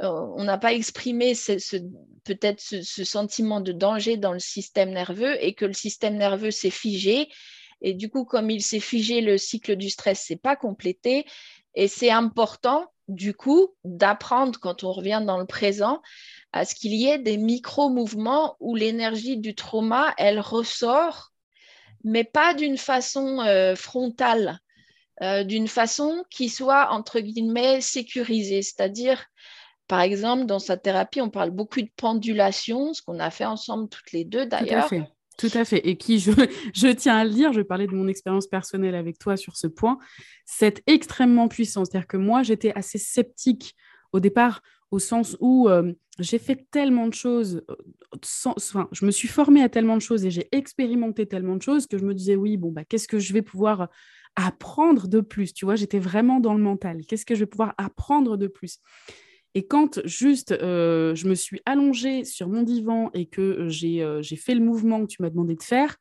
euh, 0.00 0.08
on 0.36 0.44
n'a 0.44 0.58
pas 0.58 0.72
exprimé 0.72 1.34
peut-être 2.24 2.60
ce, 2.60 3.04
sentiment 3.04 3.60
de 3.60 3.72
danger 3.72 4.16
dans 4.16 4.32
le 4.32 4.38
système 4.38 4.90
nerveux 4.90 5.36
et 5.44 5.54
que 5.54 5.64
le 5.64 5.74
système 5.74 6.16
nerveux 6.16 6.50
s'est 6.50 6.70
figé 6.70 7.28
et 7.82 7.94
du 7.94 8.08
coup, 8.08 8.24
comme 8.24 8.48
il 8.48 8.62
s'est 8.62 8.80
figé, 8.80 9.20
le 9.20 9.36
cycle 9.36 9.76
du 9.76 9.90
stress 9.90 10.20
s'est 10.20 10.36
pas 10.36 10.56
complété. 10.56 11.26
Et 11.74 11.88
c'est 11.88 12.10
important, 12.10 12.86
du 13.08 13.34
coup, 13.34 13.74
d'apprendre 13.84 14.58
quand 14.60 14.84
on 14.84 14.92
revient 14.92 15.22
dans 15.26 15.38
le 15.38 15.46
présent 15.46 16.00
à 16.52 16.64
ce 16.64 16.74
qu'il 16.74 16.94
y 16.94 17.08
ait 17.08 17.18
des 17.18 17.38
micro-mouvements 17.38 18.56
où 18.60 18.76
l'énergie 18.76 19.36
du 19.36 19.54
trauma, 19.54 20.14
elle 20.16 20.38
ressort, 20.38 21.32
mais 22.04 22.24
pas 22.24 22.54
d'une 22.54 22.76
façon 22.76 23.40
euh, 23.40 23.74
frontale, 23.74 24.60
euh, 25.22 25.44
d'une 25.44 25.68
façon 25.68 26.24
qui 26.30 26.48
soit, 26.48 26.90
entre 26.90 27.20
guillemets, 27.20 27.80
sécurisée. 27.80 28.62
C'est-à-dire, 28.62 29.24
par 29.88 30.02
exemple, 30.02 30.46
dans 30.46 30.58
sa 30.58 30.76
thérapie, 30.76 31.20
on 31.20 31.30
parle 31.30 31.50
beaucoup 31.50 31.80
de 31.80 31.90
pendulation, 31.96 32.94
ce 32.94 33.02
qu'on 33.02 33.18
a 33.18 33.30
fait 33.30 33.46
ensemble 33.46 33.88
toutes 33.88 34.12
les 34.12 34.24
deux 34.24 34.46
d'ailleurs. 34.46 34.88
Tout 34.88 35.04
à 35.54 35.64
fait. 35.64 35.86
Et 35.88 35.96
qui, 35.96 36.18
je, 36.74 36.92
tiens 36.92 37.16
à 37.16 37.24
le 37.24 37.30
dire, 37.30 37.52
je 37.52 37.60
parler 37.60 37.86
de 37.86 37.94
mon 37.94 38.08
expérience 38.08 38.46
personnelle 38.46 38.94
avec 38.94 39.18
toi 39.18 39.36
sur 39.36 39.56
ce 39.56 39.66
point, 39.66 39.98
c'est 40.44 40.82
extrêmement 40.86 41.48
puissant. 41.48 41.84
C'est-à-dire 41.84 42.06
que 42.06 42.16
moi, 42.16 42.42
j'étais 42.42 42.72
assez 42.74 42.98
sceptique 42.98 43.74
au 44.12 44.20
départ, 44.20 44.62
au 44.90 44.98
sens 44.98 45.36
où 45.40 45.68
euh, 45.68 45.92
j'ai 46.18 46.38
fait 46.38 46.66
tellement 46.70 47.06
de 47.06 47.14
choses, 47.14 47.62
euh, 47.70 48.84
je 48.92 49.06
me 49.06 49.10
suis 49.10 49.28
formée 49.28 49.62
à 49.62 49.68
tellement 49.68 49.96
de 49.96 50.02
choses 50.02 50.24
et 50.24 50.30
j'ai 50.30 50.48
expérimenté 50.52 51.26
tellement 51.26 51.56
de 51.56 51.62
choses 51.62 51.86
que 51.86 51.96
je 51.96 52.04
me 52.04 52.14
disais, 52.14 52.36
oui, 52.36 52.56
bon, 52.56 52.70
bah, 52.70 52.84
qu'est-ce 52.84 53.08
que 53.08 53.18
je 53.18 53.32
vais 53.32 53.42
pouvoir 53.42 53.88
apprendre 54.36 55.08
de 55.08 55.20
plus? 55.20 55.54
Tu 55.54 55.64
vois, 55.64 55.76
j'étais 55.76 55.98
vraiment 55.98 56.40
dans 56.40 56.54
le 56.54 56.62
mental. 56.62 57.02
Qu'est-ce 57.06 57.24
que 57.24 57.34
je 57.34 57.40
vais 57.40 57.46
pouvoir 57.46 57.74
apprendre 57.78 58.36
de 58.36 58.46
plus? 58.46 58.80
Et 59.54 59.66
quand 59.66 60.00
juste 60.06 60.52
euh, 60.52 61.14
je 61.14 61.28
me 61.28 61.34
suis 61.34 61.60
allongée 61.66 62.24
sur 62.24 62.48
mon 62.48 62.62
divan 62.62 63.10
et 63.12 63.26
que 63.26 63.40
euh, 63.40 64.02
euh, 64.02 64.22
j'ai 64.22 64.36
fait 64.36 64.54
le 64.54 64.64
mouvement 64.64 65.02
que 65.02 65.06
tu 65.06 65.20
m'as 65.20 65.30
demandé 65.30 65.54
de 65.54 65.62
faire, 65.62 65.96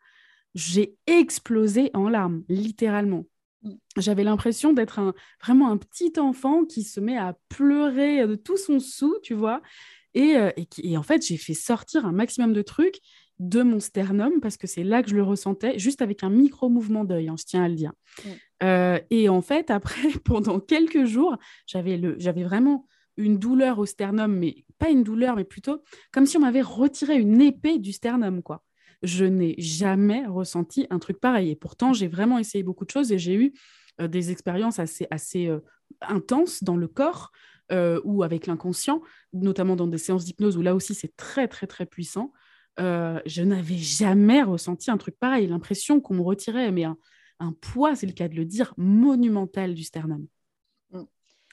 j'ai 0.56 0.96
explosé 1.06 1.92
en 1.94 2.08
larmes, 2.08 2.44
littéralement. 2.48 3.26
Mm. 3.64 3.72
J'avais 3.98 4.24
l'impression 4.24 4.72
d'être 4.72 5.00
un, 5.00 5.14
vraiment 5.44 5.70
un 5.70 5.78
petit 5.78 6.14
enfant 6.18 6.64
qui 6.64 6.84
se 6.84 7.00
met 7.02 7.18
à 7.18 7.38
pleurer 7.50 8.26
de 8.26 8.36
tout 8.36 8.58
son 8.58 8.80
sou, 8.80 9.18
tu 9.22 9.34
vois. 9.34 9.62
Et, 10.14 10.36
et, 10.84 10.98
en 10.98 11.04
fait, 11.04 11.26
j'ai 11.26 11.38
fait 11.38 11.54
sortir 11.54 12.06
un 12.06 12.12
maximum 12.12 12.52
de 12.52 12.62
trucs 12.62 13.00
de 13.40 13.64
mon 13.64 13.80
sternum 13.80 14.42
parce 14.42 14.58
que 14.58 14.68
c'est 14.68 14.84
là 14.84 15.02
que 15.04 15.10
je 15.10 15.16
le 15.16 15.24
ressentais, 15.24 15.80
juste 15.80 16.02
avec 16.02 16.22
un 16.24 16.30
micro 16.30 16.68
mouvement 16.68 17.06
d'œil, 17.06 17.30
hein, 17.30 17.36
je 17.40 17.46
tiens 17.46 17.64
à 17.64 17.70
le 17.70 17.76
dire. 17.76 17.94
Mm. 18.26 18.98
et 19.10 19.30
en 19.30 19.42
fait, 19.42 19.72
après, 19.72 20.10
pendant 20.26 20.60
quelques 20.60 21.06
jours, 21.06 21.38
j'avais 21.66 22.44
vraiment 22.44 22.88
une 23.22 23.38
douleur 23.38 23.80
au 23.80 23.86
sternum, 23.86 24.36
mais 24.36 24.66
pas 24.78 24.90
une 24.90 25.04
douleur, 25.04 25.36
mais 25.36 25.44
plutôt 25.44 25.84
comme 26.12 26.26
si 26.26 26.38
on 26.38 26.42
m'avait 26.42 26.62
retiré 26.62 27.18
une 27.18 27.42
épée 27.42 27.80
du 27.80 27.94
sternum, 27.94 28.42
quoi. 28.42 28.64
Je 29.04 29.26
n'ai 29.26 29.56
jamais 29.58 30.26
ressenti 30.28 30.86
un 30.90 31.00
truc 31.00 31.20
pareil. 31.20 31.50
Et 31.50 31.56
pourtant, 31.56 31.92
j'ai 31.94 32.08
vraiment 32.08 32.38
essayé 32.38 32.64
beaucoup 32.64 32.86
de 32.86 32.92
choses 32.92 33.12
et 33.12 33.18
j'ai 33.18 33.34
eu 33.34 33.54
euh, 34.00 34.08
des 34.08 34.32
expériences 34.32 34.80
assez, 34.80 35.48
euh, 35.48 35.60
intenses 36.02 36.64
dans 36.64 36.78
le 36.78 36.88
corps 36.88 37.32
euh, 37.72 38.00
ou 38.04 38.24
avec 38.24 38.48
l'inconscient, 38.48 39.02
notamment 39.34 39.76
dans 39.76 39.88
des 39.88 39.98
séances 39.98 40.26
d'hypnose 40.26 40.58
où 40.58 40.62
là 40.62 40.76
aussi 40.76 40.94
c'est 40.94 41.16
très, 41.16 41.48
très, 41.48 41.68
très 41.68 41.86
puissant. 41.86 42.32
je 42.78 43.44
n'avais 43.44 43.78
jamais 43.78 44.44
ressenti 44.44 44.92
un 44.92 44.98
truc 44.98 45.18
pareil. 45.20 45.48
L'impression 45.48 46.00
qu'on 46.00 46.16
me 46.16 46.22
retirait 46.22 46.72
mais 46.72 46.86
un 46.86 47.54
poids, 47.60 47.96
c'est 47.96 48.08
le 48.08 48.14
cas 48.14 48.28
de 48.28 48.36
le 48.36 48.46
dire, 48.46 48.74
monumental 48.78 49.74
du 49.74 49.84
sternum. 49.84 50.28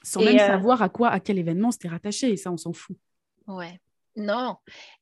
Sans 0.03 0.21
même 0.21 0.35
euh, 0.35 0.47
savoir 0.47 0.81
à 0.81 0.89
quoi, 0.89 1.09
à 1.09 1.19
quel 1.19 1.37
événement 1.37 1.71
c'était 1.71 1.89
rattaché, 1.89 2.31
et 2.31 2.37
ça, 2.37 2.51
on 2.51 2.57
s'en 2.57 2.73
fout. 2.73 2.97
Ouais. 3.47 3.79
Non, 4.15 4.57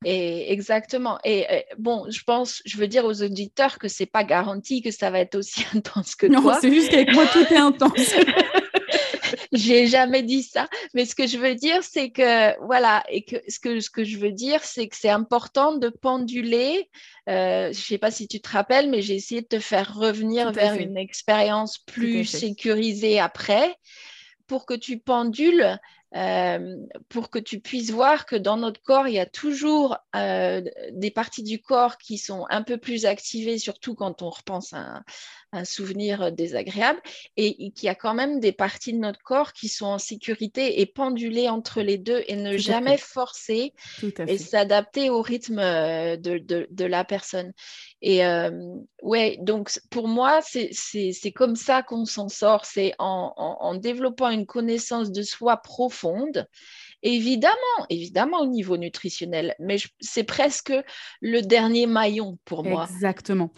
et 0.05 0.51
exactement. 0.51 1.17
Et, 1.23 1.45
bon, 1.79 2.05
je 2.09 2.21
pense, 2.23 2.61
je 2.65 2.77
veux 2.77 2.87
dire 2.87 3.05
aux 3.05 3.23
auditeurs 3.23 3.79
que 3.79 3.87
c'est 3.87 4.05
pas 4.05 4.23
garanti 4.23 4.81
que 4.81 4.91
ça 4.91 5.09
va 5.09 5.19
être 5.19 5.35
aussi 5.35 5.65
intense 5.73 6.15
que 6.15 6.27
toi. 6.27 6.39
Non, 6.39 6.53
c'est 6.61 6.71
juste 6.71 6.89
qu'avec 6.89 7.13
moi 7.13 7.25
tout 7.27 7.45
est 7.51 7.57
intense. 7.57 7.93
J'ai 9.51 9.87
jamais 9.87 10.23
dit 10.23 10.43
ça, 10.43 10.67
mais 10.93 11.05
ce 11.05 11.15
que 11.15 11.27
je 11.27 11.37
veux 11.37 11.55
dire, 11.55 11.83
c'est 11.83 12.11
que 12.11 12.57
voilà, 12.65 13.03
et 13.09 13.23
que 13.23 13.37
ce 13.47 13.59
que 13.59 13.79
ce 13.79 13.89
que 13.89 14.03
je 14.03 14.17
veux 14.17 14.31
dire, 14.31 14.63
c'est 14.63 14.87
que 14.87 14.95
c'est 14.95 15.09
important 15.09 15.75
de 15.75 15.89
penduler. 15.89 16.89
Euh, 17.29 17.71
je 17.73 17.79
sais 17.79 17.97
pas 17.97 18.11
si 18.11 18.27
tu 18.27 18.39
te 18.39 18.49
rappelles, 18.49 18.89
mais 18.89 19.01
j'ai 19.01 19.15
essayé 19.15 19.41
de 19.41 19.47
te 19.47 19.59
faire 19.59 19.95
revenir 19.95 20.51
vers 20.51 20.75
une 20.75 20.97
expérience 20.97 21.77
plus 21.77 22.25
sécurisée 22.25 23.19
après, 23.19 23.75
pour 24.47 24.65
que 24.65 24.73
tu 24.73 24.99
pendules 24.99 25.77
euh, 26.15 26.77
pour 27.09 27.29
que 27.29 27.37
tu 27.37 27.59
puisses 27.59 27.91
voir 27.91 28.25
que 28.25 28.37
dans 28.37 28.55
notre 28.55 28.81
corps, 28.81 29.07
il 29.09 29.15
y 29.15 29.19
a 29.19 29.25
toujours 29.25 29.97
euh, 30.15 30.61
des 30.93 31.11
parties 31.11 31.43
du 31.43 31.61
corps 31.61 31.97
qui 31.97 32.17
sont 32.17 32.45
un 32.49 32.63
peu 32.63 32.77
plus 32.77 33.05
activées, 33.05 33.59
surtout 33.59 33.93
quand 33.93 34.21
on 34.21 34.29
repense 34.29 34.73
à, 34.73 35.03
un 35.57 35.65
souvenir 35.65 36.31
désagréable, 36.31 36.99
et 37.35 37.71
qu'il 37.71 37.87
y 37.87 37.89
a 37.89 37.95
quand 37.95 38.13
même 38.13 38.39
des 38.39 38.51
parties 38.51 38.93
de 38.93 38.99
notre 38.99 39.21
corps 39.21 39.53
qui 39.53 39.67
sont 39.67 39.85
en 39.85 39.99
sécurité 39.99 40.81
et 40.81 40.85
pendulées 40.85 41.49
entre 41.49 41.81
les 41.81 41.97
deux 41.97 42.23
et 42.27 42.35
ne 42.35 42.57
jamais 42.57 42.97
forcer 42.97 43.73
et 44.27 44.37
s'adapter 44.37 45.09
au 45.09 45.21
rythme 45.21 45.59
euh, 45.59 46.17
de, 46.17 46.37
de, 46.37 46.85
la 46.85 47.03
personne. 47.03 47.53
Et 48.01 48.25
euh, 48.25 48.51
ouais, 49.01 49.37
donc 49.41 49.71
pour 49.89 50.07
moi, 50.07 50.39
c'est 50.41 51.31
comme 51.35 51.55
ça 51.55 51.83
qu'on 51.83 52.05
s'en 52.05 52.29
sort, 52.29 52.65
c'est 52.65 52.93
en, 52.99 53.33
en, 53.37 53.75
développant 53.75 54.29
une 54.29 54.45
connaissance 54.45 55.11
de 55.11 55.23
soi 55.23 55.57
profonde 55.57 56.47
Évidemment, 57.09 57.85
évidemment 57.89 58.41
au 58.41 58.47
niveau 58.47 58.75
nutritionnel, 58.75 59.55
mais 59.59 59.77
c'est 60.01 60.25
presque 60.25 60.73
le 61.21 61.39
dernier 61.39 61.87
maillon 61.87 62.37
pour 62.43 62.65
moi. 62.65 62.85
Exactement. 62.91 63.53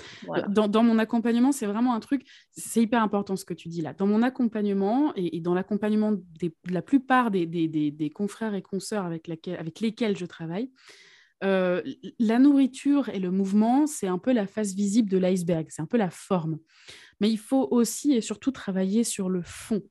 Dans, 0.49 0.83
mon 0.83 0.99
accompagnement, 0.99 1.51
c'est 1.51 1.65
vraiment 1.65 1.95
un 1.95 1.99
truc, 1.99 2.27
c'est 2.51 2.83
hyper 2.83 3.01
important 3.01 3.35
ce 3.35 3.45
que 3.45 3.55
tu 3.55 3.67
dis 3.67 3.81
là. 3.81 3.95
Dans 3.95 4.05
mon 4.05 4.21
accompagnement 4.21 5.13
et, 5.15 5.39
dans 5.39 5.55
l'accompagnement 5.55 6.11
de 6.11 6.53
la 6.69 6.83
plupart 6.83 7.31
des, 7.31 7.47
des, 7.47 8.09
confrères 8.11 8.53
et 8.53 8.61
consoeurs 8.61 9.05
avec, 9.05 9.27
avec 9.27 9.79
lesquels 9.79 10.15
je 10.15 10.27
travaille, 10.27 10.69
euh, 11.43 11.81
la 12.19 12.37
nourriture 12.37 13.09
et 13.09 13.17
le 13.17 13.31
mouvement, 13.31 13.87
c'est 13.87 14.07
un 14.07 14.19
peu 14.19 14.31
la 14.31 14.45
face 14.45 14.75
visible 14.75 15.09
de 15.09 15.17
l'iceberg, 15.17 15.65
c'est 15.69 15.81
un 15.81 15.87
peu 15.87 15.97
la 15.97 16.11
forme. 16.11 16.59
Mais 17.19 17.31
il 17.31 17.39
faut 17.39 17.67
aussi 17.71 18.13
et 18.13 18.21
surtout 18.21 18.51
travailler 18.51 19.03
sur 19.03 19.27
le 19.27 19.41
fond 19.41 19.81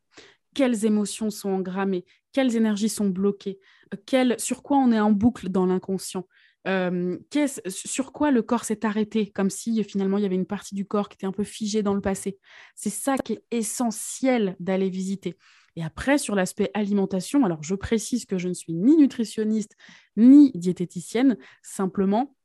quelles 0.59 0.85
émotions 0.85 1.31
sont 1.31 1.51
engrammées, 1.51 2.05
quelles 2.39 2.55
énergies 2.55 2.89
sont 2.89 3.09
bloquées, 3.09 3.59
euh, 4.15 4.35
sur 4.39 4.63
quoi 4.63 4.77
on 4.77 4.93
est 4.93 5.01
en 5.01 5.11
boucle 5.11 5.49
dans 5.49 5.67
l'inconscient, 5.67 6.29
euh, 6.69 7.19
sur 7.67 8.13
quoi 8.13 8.31
le 8.31 8.43
corps 8.43 8.63
s'est 8.63 8.87
arrêté, 8.87 9.33
comme 9.33 9.51
si 9.51 9.83
finalement 9.83 10.19
il 10.19 10.23
y 10.23 10.25
avait 10.25 10.37
une 10.37 10.47
partie 10.47 10.77
du 10.77 10.87
corps 10.87 11.09
qui 11.09 11.17
était 11.17 11.27
un 11.27 11.33
peu 11.33 11.43
figée 11.43 11.83
dans 11.83 11.95
le 11.95 12.01
passé. 12.01 12.39
C'est 12.77 12.91
ça 12.91 13.17
qui 13.19 13.33
est 13.33 13.43
essentiel 13.51 14.55
d'aller 14.61 14.89
visiter. 14.89 15.37
Et 15.75 15.83
après, 15.83 16.17
sur 16.17 16.37
l'aspect 16.37 16.71
alimentation, 16.75 17.45
alors 17.45 17.65
je 17.65 17.75
précise 17.75 18.25
que 18.25 18.39
je 18.39 18.47
ne 18.47 18.55
suis 18.55 18.73
ni 18.73 18.97
nutritionniste 18.97 19.75
ni 20.17 20.53
diététicienne, 20.55 21.39
simplement, 21.63 22.37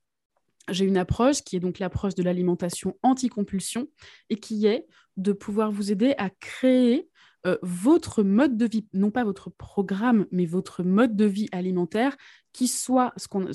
j'ai 0.72 0.86
une 0.86 0.98
approche 0.98 1.44
qui 1.44 1.56
est 1.56 1.60
donc 1.60 1.78
l'approche 1.78 2.16
de 2.16 2.24
l'alimentation 2.24 2.98
anti-compulsion 3.04 3.88
et 4.32 4.38
qui 4.38 4.66
est 4.66 4.88
de 5.18 5.34
pouvoir 5.34 5.72
vous 5.72 5.91
aider 5.91 6.16
à 6.18 6.32
créer 6.32 7.08
euh, 7.46 7.58
votre 7.62 8.24
mode 8.24 8.58
de 8.58 8.66
vie, 8.66 8.86
non 8.94 9.12
pas 9.12 9.26
votre 9.26 9.50
programme, 9.50 10.26
mais 10.32 10.46
votre 10.46 10.82
mode 10.84 11.16
de 11.16 11.26
vie 11.26 11.50
alimentaire 11.52 12.16
qui 12.54 12.68
soit, 12.68 13.14
ce 13.18 13.28
qu'on, 13.28 13.50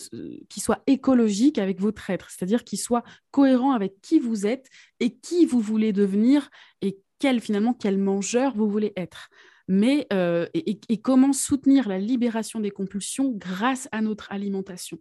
qui 0.48 0.60
soit 0.60 0.82
écologique 0.86 1.58
avec 1.58 1.80
votre 1.80 2.10
être, 2.10 2.30
c'est-à-dire 2.30 2.64
qui 2.64 2.76
soit 2.76 3.02
cohérent 3.30 3.72
avec 3.72 4.00
qui 4.02 4.18
vous 4.18 4.46
êtes 4.46 4.68
et 5.00 5.14
qui 5.14 5.46
vous 5.46 5.60
voulez 5.60 5.92
devenir 5.92 6.50
et 6.82 6.98
quel 7.18 7.40
finalement 7.40 7.72
quel 7.72 7.96
mangeur 7.96 8.54
vous 8.54 8.68
voulez 8.68 8.92
être. 8.96 9.30
Mais 9.68 10.06
euh, 10.12 10.46
et, 10.54 11.00
comment 11.00 11.32
soutenir 11.32 11.88
la 11.88 11.98
libération 11.98 12.60
des 12.60 12.70
compulsions 12.70 13.32
grâce 13.34 13.88
à 13.92 14.00
notre 14.00 14.30
alimentation. 14.32 14.98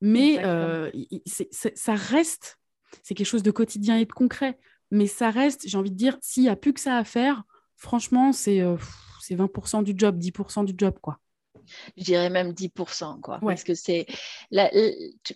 Mais 0.00 0.44
euh, 0.44 0.90
ça 1.26 1.94
reste, 1.94 2.58
c'est 3.02 3.14
quelque 3.14 3.26
chose 3.26 3.42
de 3.42 3.50
quotidien 3.50 3.98
et 3.98 4.04
de 4.04 4.12
concret, 4.12 4.58
mais 4.90 5.06
ça 5.06 5.30
reste, 5.30 5.68
j'ai 5.68 5.76
envie 5.76 5.90
de 5.90 5.96
dire, 5.96 6.16
s'il 6.20 6.44
n'y 6.44 6.48
a 6.48 6.56
plus 6.56 6.72
que 6.72 6.80
ça 6.80 6.96
à 6.96 7.04
faire, 7.04 7.44
franchement, 7.80 8.32
c'est 8.32 8.60
20% 9.30 9.80
euh, 9.80 9.82
du 9.82 9.94
job, 9.96 10.18
10% 10.18 10.64
du 10.64 10.74
job, 10.76 10.94
quoi. 11.02 11.18
Je 11.96 12.04
dirais 12.04 12.30
même 12.30 12.52
10%, 12.52 13.20
quoi. 13.20 13.40
Parce 13.40 13.64
que 13.64 13.74
c'est 13.74 14.06
la, 14.50 14.70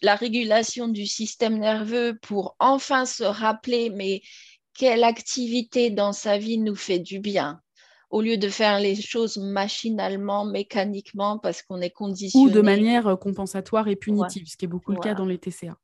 la, 0.02 0.14
régulation 0.14 0.88
du 0.88 1.06
système 1.06 1.58
nerveux 1.58 2.18
pour 2.22 2.56
enfin 2.58 3.06
se 3.06 3.24
rappeler, 3.24 3.90
mais 3.90 4.22
quelle 4.74 5.04
activité 5.04 5.90
dans 5.90 6.12
sa 6.12 6.38
vie 6.38 6.58
nous 6.58 6.76
fait 6.76 6.98
du 6.98 7.20
bien 7.20 7.60
au 8.10 8.20
lieu 8.20 8.36
de 8.36 8.48
faire 8.48 8.78
les 8.78 8.94
choses 8.94 9.38
machinalement, 9.38 10.44
mécaniquement, 10.44 11.38
parce 11.38 11.62
qu'on 11.62 11.80
est 11.80 11.90
conditionné. 11.90 12.46
Ou 12.46 12.50
de 12.50 12.60
manière 12.60 13.08
euh, 13.08 13.16
compensatoire 13.16 13.88
et 13.88 13.96
punitive, 13.96 14.46
ce 14.46 14.56
qui 14.56 14.66
est 14.66 14.68
beaucoup 14.68 14.92
le 14.92 15.00
cas 15.00 15.14
dans 15.14 15.26
les 15.26 15.38
TCA. 15.38 15.76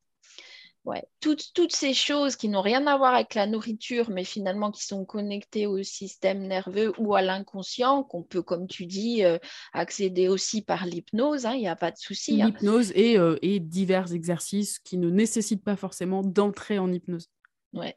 Ouais. 0.91 1.05
Toutes, 1.21 1.53
toutes, 1.55 1.73
ces 1.73 1.95
choses 1.95 2.35
qui 2.35 2.49
n'ont 2.49 2.63
rien 2.63 2.85
à 2.89 2.97
voir 2.97 3.15
avec 3.15 3.37
la 3.37 3.47
nourriture, 3.47 4.11
mais 4.11 4.25
finalement 4.25 4.73
qui 4.73 4.85
sont 4.85 5.05
connectées 5.05 5.67
au 5.67 5.85
système 5.85 6.41
nerveux 6.49 6.93
ou 6.99 7.15
à 7.15 7.23
l'inconscient, 7.23 8.03
qu'on 8.03 8.25
peut, 8.25 8.43
comme 8.43 8.67
tu 8.67 8.87
dis, 8.87 9.25
euh, 9.25 9.39
accéder 9.73 10.27
aussi 10.27 10.63
par 10.63 10.87
l'hypnose, 10.87 11.47
hein, 11.47 11.53
il 11.55 11.61
n'y 11.61 11.69
a 11.69 11.77
pas 11.77 11.93
de 11.93 11.97
souci. 11.97 12.43
Hein. 12.43 12.47
L'hypnose 12.47 12.91
et, 12.97 13.17
euh, 13.19 13.39
et, 13.41 13.61
divers 13.61 14.13
exercices 14.13 14.81
qui 14.81 14.99
ne 14.99 15.11
nécessitent 15.11 15.63
pas 15.63 15.77
forcément 15.77 16.23
d'entrer 16.23 16.81
en 16.81 16.93
hypnose. 16.93 17.29
Ouais. 17.73 17.97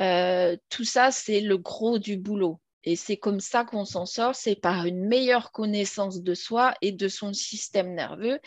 Euh, 0.00 0.56
tout 0.70 0.84
ça, 0.84 1.10
c'est 1.10 1.42
le 1.42 1.58
gros 1.58 1.98
du 1.98 2.16
boulot. 2.16 2.58
Et 2.84 2.96
c'est 2.96 3.16
comme 3.16 3.40
ça 3.40 3.64
qu'on 3.64 3.84
s'en 3.84 4.06
sort, 4.06 4.34
c'est 4.34 4.56
par 4.56 4.84
une 4.84 5.06
meilleure 5.06 5.52
connaissance 5.52 6.22
de 6.22 6.34
soi 6.34 6.74
et 6.82 6.92
de 6.92 7.08
son 7.08 7.32
système 7.32 7.94
nerveux 7.94 8.38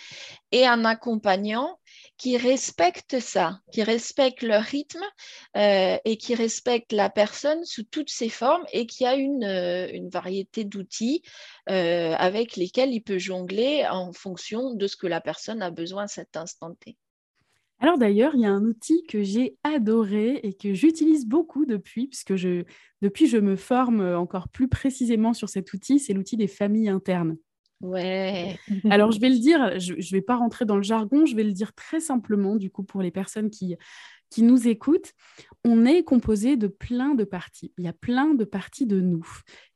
et 0.52 0.66
un 0.66 0.86
accompagnant 0.86 1.80
qui 2.18 2.38
respecte 2.38 3.20
ça, 3.20 3.60
qui 3.72 3.84
respecte 3.84 4.44
le 4.44 4.58
rythme 4.58 5.04
euh, 5.56 5.98
et 6.06 6.18
qui 6.18 6.36
respecte 6.36 6.94
la 6.94 7.10
personne 7.10 7.64
sous 7.66 7.84
toutes 7.84 8.10
ses 8.10 8.30
formes 8.30 8.66
et 8.72 8.86
qui 8.86 9.06
a 9.06 9.16
une, 9.16 9.44
euh, 9.44 10.10
variété 10.12 10.64
d'outils 10.64 11.22
euh, 11.70 12.14
avec 12.18 12.56
lesquels 12.56 12.94
il 12.94 13.02
peut 13.02 13.20
jongler 13.20 13.86
en 13.90 14.14
fonction 14.14 14.74
de 14.74 14.88
ce 14.88 14.96
que 14.96 15.08
la 15.08 15.22
personne 15.22 15.62
a 15.62 15.72
besoin 15.72 16.04
à 16.04 16.08
cet 16.08 16.38
instant 16.38 16.74
T. 16.76 16.98
Alors 17.80 17.98
d'ailleurs, 17.98 18.34
il 18.36 18.42
y 18.42 18.46
a 18.46 18.52
un 18.52 18.64
outil 18.64 19.04
que 19.08 19.22
j'ai 19.22 19.58
adoré 19.64 20.40
et 20.44 20.54
que 20.54 20.74
j'utilise 20.74 21.28
beaucoup 21.28 21.66
depuis, 21.66 22.08
puisque 22.08 22.36
je, 22.36 22.64
depuis 23.02 23.28
je 23.28 23.38
me 23.38 23.56
forme 23.56 24.02
encore 24.02 24.50
plus 24.50 24.68
précisément 24.68 25.34
sur 25.34 25.50
cet 25.50 25.74
outil, 25.74 26.00
c'est 26.00 26.14
l'outil 26.14 26.38
des 26.38 26.48
familles 26.48 26.90
internes. 26.90 27.38
Ouais. 27.82 28.58
Alors 28.90 29.12
je 29.12 29.20
vais 29.20 29.30
le 29.30 29.38
dire, 29.40 29.80
je 29.80 29.94
ne 29.94 30.12
vais 30.12 30.22
pas 30.22 30.36
rentrer 30.36 30.66
dans 30.66 30.78
le 30.78 30.84
jargon, 30.84 31.26
je 31.26 31.36
vais 31.36 31.44
le 31.44 31.54
dire 31.54 31.74
très 31.74 32.00
simplement, 32.00 32.56
du 32.56 32.72
coup, 32.72 32.84
pour 32.84 33.02
les 33.02 33.12
personnes 33.12 33.52
qui, 33.52 33.76
qui 34.30 34.44
nous 34.44 34.68
écoutent, 34.68 35.14
on 35.64 35.86
est 35.86 36.04
composé 36.04 36.58
de 36.58 36.68
plein 36.68 37.16
de 37.16 37.24
parties. 37.24 37.74
Il 37.78 37.86
y 37.86 37.88
a 37.88 37.94
plein 37.94 38.34
de 38.34 38.44
parties 38.44 38.86
de 38.86 39.00
nous. 39.00 39.26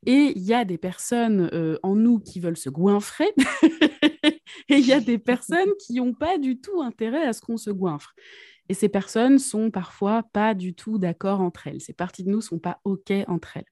Et 0.05 0.33
il 0.35 0.41
y 0.41 0.53
a 0.53 0.65
des 0.65 0.77
personnes 0.77 1.49
euh, 1.53 1.77
en 1.83 1.95
nous 1.95 2.19
qui 2.19 2.39
veulent 2.39 2.57
se 2.57 2.69
goinfrer 2.69 3.33
Et 4.69 4.77
il 4.77 4.85
y 4.85 4.93
a 4.93 4.99
des 4.99 5.17
personnes 5.17 5.71
qui 5.79 5.95
n'ont 5.95 6.13
pas 6.13 6.37
du 6.37 6.59
tout 6.59 6.81
intérêt 6.81 7.25
à 7.25 7.33
ce 7.33 7.41
qu'on 7.41 7.57
se 7.57 7.69
goinfre. 7.69 8.13
Et 8.69 8.73
ces 8.73 8.89
personnes 8.89 9.39
sont 9.39 9.71
parfois 9.71 10.23
pas 10.31 10.53
du 10.53 10.73
tout 10.73 10.97
d'accord 10.97 11.41
entre 11.41 11.67
elles. 11.67 11.81
Ces 11.81 11.93
parties 11.93 12.23
de 12.23 12.29
nous 12.29 12.41
sont 12.41 12.59
pas 12.59 12.79
OK 12.83 13.11
entre 13.27 13.57
elles. 13.57 13.65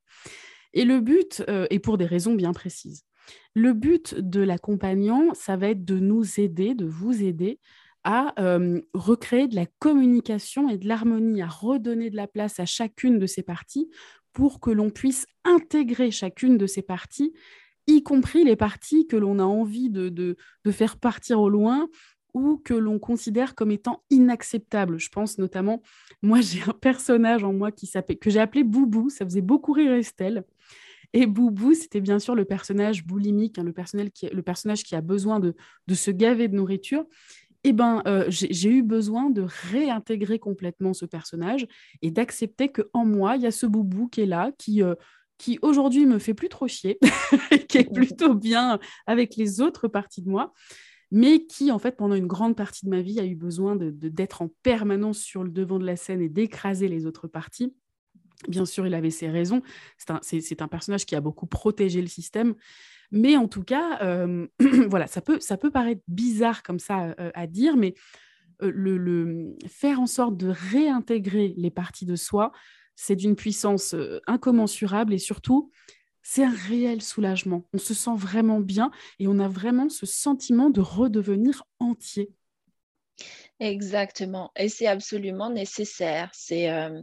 Et 0.73 0.85
le 0.85 0.99
but, 0.99 1.43
euh, 1.49 1.67
et 1.69 1.79
pour 1.79 1.97
des 1.97 2.05
raisons 2.05 2.35
bien 2.35 2.53
précises, 2.53 3.05
le 3.55 3.73
but 3.73 4.15
de 4.15 4.41
l'accompagnant, 4.41 5.33
ça 5.33 5.57
va 5.57 5.69
être 5.69 5.85
de 5.85 5.99
nous 5.99 6.39
aider, 6.39 6.73
de 6.73 6.85
vous 6.85 7.23
aider 7.23 7.59
à 8.03 8.33
euh, 8.39 8.81
recréer 8.93 9.47
de 9.47 9.55
la 9.55 9.65
communication 9.79 10.69
et 10.69 10.77
de 10.77 10.87
l'harmonie, 10.87 11.41
à 11.41 11.47
redonner 11.47 12.09
de 12.09 12.15
la 12.15 12.27
place 12.27 12.59
à 12.59 12.65
chacune 12.65 13.19
de 13.19 13.25
ces 13.25 13.43
parties 13.43 13.89
pour 14.33 14.59
que 14.59 14.69
l'on 14.69 14.89
puisse 14.89 15.27
intégrer 15.43 16.11
chacune 16.11 16.57
de 16.57 16.67
ces 16.67 16.81
parties 16.81 17.33
y 17.95 18.03
compris 18.03 18.43
les 18.43 18.55
parties 18.55 19.07
que 19.07 19.15
l'on 19.15 19.39
a 19.39 19.43
envie 19.43 19.89
de, 19.89 20.09
de, 20.09 20.71
faire 20.71 20.97
partir 20.97 21.39
au 21.39 21.49
loin 21.49 21.87
ou 22.33 22.57
que 22.57 22.73
l'on 22.73 22.99
considère 22.99 23.55
comme 23.55 23.71
étant 23.71 24.03
inacceptables. 24.09 24.99
Je 24.99 25.09
pense 25.09 25.37
notamment, 25.37 25.81
moi 26.21 26.41
j'ai 26.41 26.61
un 26.61 26.73
personnage 26.73 27.43
en 27.43 27.53
moi 27.53 27.71
qui 27.71 27.89
que 28.19 28.29
j'ai 28.29 28.39
appelé 28.39 28.63
Boubou, 28.63 29.09
ça 29.09 29.25
faisait 29.25 29.41
beaucoup 29.41 29.73
rire 29.73 29.93
Estelle. 29.93 30.43
Et 31.13 31.25
Boubou, 31.25 31.73
c'était 31.73 32.01
bien 32.01 32.19
sûr 32.19 32.35
le 32.35 32.45
personnage 32.45 33.03
boulimique, 33.03 33.57
hein, 33.57 33.63
le, 33.63 33.73
personnage 33.73 34.11
qui, 34.11 34.27
le 34.27 34.43
personnage 34.43 34.83
qui 34.83 34.95
a 34.95 35.01
besoin 35.01 35.39
de, 35.39 35.55
de 35.87 35.93
se 35.95 36.11
gaver 36.11 36.47
de 36.47 36.55
nourriture. 36.55 37.05
eh 37.63 37.73
ben, 37.73 38.03
euh, 38.07 38.25
j'ai 38.29 38.69
eu 38.69 38.83
besoin 38.83 39.31
de 39.31 39.43
réintégrer 39.71 40.37
complètement 40.37 40.93
ce 40.93 41.05
personnage 41.05 41.67
et 42.03 42.11
d'accepter 42.11 42.71
qu'en 42.71 43.05
moi, 43.05 43.37
il 43.37 43.41
y 43.41 43.47
a 43.47 43.51
ce 43.51 43.65
boubou 43.65 44.07
qui 44.07 44.21
est 44.21 44.27
là, 44.27 44.51
qui, 44.59 44.83
euh, 44.83 44.93
qui 45.39 45.57
aujourd'hui 45.63 46.05
me 46.05 46.19
fait 46.19 46.35
plus 46.35 46.49
trop 46.49 46.67
chier, 46.67 46.99
qui 47.67 47.79
est 47.79 47.91
plutôt 47.91 48.35
bien 48.35 48.77
avec 49.07 49.35
les 49.35 49.61
autres 49.61 49.87
parties 49.87 50.21
de 50.21 50.29
moi, 50.29 50.53
mais 51.11 51.45
qui, 51.47 51.71
en 51.71 51.79
fait, 51.79 51.97
pendant 51.97 52.13
une 52.13 52.27
grande 52.27 52.55
partie 52.55 52.85
de 52.85 52.91
ma 52.91 53.01
vie, 53.01 53.19
a 53.19 53.25
eu 53.25 53.35
besoin 53.35 53.75
d'être 53.75 54.43
en 54.43 54.49
permanence 54.61 55.17
sur 55.17 55.43
le 55.43 55.49
devant 55.49 55.79
de 55.79 55.85
la 55.85 55.95
scène 55.95 56.21
et 56.21 56.29
d'écraser 56.29 56.87
les 56.87 57.07
autres 57.07 57.27
parties. 57.27 57.73
Bien 58.47 58.65
sûr, 58.65 58.85
il 58.85 58.93
avait 58.93 59.09
ses 59.09 59.29
raisons. 59.29 59.63
C'est 59.97 60.11
un, 60.11 60.19
un, 60.63 60.67
personnage 60.67 61.05
qui 61.05 61.15
a 61.15 61.21
beaucoup 61.21 61.47
protégé 61.47 62.01
le 62.01 62.07
système. 62.07 62.53
Mais 63.11 63.37
en 63.37 63.47
tout 63.47 63.63
cas, 63.63 64.01
euh, 64.03 64.47
voilà, 64.89 65.07
ça 65.07 65.21
peut, 65.21 65.39
ça 65.39 65.57
peut 65.57 65.71
paraître 65.71 66.01
bizarre 66.07 66.61
comme 66.63 66.79
ça 66.79 67.15
euh, 67.19 67.31
à 67.33 67.47
dire, 67.47 67.75
mais 67.75 67.95
euh, 68.61 68.71
le, 68.73 69.55
faire 69.67 69.99
en 69.99 70.07
sorte 70.07 70.37
de 70.37 70.49
réintégrer 70.49 71.53
les 71.57 71.71
parties 71.71 72.05
de 72.05 72.15
soi, 72.15 72.51
c'est 73.01 73.15
d'une 73.15 73.37
puissance 73.37 73.95
incommensurable 74.27 75.13
et 75.13 75.19
surtout, 75.19 75.71
c'est 76.21 76.43
un 76.43 76.53
réel 76.53 77.01
soulagement. 77.01 77.65
On 77.73 77.77
se 77.77 77.93
sent 77.93 78.15
vraiment 78.15 78.59
bien 78.59 78.91
et 79.19 79.27
on 79.29 79.39
a 79.39 79.47
vraiment 79.47 79.87
ce 79.87 80.05
sentiment 80.05 80.69
de 80.69 80.81
redevenir 80.81 81.63
entier. 81.79 82.29
Exactement, 83.61 84.51
et 84.57 84.69
c'est 84.69 84.87
absolument 84.87 85.49
nécessaire. 85.49 86.29
C'est, 86.33 86.69
euh, 86.69 87.01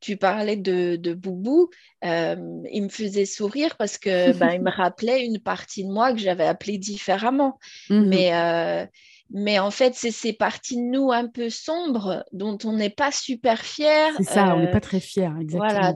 tu 0.00 0.16
parlais 0.16 0.56
de, 0.56 0.96
de 0.96 1.14
Boubou, 1.14 1.70
euh, 2.04 2.36
il 2.72 2.82
me 2.82 2.88
faisait 2.88 3.24
sourire 3.24 3.76
parce 3.76 3.96
que 3.96 4.32
ben, 4.38 4.52
il 4.54 4.62
me 4.62 4.70
rappelait 4.70 5.24
une 5.24 5.40
partie 5.40 5.84
de 5.84 5.90
moi 5.90 6.12
que 6.12 6.18
j'avais 6.18 6.46
appelée 6.46 6.78
différemment. 6.78 7.58
Mmh 7.90 8.08
mais, 8.08 8.34
euh, 8.34 8.86
mais 9.30 9.58
en 9.58 9.70
fait, 9.70 9.94
c'est 9.94 10.10
ces 10.10 10.32
parties 10.32 10.76
de 10.76 10.82
nous 10.82 11.12
un 11.12 11.28
peu 11.28 11.50
sombres 11.50 12.24
dont 12.32 12.58
on 12.64 12.72
n'est 12.72 12.90
pas 12.90 13.12
super 13.12 13.60
fier. 13.60 14.12
C'est 14.16 14.24
ça, 14.24 14.54
on 14.54 14.60
n'est 14.60 14.70
pas 14.70 14.80
très 14.80 15.00
fier, 15.00 15.34
exactement. 15.38 15.68
Voilà, 15.68 15.94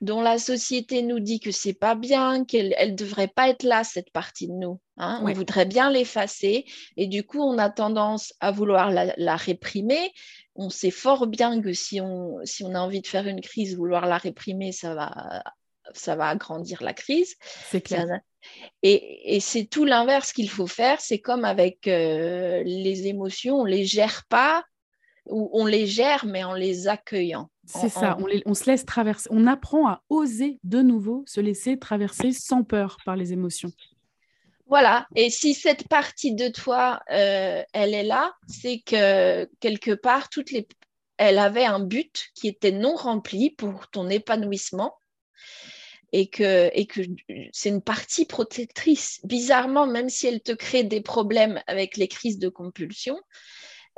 dont 0.00 0.20
la 0.20 0.38
société 0.38 1.02
nous 1.02 1.18
dit 1.18 1.40
que 1.40 1.50
c'est 1.50 1.72
pas 1.72 1.94
bien, 1.94 2.44
qu'elle 2.44 2.74
elle 2.76 2.94
devrait 2.94 3.28
pas 3.28 3.48
être 3.48 3.62
là 3.62 3.84
cette 3.84 4.10
partie 4.10 4.48
de 4.48 4.52
nous. 4.52 4.80
Hein. 4.98 5.22
On 5.24 5.32
voudrait 5.32 5.64
bien 5.64 5.90
l'effacer 5.90 6.66
et 6.96 7.06
du 7.06 7.24
coup 7.24 7.40
on 7.40 7.56
a 7.56 7.70
tendance 7.70 8.34
à 8.40 8.50
vouloir 8.50 8.90
la, 8.90 9.36
réprimer. 9.36 10.12
On 10.56 10.68
sait 10.68 10.90
fort 10.90 11.26
bien 11.26 11.60
que 11.60 11.72
si 11.72 12.00
on, 12.00 12.38
si 12.44 12.64
on 12.64 12.74
a 12.74 12.80
envie 12.80 13.00
de 13.00 13.06
faire 13.06 13.26
une 13.26 13.40
crise, 13.40 13.76
vouloir 13.76 14.06
la 14.06 14.18
réprimer, 14.18 14.72
ça 14.72 14.94
va, 14.94 15.42
ça 15.92 16.16
va 16.16 16.28
agrandir 16.28 16.82
la 16.82 16.94
crise. 16.94 17.36
C'est 17.70 17.80
clair. 17.80 18.06
et, 18.82 19.36
et 19.36 19.40
c'est 19.40 19.66
tout 19.66 19.84
l'inverse 19.84 20.32
qu'il 20.32 20.50
faut 20.50 20.66
faire. 20.66 21.00
C'est 21.00 21.20
comme 21.20 21.44
avec 21.44 21.86
euh, 21.86 22.62
les 22.64 23.06
émotions, 23.06 23.60
on 23.60 23.64
les 23.64 23.84
gère 23.84 24.24
pas 24.28 24.64
ou 25.26 25.50
on 25.52 25.66
les 25.66 25.86
gère 25.86 26.26
mais 26.26 26.44
en 26.44 26.54
les 26.54 26.88
accueillant. 26.88 27.50
C'est 27.66 27.88
ça, 27.88 28.18
on, 28.44 28.54
se 28.54 28.70
laisse 28.70 28.84
traverser, 28.84 29.28
on 29.32 29.46
apprend 29.46 29.88
à 29.88 30.02
oser 30.10 30.58
de 30.64 30.82
nouveau 30.82 31.24
se 31.26 31.40
laisser 31.40 31.78
traverser 31.78 32.32
sans 32.32 32.62
peur 32.62 32.98
par 33.06 33.16
les 33.16 33.32
émotions. 33.32 33.72
Voilà, 34.66 35.06
et 35.14 35.30
si 35.30 35.54
cette 35.54 35.88
partie 35.88 36.34
de 36.34 36.48
toi, 36.48 37.00
euh, 37.10 37.62
elle 37.72 37.94
est 37.94 38.02
là, 38.04 38.34
c'est 38.48 38.80
que 38.80 39.48
quelque 39.60 39.92
part, 39.92 40.28
toutes 40.28 40.50
les... 40.50 40.66
elle 41.16 41.38
avait 41.38 41.64
un 41.64 41.80
but 41.80 42.26
qui 42.34 42.48
était 42.48 42.72
non 42.72 42.94
rempli 42.94 43.50
pour 43.50 43.88
ton 43.88 44.08
épanouissement 44.10 44.94
et 46.14 46.28
que, 46.28 46.70
et 46.74 46.86
que 46.86 47.00
c'est 47.52 47.70
une 47.70 47.82
partie 47.82 48.24
protectrice. 48.24 49.18
Bizarrement, 49.24 49.84
même 49.84 50.08
si 50.08 50.28
elle 50.28 50.40
te 50.40 50.52
crée 50.52 50.84
des 50.84 51.00
problèmes 51.00 51.60
avec 51.66 51.96
les 51.96 52.06
crises 52.06 52.38
de 52.38 52.48
compulsion, 52.48 53.16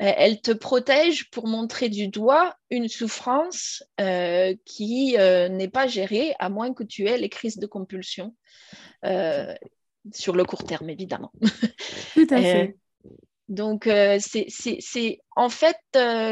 euh, 0.00 0.12
elle 0.16 0.40
te 0.40 0.50
protège 0.50 1.28
pour 1.28 1.46
montrer 1.46 1.90
du 1.90 2.08
doigt 2.08 2.56
une 2.70 2.88
souffrance 2.88 3.84
euh, 4.00 4.54
qui 4.64 5.16
euh, 5.18 5.50
n'est 5.50 5.68
pas 5.68 5.88
gérée, 5.88 6.34
à 6.38 6.48
moins 6.48 6.72
que 6.72 6.84
tu 6.84 7.06
aies 7.06 7.18
les 7.18 7.28
crises 7.28 7.58
de 7.58 7.66
compulsion, 7.66 8.34
sur 10.14 10.34
le 10.34 10.44
court 10.44 10.64
terme, 10.64 10.88
évidemment. 10.88 11.32
Tout 12.14 12.28
à 12.30 12.40
fait. 12.40 12.78
donc, 13.50 13.90
c'est 14.20 15.20
en 15.36 15.50
fait, 15.50 15.76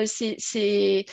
c'est 0.06 1.04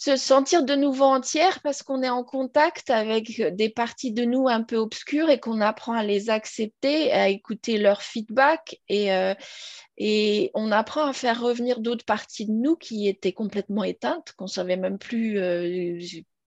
se 0.00 0.16
sentir 0.16 0.64
de 0.64 0.74
nouveau 0.74 1.04
entière 1.04 1.60
parce 1.60 1.82
qu'on 1.82 2.02
est 2.02 2.08
en 2.08 2.24
contact 2.24 2.88
avec 2.88 3.42
des 3.54 3.68
parties 3.68 4.12
de 4.12 4.24
nous 4.24 4.48
un 4.48 4.62
peu 4.62 4.76
obscures 4.76 5.28
et 5.28 5.38
qu'on 5.38 5.60
apprend 5.60 5.92
à 5.92 6.02
les 6.02 6.30
accepter, 6.30 7.12
à 7.12 7.28
écouter 7.28 7.76
leur 7.76 8.00
feedback 8.00 8.80
et, 8.88 9.12
euh, 9.12 9.34
et 9.98 10.50
on 10.54 10.72
apprend 10.72 11.04
à 11.04 11.12
faire 11.12 11.42
revenir 11.42 11.80
d'autres 11.80 12.06
parties 12.06 12.46
de 12.46 12.52
nous 12.52 12.76
qui 12.76 13.08
étaient 13.08 13.34
complètement 13.34 13.84
éteintes, 13.84 14.32
qu'on 14.38 14.46
ne 14.46 14.50
savait 14.50 14.78
même 14.78 14.96
plus 14.96 15.38
euh, 15.38 16.00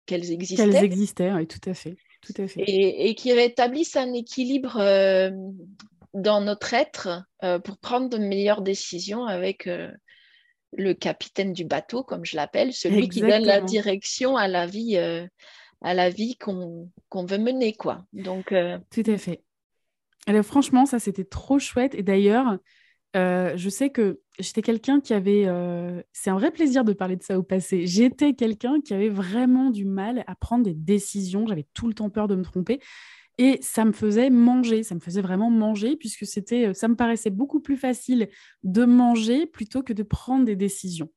qu'elles 0.07 0.31
existaient. 0.31 0.63
Qu'elles 0.63 0.85
existaient, 0.85 1.33
oui, 1.33 1.49
tout 1.49 1.69
à 1.69 1.75
fait. 1.75 1.97
Tout 2.21 2.41
à 2.41 2.47
fait. 2.47 2.63
Et, 2.63 3.09
et 3.09 3.17
qui 3.17 3.33
rétablissent 3.33 3.97
un 3.97 4.13
équilibre 4.13 4.77
euh, 4.79 5.33
dans 6.15 6.41
notre 6.43 6.75
être 6.75 7.25
pour 7.65 7.79
prendre 7.79 8.09
de 8.09 8.19
meilleures 8.19 8.63
décisions 8.63 9.25
avec 9.25 9.69
le 10.77 10.95
capitaine 10.95 11.53
du 11.53 11.65
bateau, 11.65 12.03
comme 12.03 12.25
je 12.25 12.37
l'appelle, 12.37 12.73
celui 12.73 13.09
qui 13.09 13.21
donne 13.21 13.45
la 13.45 13.61
direction 13.61 14.37
à 14.37 14.49
la 14.49 14.67
vie, 14.67 14.97
euh, 14.97 15.27
à 15.83 15.95
la 15.95 16.11
vie 16.11 16.37
qu'on 16.37 16.91
veut 17.13 17.39
mener, 17.39 17.75
quoi. 17.75 18.05
Donc, 18.13 18.53
euh, 18.53 18.79
Tout 18.91 19.05
à 19.07 19.19
fait. 19.19 19.43
Alors, 20.27 20.45
franchement, 20.45 20.87
ça, 20.87 20.99
c'était 20.99 21.25
trop 21.25 21.59
chouette. 21.59 21.95
Et 21.95 22.03
d'ailleurs, 22.03 22.57
euh, 23.17 23.53
je 23.57 23.69
sais 23.69 23.91
que 23.91 24.21
j'étais 24.39 24.63
quelqu'un 24.63 25.01
qui 25.01 25.13
avait... 25.13 25.47
C'est 26.13 26.31
un 26.31 26.39
vrai 26.39 26.51
plaisir 26.51 26.85
de 26.85 26.93
parler 26.93 27.17
de 27.17 27.23
ça 27.23 27.39
au 27.39 27.43
passé. 27.43 27.87
J'étais 27.87 28.33
quelqu'un 28.33 28.81
qui 28.81 28.95
avait 28.95 29.09
vraiment 29.11 29.71
du 29.71 29.85
mal 29.85 30.25
à 30.27 30.35
prendre 30.35 30.65
des 30.65 30.75
décisions. 30.75 31.47
J'avais 31.47 31.67
tout 31.75 31.89
le 31.89 31.95
temps 31.95 32.09
peur 32.09 32.29
de 32.29 32.37
me 32.37 32.45
tromper. 32.45 32.81
Et 33.39 33.59
ça 33.63 33.85
me 33.85 33.93
faisait 33.93 34.31
manger, 34.31 34.83
ça 34.83 34.95
me 34.95 35.01
faisait 35.01 35.23
vraiment 35.23 35.51
manger, 35.51 35.97
puisque 35.97 36.27
c'était, 36.27 36.69
euh, 36.69 36.75
ça 36.75 36.89
me 36.89 36.97
paraissait 36.97 37.31
beaucoup 37.31 37.61
plus 37.61 37.77
facile 37.77 38.29
de 38.63 38.85
manger 38.85 39.47
plutôt 39.47 39.83
que 39.83 39.93
de 39.93 40.03
prendre 40.03 40.45
des 40.45 40.57
décisions. 40.57 41.11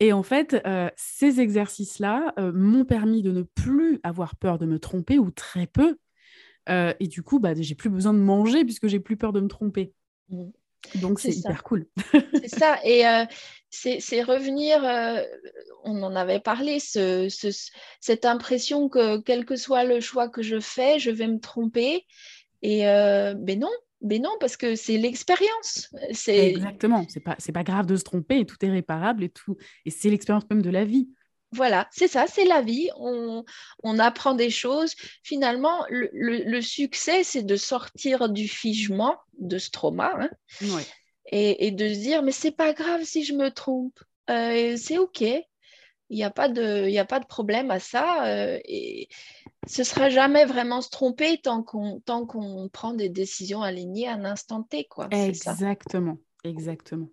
Et 0.00 0.12
en 0.12 0.22
fait, 0.22 0.60
euh, 0.66 0.88
ces 0.96 1.40
exercices-là 1.40 2.34
euh, 2.38 2.52
m'ont 2.52 2.84
permis 2.84 3.22
de 3.22 3.32
ne 3.32 3.42
plus 3.42 4.00
avoir 4.02 4.36
peur 4.36 4.58
de 4.58 4.66
me 4.66 4.78
tromper, 4.78 5.18
ou 5.18 5.30
très 5.30 5.66
peu. 5.66 5.96
et 6.68 7.08
du 7.08 7.22
coup, 7.22 7.40
bah, 7.40 7.52
j'ai 7.54 7.74
plus 7.74 7.90
besoin 7.90 8.14
de 8.14 8.18
manger 8.18 8.64
puisque 8.64 8.86
j'ai 8.86 9.00
plus 9.00 9.16
peur 9.16 9.32
de 9.32 9.40
me 9.40 9.48
tromper. 9.48 9.92
Mmh. 10.30 10.44
Donc, 10.96 11.20
c'est 11.20 11.34
hyper 11.34 11.62
cool. 11.62 11.86
c'est 12.12 12.48
ça. 12.48 12.78
Et 12.84 13.04
c'est 13.74 14.22
revenir, 14.22 14.84
euh, 14.84 15.22
on 15.84 16.02
en 16.02 16.14
avait 16.16 16.40
parlé, 16.40 16.78
ce, 16.80 17.28
cette 18.00 18.24
impression 18.24 18.88
que 18.88 19.20
quel 19.20 19.44
que 19.44 19.56
soit 19.56 19.84
le 19.84 20.00
choix 20.00 20.28
que 20.28 20.42
je 20.42 20.60
fais, 20.60 20.98
je 20.98 21.10
vais 21.10 21.28
me 21.28 21.40
tromper. 21.40 22.06
Et 22.62 22.88
euh, 22.88 23.34
ben 23.34 23.58
non, 23.58 23.70
mais 24.00 24.18
non, 24.18 24.30
parce 24.40 24.56
que 24.56 24.74
c'est 24.74 24.96
l'expérience. 24.96 25.90
Exactement. 26.26 27.06
C'est 27.08 27.20
pas, 27.20 27.36
pas 27.36 27.64
grave 27.64 27.86
de 27.86 27.96
se 27.96 28.04
tromper 28.04 28.46
tout 28.46 28.56
est 28.64 28.70
réparable 28.70 29.24
et 29.24 29.30
tout. 29.30 29.56
Et 29.84 29.90
c'est 29.90 30.10
l'expérience 30.10 30.44
même 30.50 30.62
de 30.62 30.70
la 30.70 30.84
vie. 30.84 31.08
Voilà, 31.52 31.88
c'est 31.92 32.08
ça, 32.08 32.26
c'est 32.26 32.46
la 32.46 32.62
vie. 32.62 32.90
On, 32.96 33.44
apprend 34.00 34.34
des 34.34 34.50
choses. 34.50 34.94
Finalement, 35.22 35.84
le, 35.88 36.60
succès, 36.60 37.22
c'est 37.22 37.44
de 37.44 37.54
sortir 37.54 38.28
du 38.28 38.48
figement 38.48 39.16
de 39.38 39.58
ce 39.58 39.70
trauma 39.70 40.12
hein, 40.18 40.30
et, 41.26 41.70
de 41.70 41.88
se 41.88 41.98
dire, 41.98 42.22
mais 42.22 42.32
c'est 42.32 42.50
pas 42.50 42.72
grave 42.72 43.02
si 43.04 43.24
je 43.24 43.34
me 43.34 43.50
trompe. 43.50 43.98
Euh, 44.30 44.76
c'est 44.76 44.98
OK. 44.98 45.22
Il 45.22 46.16
n'y 46.16 46.22
a, 46.24 46.30
pas 46.30 46.48
de, 46.48 46.96
a 46.96 47.04
pas 47.04 47.18
de 47.18 47.26
problème 47.26 47.70
à 47.70 47.80
ça. 47.80 48.26
Euh, 48.26 48.58
et 48.66 49.08
ce 49.66 49.84
sera 49.84 50.10
jamais 50.10 50.44
vraiment 50.44 50.82
se 50.82 50.90
tromper 50.90 51.38
tant 51.38 51.62
qu'on 51.62 52.00
qu'on 52.00 52.68
prend 52.68 52.92
des 52.92 53.08
décisions 53.08 53.62
alignées 53.62 54.06
à 54.06 54.14
un 54.14 54.24
instant 54.24 54.62
T. 54.62 54.84
Quoi. 54.84 55.08
Exactement, 55.10 56.18
exactement. 56.44 57.08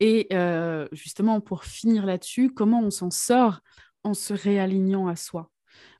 Et 0.00 0.26
euh, 0.32 0.88
justement, 0.92 1.40
pour 1.40 1.64
finir 1.64 2.04
là-dessus, 2.04 2.52
comment 2.52 2.80
on 2.82 2.90
s'en 2.90 3.10
sort 3.10 3.60
en 4.02 4.12
se 4.12 4.34
réalignant 4.34 5.06
à 5.06 5.16
soi? 5.16 5.50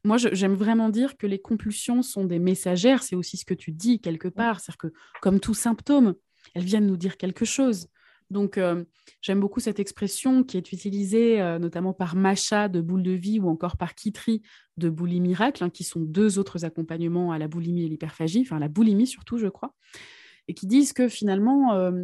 Moi, 0.05 0.19
j'aime 0.19 0.55
vraiment 0.55 0.89
dire 0.89 1.17
que 1.17 1.27
les 1.27 1.41
compulsions 1.41 2.03
sont 2.03 2.25
des 2.25 2.39
messagères, 2.39 3.03
c'est 3.03 3.17
aussi 3.17 3.37
ce 3.37 3.45
que 3.45 3.55
tu 3.55 3.73
dis 3.73 4.01
quelque 4.01 4.29
part, 4.29 4.61
c'est-à-dire 4.61 4.79
que 4.79 4.93
comme 5.21 5.41
tout 5.41 5.55
symptôme, 5.55 6.15
elles 6.55 6.65
viennent 6.65 6.87
nous 6.87 6.97
dire 6.97 7.17
quelque 7.17 7.45
chose. 7.45 7.89
Donc, 8.31 8.59
euh, 8.59 8.85
j'aime 9.21 9.41
beaucoup 9.41 9.61
cette 9.61 9.79
expression 9.79 10.43
qui 10.43 10.57
est 10.57 10.73
utilisée 10.73 11.41
euh, 11.41 11.59
notamment 11.59 11.93
par 11.93 12.17
Macha 12.17 12.69
de 12.69 12.81
Boule 12.81 13.03
de 13.03 13.13
Vie 13.13 13.39
ou 13.39 13.49
encore 13.49 13.77
par 13.77 13.95
Kitri 13.95 14.43
de 14.77 14.89
Boulie 14.89 15.21
Miracle, 15.21 15.63
hein, 15.63 15.71
qui 15.71 15.85
sont 15.85 16.01
deux 16.01 16.39
autres 16.39 16.65
accompagnements 16.65 17.33
à 17.33 17.39
la 17.39 17.47
boulimie 17.47 17.85
et 17.85 17.89
l'hyperphagie, 17.89 18.41
enfin 18.43 18.59
la 18.59 18.69
boulimie 18.69 19.07
surtout, 19.07 19.39
je 19.39 19.47
crois, 19.47 19.75
et 20.49 20.55
qui 20.55 20.67
disent 20.67 20.93
que 20.93 21.09
finalement, 21.09 21.75
euh, 21.75 22.03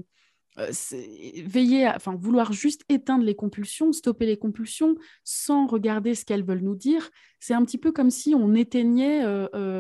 veiller 1.45 1.87
à 1.87 1.97
enfin, 1.97 2.15
vouloir 2.15 2.53
juste 2.53 2.83
éteindre 2.89 3.25
les 3.25 3.35
compulsions, 3.35 3.91
stopper 3.91 4.27
les 4.27 4.37
compulsions 4.37 4.97
sans 5.25 5.67
regarder 5.67 6.15
ce 6.15 6.25
qu'elles 6.25 6.45
veulent 6.45 6.63
nous 6.63 6.77
dire, 6.77 7.11
c'est 7.41 7.55
un 7.55 7.65
petit 7.65 7.79
peu 7.79 7.91
comme 7.91 8.11
si 8.11 8.35
on 8.35 8.55
éteignait 8.55 9.25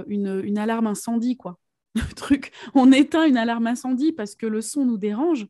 une, 0.07 0.43
une, 0.43 0.59
alarme 0.59 0.87
incendie, 0.87 1.37
quoi. 1.37 1.59
Le 1.95 2.15
truc, 2.15 2.53
on 2.75 2.91
éteint 2.93 3.27
une 3.27 3.37
alarme 3.37 3.67
incendie 3.67 4.13
parce 4.13 4.35
que 4.35 4.47
le 4.47 4.63
son 4.63 4.87
nous 4.87 4.97
dérange, 4.97 5.47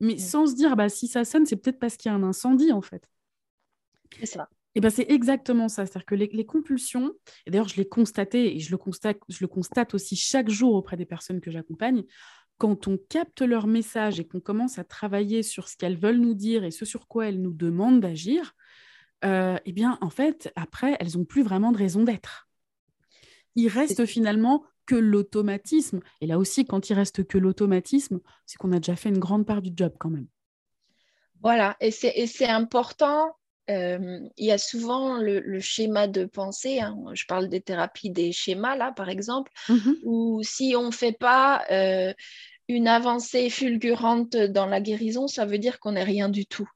mais 0.00 0.18
sans 0.18 0.46
se 0.46 0.54
dire, 0.54 0.74
bah, 0.74 0.88
si 0.88 1.06
ça 1.06 1.24
sonne, 1.24 1.44
c'est 1.44 1.56
peut-être 1.56 1.78
parce 1.78 1.96
qu'il 1.96 2.10
y 2.10 2.12
a 2.12 2.16
un 2.16 2.22
incendie, 2.22 2.72
en 2.72 2.80
fait. 2.80 3.08
C'est 4.18 4.26
ça. 4.26 4.48
Et 4.74 4.80
ben 4.80 4.90
c'est 4.90 5.10
exactement 5.10 5.68
ça. 5.68 5.84
C'est-à-dire 5.84 6.06
que 6.06 6.14
les, 6.14 6.46
compulsions, 6.46 7.12
et 7.46 7.50
d'ailleurs 7.50 7.68
je 7.68 7.76
l'ai 7.76 7.86
constaté 7.86 8.56
et 8.56 8.58
je 8.58 8.70
le 8.70 8.78
constate, 8.78 9.18
je 9.28 9.38
le 9.40 9.48
constate 9.48 9.94
aussi 9.94 10.16
chaque 10.16 10.48
jour 10.48 10.74
auprès 10.74 10.96
des 10.96 11.04
personnes 11.04 11.40
que 11.40 11.50
j'accompagne, 11.50 12.04
quand 12.58 12.86
on 12.88 12.96
capte 12.96 13.42
leur 13.42 13.66
message 13.66 14.20
et 14.20 14.26
qu'on 14.26 14.40
commence 14.40 14.78
à 14.78 14.84
travailler 14.84 15.42
sur 15.42 15.68
ce 15.68 15.76
qu'elles 15.76 15.98
veulent 15.98 16.20
nous 16.20 16.34
dire 16.34 16.64
et 16.64 16.70
ce 16.70 16.84
sur 16.84 17.06
quoi 17.06 17.28
elles 17.28 17.42
nous 17.42 17.52
demandent 17.52 18.00
d'agir, 18.00 18.54
euh, 19.24 19.58
eh 19.64 19.72
bien 19.72 19.98
en 20.00 20.10
fait, 20.10 20.52
après, 20.56 20.96
elles 21.00 21.16
n'ont 21.16 21.24
plus 21.24 21.42
vraiment 21.42 21.72
de 21.72 21.78
raison 21.78 22.02
d'être. 22.04 22.48
Il 23.54 23.68
reste 23.68 24.06
finalement 24.06 24.64
que 24.86 24.94
l'automatisme. 24.94 26.00
Et 26.20 26.26
là 26.26 26.38
aussi, 26.38 26.64
quand 26.64 26.90
il 26.90 26.94
reste 26.94 27.26
que 27.26 27.38
l'automatisme, 27.38 28.20
c'est 28.46 28.58
qu'on 28.58 28.72
a 28.72 28.78
déjà 28.78 28.96
fait 28.96 29.08
une 29.08 29.18
grande 29.18 29.46
part 29.46 29.62
du 29.62 29.70
job 29.74 29.94
quand 29.98 30.10
même. 30.10 30.26
Voilà, 31.40 31.76
et 31.80 31.90
c'est 31.90 32.46
important 32.46 33.34
euh, 33.70 34.18
il 34.36 34.46
y 34.46 34.50
a 34.50 34.58
souvent 34.58 35.18
le, 35.18 35.60
schéma 35.60 36.08
de 36.08 36.24
pensée, 36.24 36.80
hein. 36.80 36.96
je 37.14 37.24
parle 37.26 37.48
des 37.48 37.60
thérapies 37.60 38.10
des 38.10 38.32
schémas 38.32 38.74
là 38.74 38.92
par 38.92 39.08
exemple, 39.08 39.52
mmh 39.68 39.92
où 40.04 40.42
si 40.42 40.74
on 40.76 40.86
ne 40.86 40.92
fait 40.92 41.12
pas 41.12 41.64
euh, 41.70 42.12
une 42.68 42.88
avancée 42.88 43.50
fulgurante 43.50 44.36
dans 44.36 44.66
la 44.66 44.80
guérison, 44.80 45.26
ça 45.26 45.44
veut 45.44 45.58
dire 45.58 45.80
qu'on 45.80 45.92
n'est 45.92 46.04
rien 46.04 46.28
du 46.28 46.46
tout. 46.46 46.68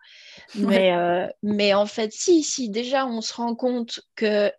Mais, 0.54 0.92
euh, 0.92 1.26
mais, 1.42 1.74
en 1.74 1.86
fait, 1.86 2.12
si, 2.12 2.42
si 2.42 2.68
déjà 2.68 3.06
on 3.06 3.20
se 3.20 3.34
rend 3.34 3.54
compte 3.54 4.00
que 4.14 4.52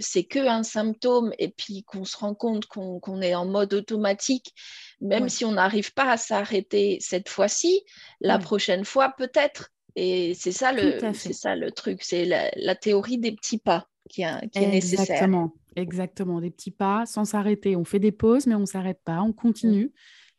c'est 0.00 0.24
que 0.24 0.46
un 0.46 0.62
symptôme 0.62 1.32
et 1.38 1.48
puis 1.48 1.84
qu'on 1.84 2.04
se 2.04 2.16
rend 2.16 2.34
compte 2.34 2.66
qu'on 2.66 3.22
est 3.22 3.34
en 3.34 3.46
mode 3.46 3.74
automatique, 3.74 4.54
même 5.00 5.28
si 5.28 5.44
on 5.44 5.52
n'arrive 5.52 5.92
pas 5.94 6.10
à 6.10 6.16
s'arrêter 6.16 6.98
cette 7.00 7.28
fois-ci, 7.28 7.82
la 8.20 8.38
prochaine 8.38 8.84
fois 8.84 9.14
peut-être 9.16 9.70
et 9.94 10.34
c'est 10.34 10.52
ça, 10.52 10.72
le, 10.72 10.98
c'est 11.12 11.32
ça 11.32 11.54
le 11.54 11.70
truc, 11.70 12.02
c'est 12.02 12.24
la, 12.24 12.74
théorie 12.74 13.18
des 13.18 13.32
petits 13.32 13.58
pas 13.58 13.86
qui, 14.08 14.22
qui 14.52 14.58
est 14.58 14.66
nécessaire. 14.66 15.02
Exactement, 15.02 15.52
exactement, 15.76 16.40
des 16.40 16.50
petits 16.50 16.70
pas 16.70 17.04
sans 17.06 17.24
s'arrêter. 17.24 17.76
On 17.76 17.84
fait 17.84 17.98
des 17.98 18.12
pauses, 18.12 18.46
mais 18.46 18.54
on 18.54 18.60
ne 18.60 18.66
s'arrête 18.66 19.00
pas, 19.04 19.20
on 19.20 19.32
continue. 19.32 19.86
Mm. 19.86 19.90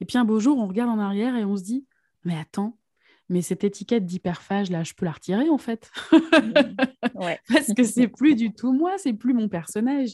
Et 0.03 0.05
puis 0.05 0.17
un 0.17 0.25
beau 0.25 0.37
jour, 0.37 0.57
on 0.57 0.67
regarde 0.67 0.89
en 0.89 0.99
arrière 0.99 1.33
et 1.37 1.45
on 1.45 1.55
se 1.55 1.63
dit, 1.63 1.85
mais 2.25 2.37
attends, 2.37 2.77
mais 3.29 3.41
cette 3.41 3.63
étiquette 3.63 4.05
d'hyperphage, 4.05 4.69
là, 4.69 4.83
je 4.83 4.93
peux 4.93 5.05
la 5.05 5.13
retirer 5.13 5.49
en 5.49 5.57
fait. 5.57 5.89
Ouais. 7.15 7.39
Parce 7.47 7.73
que 7.73 7.83
c'est 7.83 8.09
plus 8.09 8.35
du 8.35 8.53
tout 8.53 8.73
moi, 8.73 8.97
c'est 8.97 9.13
plus 9.13 9.33
mon 9.33 9.47
personnage. 9.47 10.09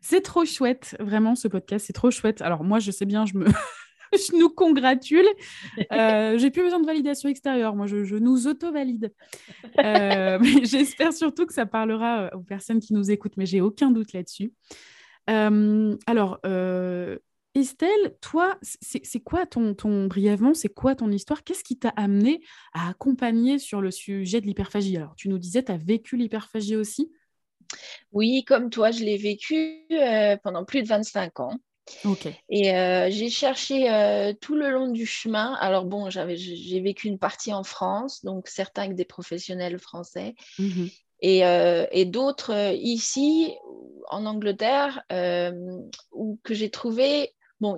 C'est 0.00 0.20
trop 0.20 0.44
chouette, 0.44 0.96
vraiment, 1.00 1.34
ce 1.34 1.48
podcast, 1.48 1.86
c'est 1.86 1.92
trop 1.92 2.12
chouette. 2.12 2.40
Alors 2.40 2.62
moi, 2.62 2.78
je 2.78 2.92
sais 2.92 3.04
bien, 3.04 3.26
je 3.26 3.36
me... 3.36 3.46
je 4.12 4.38
nous 4.38 4.48
congratule. 4.48 5.26
Euh, 5.92 6.38
j'ai 6.38 6.52
plus 6.52 6.62
besoin 6.62 6.78
de 6.78 6.86
validation 6.86 7.28
extérieure. 7.28 7.74
Moi, 7.74 7.88
je, 7.88 8.14
nous 8.16 8.46
auto-valide. 8.46 9.12
Euh, 9.82 10.38
j'espère 10.62 11.12
surtout 11.12 11.46
que 11.46 11.52
ça 11.52 11.66
parlera 11.66 12.20
euh, 12.20 12.36
aux 12.36 12.42
personnes 12.42 12.78
qui 12.78 12.92
nous 12.92 13.10
écoutent, 13.10 13.36
mais 13.36 13.46
j'ai 13.46 13.60
aucun 13.60 13.90
doute 13.90 14.12
là-dessus. 14.12 14.52
alors, 15.26 16.38
Estelle, 17.54 18.16
toi, 18.20 18.58
c'est 18.62 19.20
quoi 19.20 19.44
ton, 19.44 19.74
ton 19.74 20.06
brièvement, 20.06 20.54
c'est 20.54 20.68
quoi 20.68 20.94
ton 20.94 21.10
histoire? 21.10 21.42
Qu'est-ce 21.42 21.64
qui 21.64 21.78
t'a 21.78 21.88
amené 21.90 22.42
à 22.72 22.90
accompagner 22.90 23.58
sur 23.58 23.80
le 23.80 23.90
sujet 23.90 24.40
de 24.40 24.46
l'hyperphagie? 24.46 24.96
Alors, 24.96 25.14
tu 25.16 25.28
nous 25.28 25.38
disais, 25.38 25.64
tu 25.64 25.72
as 25.72 25.76
vécu 25.76 26.16
l'hyperphagie 26.16 26.76
aussi 26.76 27.10
Oui, 28.12 28.44
comme 28.44 28.70
toi, 28.70 28.92
je 28.92 29.04
l'ai 29.04 29.16
vécu 29.16 29.86
pendant 30.44 30.64
plus 30.64 30.82
de 30.82 30.88
25 30.88 31.40
ans. 31.40 31.58
Et 32.48 32.74
euh, 32.74 33.08
j'ai 33.10 33.30
cherché 33.30 33.90
euh, 33.90 34.32
tout 34.40 34.54
le 34.54 34.70
long 34.70 34.88
du 34.88 35.06
chemin. 35.06 35.54
Alors 35.54 35.84
bon, 35.84 36.08
j'ai 36.10 36.80
vécu 36.80 37.08
une 37.08 37.18
partie 37.18 37.52
en 37.52 37.64
France, 37.64 38.24
donc 38.24 38.48
certains 38.48 38.82
avec 38.82 38.94
des 38.94 39.04
professionnels 39.04 39.78
français, 39.78 40.34
mmh 40.58 40.86
et, 41.22 41.44
euh, 41.44 41.84
et 41.92 42.06
d'autres 42.06 42.72
ici 42.76 43.54
en 44.08 44.24
Angleterre, 44.24 45.02
où, 46.12 46.40
que 46.42 46.54
j'ai 46.54 46.70
trouvé. 46.70 47.34
Bon, 47.60 47.76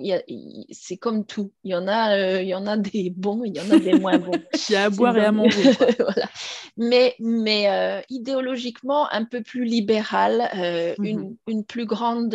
c'est 0.71 0.97
comme 0.97 1.25
tout. 1.25 1.51
Il 1.63 1.71
y 1.71 1.75
en 1.75 1.87
a, 1.87 2.41
il 2.41 2.47
y 2.47 2.55
en 2.55 2.65
a 2.67 2.77
des 2.77 3.09
bons, 3.09 3.43
il 3.43 3.55
y 3.55 3.59
en 3.59 3.69
a 3.69 3.79
des 3.79 3.99
moins 3.99 4.17
bons. 4.17 4.31
il 4.69 4.73
y 4.73 4.75
a 4.75 4.85
à 4.85 4.89
boire 4.89 5.17
et 5.17 5.25
à 5.25 5.31
manger. 5.31 5.71
voilà. 5.99 6.29
Mais, 6.77 7.15
mais 7.19 8.03
idéologiquement 8.09 9.11
un 9.11 9.25
peu 9.25 9.43
plus 9.43 9.65
libéral, 9.65 10.49
mmh 10.97 11.05
une, 11.05 11.35
une, 11.47 11.65
plus 11.65 11.85
grande 11.85 12.33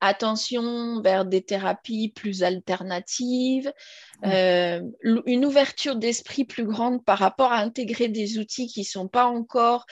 attention 0.00 1.00
vers 1.00 1.24
des 1.24 1.42
thérapies 1.42 2.12
plus 2.14 2.42
alternatives, 2.42 3.72
euh, 4.24 4.80
une 5.02 5.44
ouverture 5.44 5.96
d'esprit 5.96 6.44
plus 6.44 6.64
grande 6.64 7.04
par 7.04 7.18
rapport 7.18 7.52
à 7.52 7.58
intégrer 7.58 8.08
des 8.08 8.38
outils 8.38 8.66
qui 8.66 8.80
ne 8.80 8.86
sont 8.86 9.08
pas 9.08 9.26
encore 9.26 9.86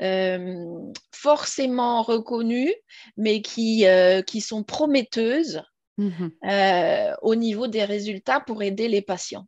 euh, 0.00 0.66
forcément 1.12 2.02
reconnus, 2.02 2.72
mais 3.16 3.40
qui, 3.40 3.86
euh, 3.86 4.22
qui 4.22 4.40
sont 4.40 4.64
prometteuses 4.64 5.62
Mmh 5.98 6.28
euh, 6.48 7.14
au 7.20 7.34
niveau 7.34 7.66
des 7.66 7.84
résultats 7.84 8.40
pour 8.40 8.62
aider 8.62 8.88
les 8.88 9.02
patients. 9.02 9.46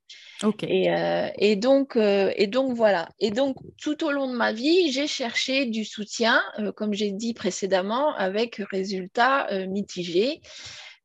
Et, 0.69 0.93
euh, 0.93 1.29
et, 1.39 1.57
donc, 1.57 1.97
euh, 1.97 2.33
et 2.37 2.47
donc, 2.47 2.77
voilà. 2.77 3.09
Et 3.19 3.31
donc, 3.31 3.57
tout 3.81 4.05
au 4.05 4.11
long 4.11 4.31
de 4.31 4.37
ma 4.37 4.53
vie, 4.53 4.93
j'ai 4.93 5.07
cherché 5.07 5.65
du 5.65 5.85
soutien, 5.87 6.43
comme 6.77 6.93
j'ai 6.93 7.13
dit 7.13 7.33
précédemment, 7.33 8.15
avec 8.15 8.57
résultats 8.71 9.49
mitigés. 9.67 10.43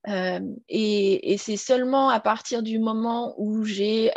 et, 0.07 1.33
et 1.33 1.37
c'est 1.37 1.57
seulement 1.57 2.09
à 2.09 2.19
partir 2.19 2.61
du 2.61 2.79
moment 2.79 3.33
où 3.37 3.63
j'ai 3.63 4.11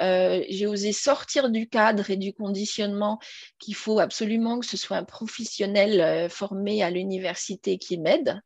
osé 0.66 0.92
sortir 0.92 1.50
du 1.50 1.68
cadre 1.68 2.10
et 2.10 2.16
du 2.16 2.32
conditionnement 2.32 3.20
qu'il 3.60 3.76
faut 3.76 4.00
absolument 4.00 4.58
que 4.58 4.66
ce 4.66 4.76
soit 4.76 4.96
un 4.96 5.04
professionnel 5.04 6.28
formé 6.30 6.82
à 6.82 6.90
l'université 6.90 7.78
qui 7.78 7.98
m'aide. 7.98 8.40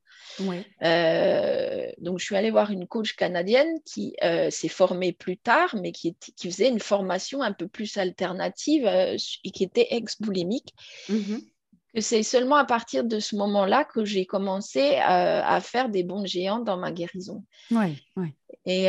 Euh, 0.82 1.90
donc, 1.98 2.18
je 2.18 2.24
suis 2.24 2.36
allée 2.36 2.50
voir 2.50 2.70
une 2.70 2.86
coach 2.86 3.14
canadienne 3.14 3.80
qui 3.84 4.14
euh, 4.22 4.50
s'est 4.50 4.68
formée 4.68 5.12
plus 5.12 5.36
tard, 5.36 5.74
mais 5.80 5.92
qui, 5.92 6.14
qui, 6.14 6.50
faisait 6.50 6.68
une 6.68 6.80
formation 6.80 7.42
un 7.42 7.52
peu 7.52 7.68
plus 7.68 7.96
alternative 7.96 8.86
euh, 8.86 9.16
et 9.44 9.50
qui 9.50 9.64
était 9.64 9.88
ex-boulimique. 9.90 10.74
Mm-hmm. 11.08 11.44
C'est 11.98 12.22
seulement 12.22 12.56
à 12.56 12.66
partir 12.66 13.04
de 13.04 13.18
ce 13.18 13.36
moment-là 13.36 13.84
que 13.84 14.04
j'ai 14.04 14.26
commencé 14.26 14.96
à 14.96 15.58
faire 15.62 15.88
des 15.88 16.02
bons 16.02 16.26
géants 16.26 16.58
dans 16.58 16.76
ma 16.76 16.92
guérison. 16.92 17.42
Ouais, 17.70 17.94
ouais. 18.18 18.34
Et, 18.66 18.88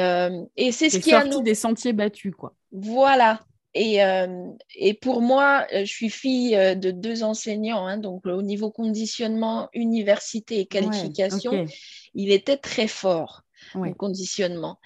et 0.58 0.72
c'est 0.74 0.90
ce 0.90 1.00
qui 1.00 1.14
a 1.14 1.24
des 1.24 1.56
sentiers 1.56 1.94
battus, 1.94 2.34
quoi. 2.38 2.54
Voilà, 2.74 3.40
et, 3.78 4.04
euh, 4.04 4.48
et, 4.76 4.94
pour 4.96 5.22
moi, 5.22 5.68
euh, 5.72 5.82
je 5.82 5.92
suis 5.92 6.10
fille 6.10 6.56
euh, 6.56 6.74
de 6.74 6.90
deux 6.90 7.24
enseignants, 7.24 7.86
hein, 7.86 7.98
donc 7.98 8.26
au 8.26 8.42
niveau 8.42 8.72
conditionnement, 8.72 9.70
université 9.74 10.60
et 10.60 10.66
qualification, 10.66 11.66
il 12.16 12.32
était 12.32 12.58
très 12.58 12.88
fort, 12.88 13.44
le 13.76 13.94
conditionnement. 13.94 14.80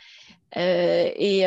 et, 0.56 1.46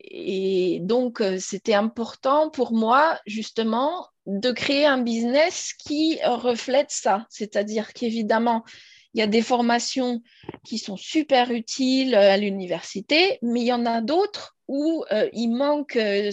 et, 0.00 0.80
donc, 0.80 1.22
c'était 1.38 1.74
important 1.74 2.48
pour 2.48 2.72
moi, 2.72 3.20
justement, 3.26 4.06
de 4.26 4.50
créer 4.50 4.86
un 4.86 4.98
business 4.98 5.74
qui 5.74 6.18
reflète 6.24 6.90
ça. 6.90 7.26
C'est-à-dire 7.28 7.92
qu'évidemment, 7.92 8.64
il 9.12 9.20
y 9.20 9.22
a 9.22 9.26
des 9.26 9.42
formations 9.42 10.22
qui 10.64 10.78
sont 10.78 10.96
super 10.96 11.50
utiles 11.50 12.14
à 12.14 12.36
l'université, 12.36 13.38
mais 13.42 13.60
il 13.60 13.66
y 13.66 13.72
en 13.72 13.84
a 13.84 14.00
d'autres 14.00 14.55
où 14.68 15.04
euh, 15.12 15.28
il 15.32 15.48
manque 15.48 15.96
euh, 15.96 16.30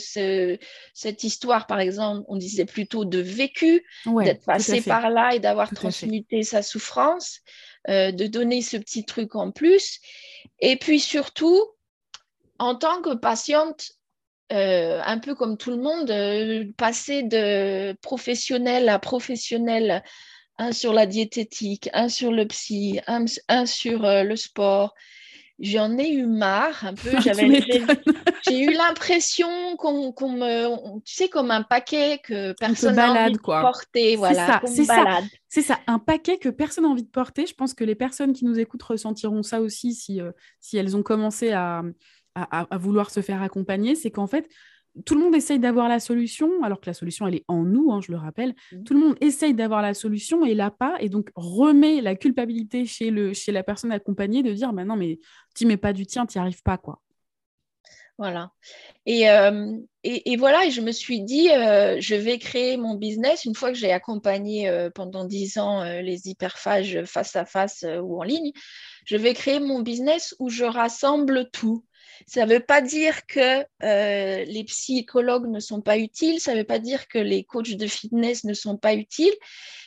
cette 0.93 1.23
histoire, 1.23 1.67
par 1.67 1.79
exemple, 1.79 2.25
on 2.27 2.35
disait 2.35 2.65
plutôt 2.65 3.05
de 3.05 3.19
vécu, 3.19 3.85
d'être 4.05 4.45
passé 4.45 4.81
par 4.81 5.09
là 5.09 5.35
et 5.35 5.39
d'avoir 5.39 5.71
transmuté 5.71 6.43
sa 6.43 6.63
souffrance, 6.63 7.41
euh, 7.89 8.11
de 8.11 8.25
donner 8.27 8.61
ce 8.61 8.77
petit 8.77 9.05
truc 9.05 9.35
en 9.35 9.51
plus. 9.51 9.99
Et 10.59 10.77
puis 10.77 10.99
surtout, 10.99 11.61
en 12.59 12.75
tant 12.75 13.01
que 13.01 13.13
patiente, 13.15 13.91
un 14.49 15.17
peu 15.17 15.33
comme 15.33 15.57
tout 15.57 15.71
le 15.71 15.77
monde, 15.77 16.73
passer 16.77 17.23
de 17.23 17.93
professionnel 18.01 18.87
à 18.87 18.99
professionnel, 18.99 20.03
un 20.59 20.71
sur 20.71 20.93
la 20.93 21.07
diététique, 21.07 21.89
un 21.93 22.07
sur 22.07 22.31
le 22.31 22.45
psy, 22.45 22.99
un 23.07 23.65
sur 23.65 24.01
le 24.03 24.35
sport, 24.35 24.93
j'en 25.63 25.97
ai 25.97 26.11
eu 26.11 26.25
marre 26.25 26.85
un 26.85 26.93
peu. 26.93 27.09
j'ai 28.47 28.59
eu 28.59 28.71
l'impression 28.71 29.75
qu'on 29.77 30.11
me, 30.31 30.99
tu 30.99 31.15
sais, 31.15 31.29
comme 31.29 31.49
un 31.51 31.63
paquet 31.63 32.19
que 32.23 32.53
personne 32.59 32.95
n'a 32.95 33.25
envie 33.25 33.33
de 33.33 33.39
porter. 33.39 34.15
Voilà, 34.15 34.61
c'est 34.65 34.83
ça. 34.83 35.21
C'est 35.47 35.61
ça, 35.61 35.79
un 35.87 35.99
paquet 35.99 36.37
que 36.37 36.49
personne 36.49 36.83
n'a 36.83 36.89
envie 36.89 37.03
de 37.03 37.09
porter. 37.09 37.45
Je 37.45 37.53
pense 37.53 37.73
que 37.73 37.83
les 37.83 37.95
personnes 37.95 38.33
qui 38.33 38.45
nous 38.45 38.59
écoutent 38.59 38.83
ressentiront 38.83 39.43
ça 39.43 39.61
aussi 39.61 39.93
si, 39.93 40.19
euh, 40.19 40.31
si 40.59 40.77
elles 40.77 40.97
ont 40.97 41.03
commencé 41.03 41.51
à, 41.51 41.83
à, 42.35 42.77
vouloir 42.77 43.09
se 43.11 43.21
faire 43.21 43.41
accompagner. 43.41 43.95
C'est 43.95 44.11
qu'en 44.11 44.27
fait, 44.27 44.49
tout 45.05 45.15
le 45.15 45.21
monde 45.21 45.35
essaye 45.35 45.59
d'avoir 45.59 45.89
la 45.89 45.99
solution, 45.99 46.63
alors 46.63 46.79
que 46.79 46.87
la 46.87 46.93
solution, 46.93 47.27
elle 47.27 47.35
est 47.35 47.45
en 47.47 47.63
nous, 47.63 47.91
hein, 47.91 47.99
je 48.01 48.11
le 48.11 48.17
rappelle. 48.17 48.53
Mmh. 48.71 48.83
Tout 48.83 48.93
le 48.93 48.99
monde 48.99 49.15
essaye 49.21 49.53
d'avoir 49.53 49.81
la 49.81 49.93
solution 49.93 50.45
et 50.45 50.53
l'a 50.53 50.71
pas, 50.71 50.95
et 50.99 51.09
donc 51.09 51.29
remet 51.35 52.01
la 52.01 52.15
culpabilité 52.15 52.85
chez, 52.85 53.09
le, 53.09 53.33
chez 53.33 53.51
la 53.51 53.63
personne 53.63 53.91
accompagnée 53.91 54.43
de 54.43 54.53
dire 54.53 54.71
bah 54.73 54.85
non, 54.85 54.95
mais 54.95 55.19
tu 55.55 55.65
mets 55.65 55.77
pas 55.77 55.93
du 55.93 56.05
tien, 56.05 56.25
tu 56.25 56.37
n'y 56.37 56.41
arrives 56.41 56.63
pas. 56.63 56.77
quoi. 56.77 56.99
Voilà. 58.19 58.51
Et, 59.07 59.29
euh, 59.29 59.75
et, 60.03 60.37
voilà, 60.37 60.65
et 60.65 60.71
je 60.71 60.81
me 60.81 60.91
suis 60.91 61.21
dit, 61.21 61.49
euh, 61.49 61.97
je 61.99 62.13
vais 62.13 62.37
créer 62.37 62.77
mon 62.77 62.95
business 62.95 63.45
une 63.45 63.55
fois 63.55 63.71
que 63.71 63.77
j'ai 63.77 63.91
accompagné 63.91 64.69
euh, 64.69 64.91
pendant 64.93 65.25
dix 65.25 65.57
ans 65.57 65.83
les 65.83 66.29
hyperphages 66.29 67.03
face 67.05 67.35
à 67.35 67.45
face 67.45 67.83
ou 68.01 68.19
en 68.19 68.23
ligne. 68.23 68.51
Je 69.05 69.17
vais 69.17 69.33
créer 69.33 69.59
mon 69.59 69.81
business 69.81 70.35
où 70.39 70.49
je 70.49 70.63
rassemble 70.63 71.49
tout. 71.51 71.83
Ça 72.27 72.45
ne 72.45 72.53
veut 72.53 72.59
pas 72.59 72.81
dire 72.81 73.25
que 73.25 73.63
les 74.45 74.63
psychologues 74.65 75.47
ne 75.47 75.59
sont 75.59 75.81
pas 75.81 75.97
utiles, 75.97 76.39
ça 76.39 76.53
ne 76.53 76.59
veut 76.59 76.63
pas 76.63 76.79
dire 76.79 77.07
que 77.07 77.19
les 77.19 77.43
coachs 77.43 77.75
de 77.75 77.87
fitness 77.87 78.43
ne 78.43 78.53
sont 78.53 78.77
pas 78.77 78.93
utiles, 78.93 79.33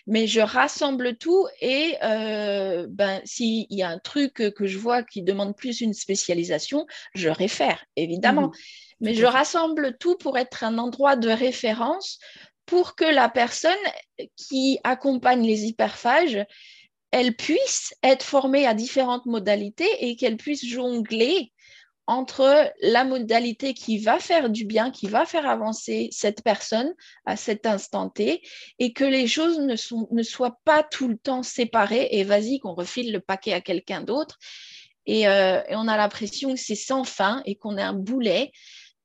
mais 0.07 0.27
je 0.27 0.41
rassemble 0.41 1.17
tout 1.17 1.47
et 1.61 1.97
euh, 2.03 2.87
ben, 2.89 3.21
s'il 3.25 3.67
y 3.71 3.83
a 3.83 3.89
un 3.89 3.99
truc 3.99 4.35
que 4.35 4.67
je 4.67 4.79
vois 4.79 5.03
qui 5.03 5.23
demande 5.23 5.57
plus 5.57 5.81
une 5.81 5.95
spécialisation, 5.95 6.87
je 7.15 7.29
réfère, 7.29 7.85
évidemment. 7.97 8.49
Mmh. 8.49 8.53
Mais 9.01 9.15
je 9.15 9.27
rassemble 9.27 9.97
tout 9.99 10.17
pour 10.17 10.39
être 10.39 10.65
un 10.65 10.79
endroit 10.79 11.17
de 11.17 11.29
référence 11.29 12.19
pour 12.65 12.97
que 12.97 13.05
la 13.05 13.29
personne 13.29 13.73
qui 14.37 14.79
accompagne 14.85 15.47
les 15.47 15.67
hyperphages, 15.67 16.45
elle 17.11 17.35
puisse 17.35 17.95
être 18.03 18.25
formée 18.25 18.67
à 18.67 18.75
différentes 18.75 19.27
modalités 19.27 19.89
et 20.01 20.17
qu'elle 20.17 20.37
puisse 20.37 20.67
jongler 20.67 21.53
entre 22.07 22.73
la 22.81 23.05
modalité 23.05 23.75
qui 23.75 23.99
va 23.99 24.19
faire 24.19 24.49
du 24.49 24.65
bien, 24.65 24.91
qui 24.91 25.09
va 25.09 25.27
faire 25.27 25.49
avancer 25.49 26.09
cette 26.13 26.43
personne 26.43 26.93
à 27.25 27.37
cet 27.37 27.67
instant 27.67 28.09
T, 28.09 28.43
et 28.79 28.93
que 28.93 29.05
les 29.05 29.27
choses 29.27 29.59
ne, 29.59 29.77
sont, 29.77 30.07
ne 30.11 30.23
soient 30.23 30.59
pas 30.65 30.83
tout 30.83 31.09
le 31.09 31.17
temps 31.17 31.43
séparées 31.43 32.09
et 32.13 32.25
vas-y 32.25 32.61
qu'on 32.61 32.75
refile 32.75 33.13
le 33.13 33.21
paquet 33.21 33.53
à 33.53 33.61
quelqu'un 33.61 34.03
d'autre. 34.03 34.39
Et, 35.07 35.29
euh, 35.29 35.61
on 35.71 35.89
a 35.89 35.97
l'impression 35.97 36.55
que 36.55 36.61
c'est 36.61 36.75
sans 36.75 37.05
fin 37.05 37.43
et 37.45 37.57
qu'on 37.57 37.77
est 37.77 37.83
un 37.83 37.93
boulet. 37.93 38.53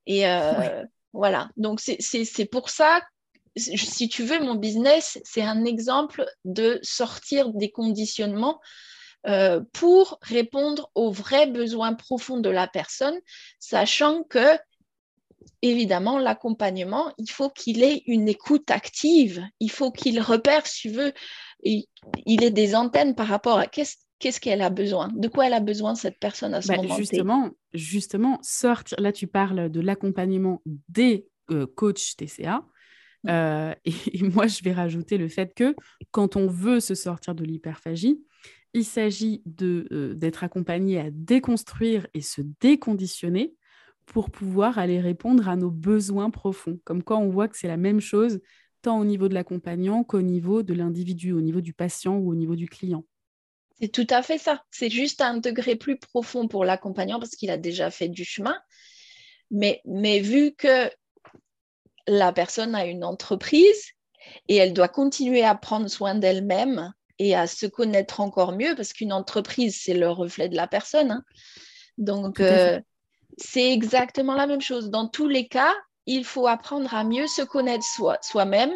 Et 0.06 0.28
euh, 0.28 0.84
voilà, 1.14 1.50
donc 1.58 1.80
c'est 1.80 2.46
pour 2.46 2.70
ça 2.70 3.02
si 3.58 4.08
tu 4.08 4.24
veux, 4.24 4.40
mon 4.40 4.56
business, 4.56 5.20
c'est 5.24 5.42
un 5.42 5.66
exemple 5.66 6.26
de 6.46 6.80
sortir 6.84 7.50
des 7.50 7.70
conditionnements 7.70 8.62
euh, 9.28 9.62
pour 9.74 10.18
répondre 10.22 10.90
aux 10.96 11.12
vrais 11.12 11.48
besoins 11.48 11.94
profonds 11.94 12.40
de 12.40 12.50
la 12.50 12.68
personne, 12.68 13.20
sachant 13.60 14.24
que, 14.24 14.58
évidemment, 15.62 16.18
l'accompagnement, 16.18 17.14
il 17.18 17.30
faut 17.30 17.50
qu'il 17.50 17.84
ait 17.84 18.02
une 18.08 18.28
écoute 18.28 18.72
active, 18.72 19.44
il 19.60 19.70
faut 19.70 19.92
qu'il 19.92 20.20
repère, 20.20 20.66
si 20.66 20.90
tu 20.90 20.90
veux, 20.90 21.14
il 21.64 22.44
ait 22.44 22.52
des 22.52 22.74
antennes 22.74 23.14
par 23.14 23.28
rapport 23.28 23.60
à 23.60 23.68
qu'est-ce 23.68 24.40
qu'elle 24.40 24.62
a 24.62 24.72
besoin 24.72 25.10
De 25.14 25.28
quoi 25.28 25.48
elle 25.48 25.54
a 25.54 25.60
besoin, 25.60 25.94
cette 25.94 26.20
personne, 26.20 26.56
à 26.56 26.62
ce 26.62 26.70
bah, 26.70 26.78
moment 26.78 26.96
Justement, 26.96 27.52
justement, 27.74 28.40
sortir. 28.42 29.00
Là, 29.00 29.12
tu 29.12 29.28
parles 29.28 29.70
de 29.70 29.82
l'accompagnement 29.82 30.64
des 30.90 31.28
euh, 31.52 31.68
coachs 31.68 32.16
TCA. 32.18 32.64
Mmh. 33.24 33.30
Euh, 33.30 33.76
et, 33.86 34.24
moi, 34.24 34.48
je 34.48 34.64
vais 34.64 34.74
rajouter 34.74 35.18
le 35.18 35.28
fait 35.28 35.54
que 35.54 35.76
quand 36.10 36.38
on 36.38 36.48
veut 36.48 36.80
se 36.80 36.96
sortir 36.96 37.36
de 37.36 37.44
l'hyperphagie, 37.44 38.20
il 38.74 38.86
s'agit 38.86 39.44
euh, 39.62 40.14
d'être 40.14 40.44
accompagné 40.44 41.00
à 41.00 41.12
déconstruire 41.12 42.08
et 42.14 42.22
se 42.22 42.42
déconditionner 42.62 43.56
pour 44.06 44.30
pouvoir 44.30 44.78
aller 44.78 45.00
répondre 45.00 45.48
à 45.48 45.56
nos 45.56 45.72
besoins 45.72 46.30
profonds. 46.30 46.80
Comme 46.84 47.04
quand 47.04 47.20
on 47.20 47.30
voit 47.30 47.48
que 47.48 47.58
c'est 47.58 47.68
la 47.68 47.78
même 47.78 48.00
chose, 48.00 48.40
tant 48.82 49.00
au 49.00 49.06
niveau 49.06 49.28
de 49.28 49.34
l'accompagnant 49.34 50.04
qu'au 50.04 50.22
niveau 50.22 50.64
de 50.64 50.74
l'individu, 50.74 51.32
au 51.34 51.42
niveau 51.42 51.62
du 51.62 51.74
patient 51.74 52.18
ou 52.18 52.32
au 52.32 52.36
niveau 52.36 52.56
du 52.56 52.68
client. 52.68 53.06
C'est 53.80 53.92
tout 53.92 54.08
à 54.10 54.22
fait 54.22 54.38
ça. 54.38 54.64
C'est 54.70 54.90
juste 54.90 55.22
un 55.22 55.38
degré 55.38 55.76
plus 55.76 55.98
profond 55.98 56.48
pour 56.48 56.66
l'accompagnant 56.66 57.20
parce 57.20 57.36
qu'il 57.36 57.50
a 57.50 57.58
déjà 57.58 57.90
fait 57.90 58.10
du 58.10 58.24
chemin. 58.24 58.56
Mais, 59.50 59.82
mais 59.86 60.20
vu 60.20 60.54
que 60.54 60.90
la 62.08 62.32
personne 62.32 62.76
a 62.76 62.86
une 62.86 63.04
entreprise 63.04 63.92
et 64.48 64.56
elle 64.56 64.74
doit 64.74 64.88
continuer 64.88 65.44
à 65.44 65.56
prendre 65.56 65.88
soin 65.88 66.16
d'elle-même, 66.16 66.94
et 67.22 67.36
à 67.36 67.46
se 67.46 67.68
connaître 67.68 68.20
encore 68.20 68.52
mieux 68.52 68.74
parce 68.76 68.94
qu'une 68.94 69.14
entreprise, 69.14 69.80
c'est 69.80 69.94
le 69.94 70.10
reflet 70.10 70.50
de 70.50 70.56
la 70.56 70.66
personne. 70.66 71.12
Hein. 71.12 71.24
Donc, 72.00 72.40
euh, 72.40 72.82
c'est 73.38 73.72
exactement 73.72 74.34
la 74.34 74.48
même 74.48 74.62
chose. 74.62 74.90
Dans 74.90 75.08
tous 75.08 75.28
les 75.28 75.48
cas, 75.48 75.72
il 76.08 76.26
faut 76.26 76.48
apprendre 76.48 76.92
à 76.96 77.04
mieux 77.04 77.28
se 77.28 77.44
connaître 77.44 77.86
soi-même, 78.24 78.74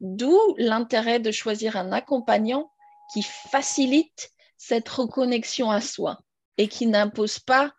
d'où 0.00 0.38
l'intérêt 0.58 1.18
de 1.18 1.32
choisir 1.32 1.76
un 1.76 1.90
accompagnant 1.90 2.70
qui 3.12 3.22
facilite 3.22 4.30
cette 4.56 4.88
reconnexion 4.88 5.72
à 5.72 5.80
soi 5.80 6.20
et 6.56 6.68
qui 6.68 6.86
n'impose 6.86 7.40
pas 7.40 7.72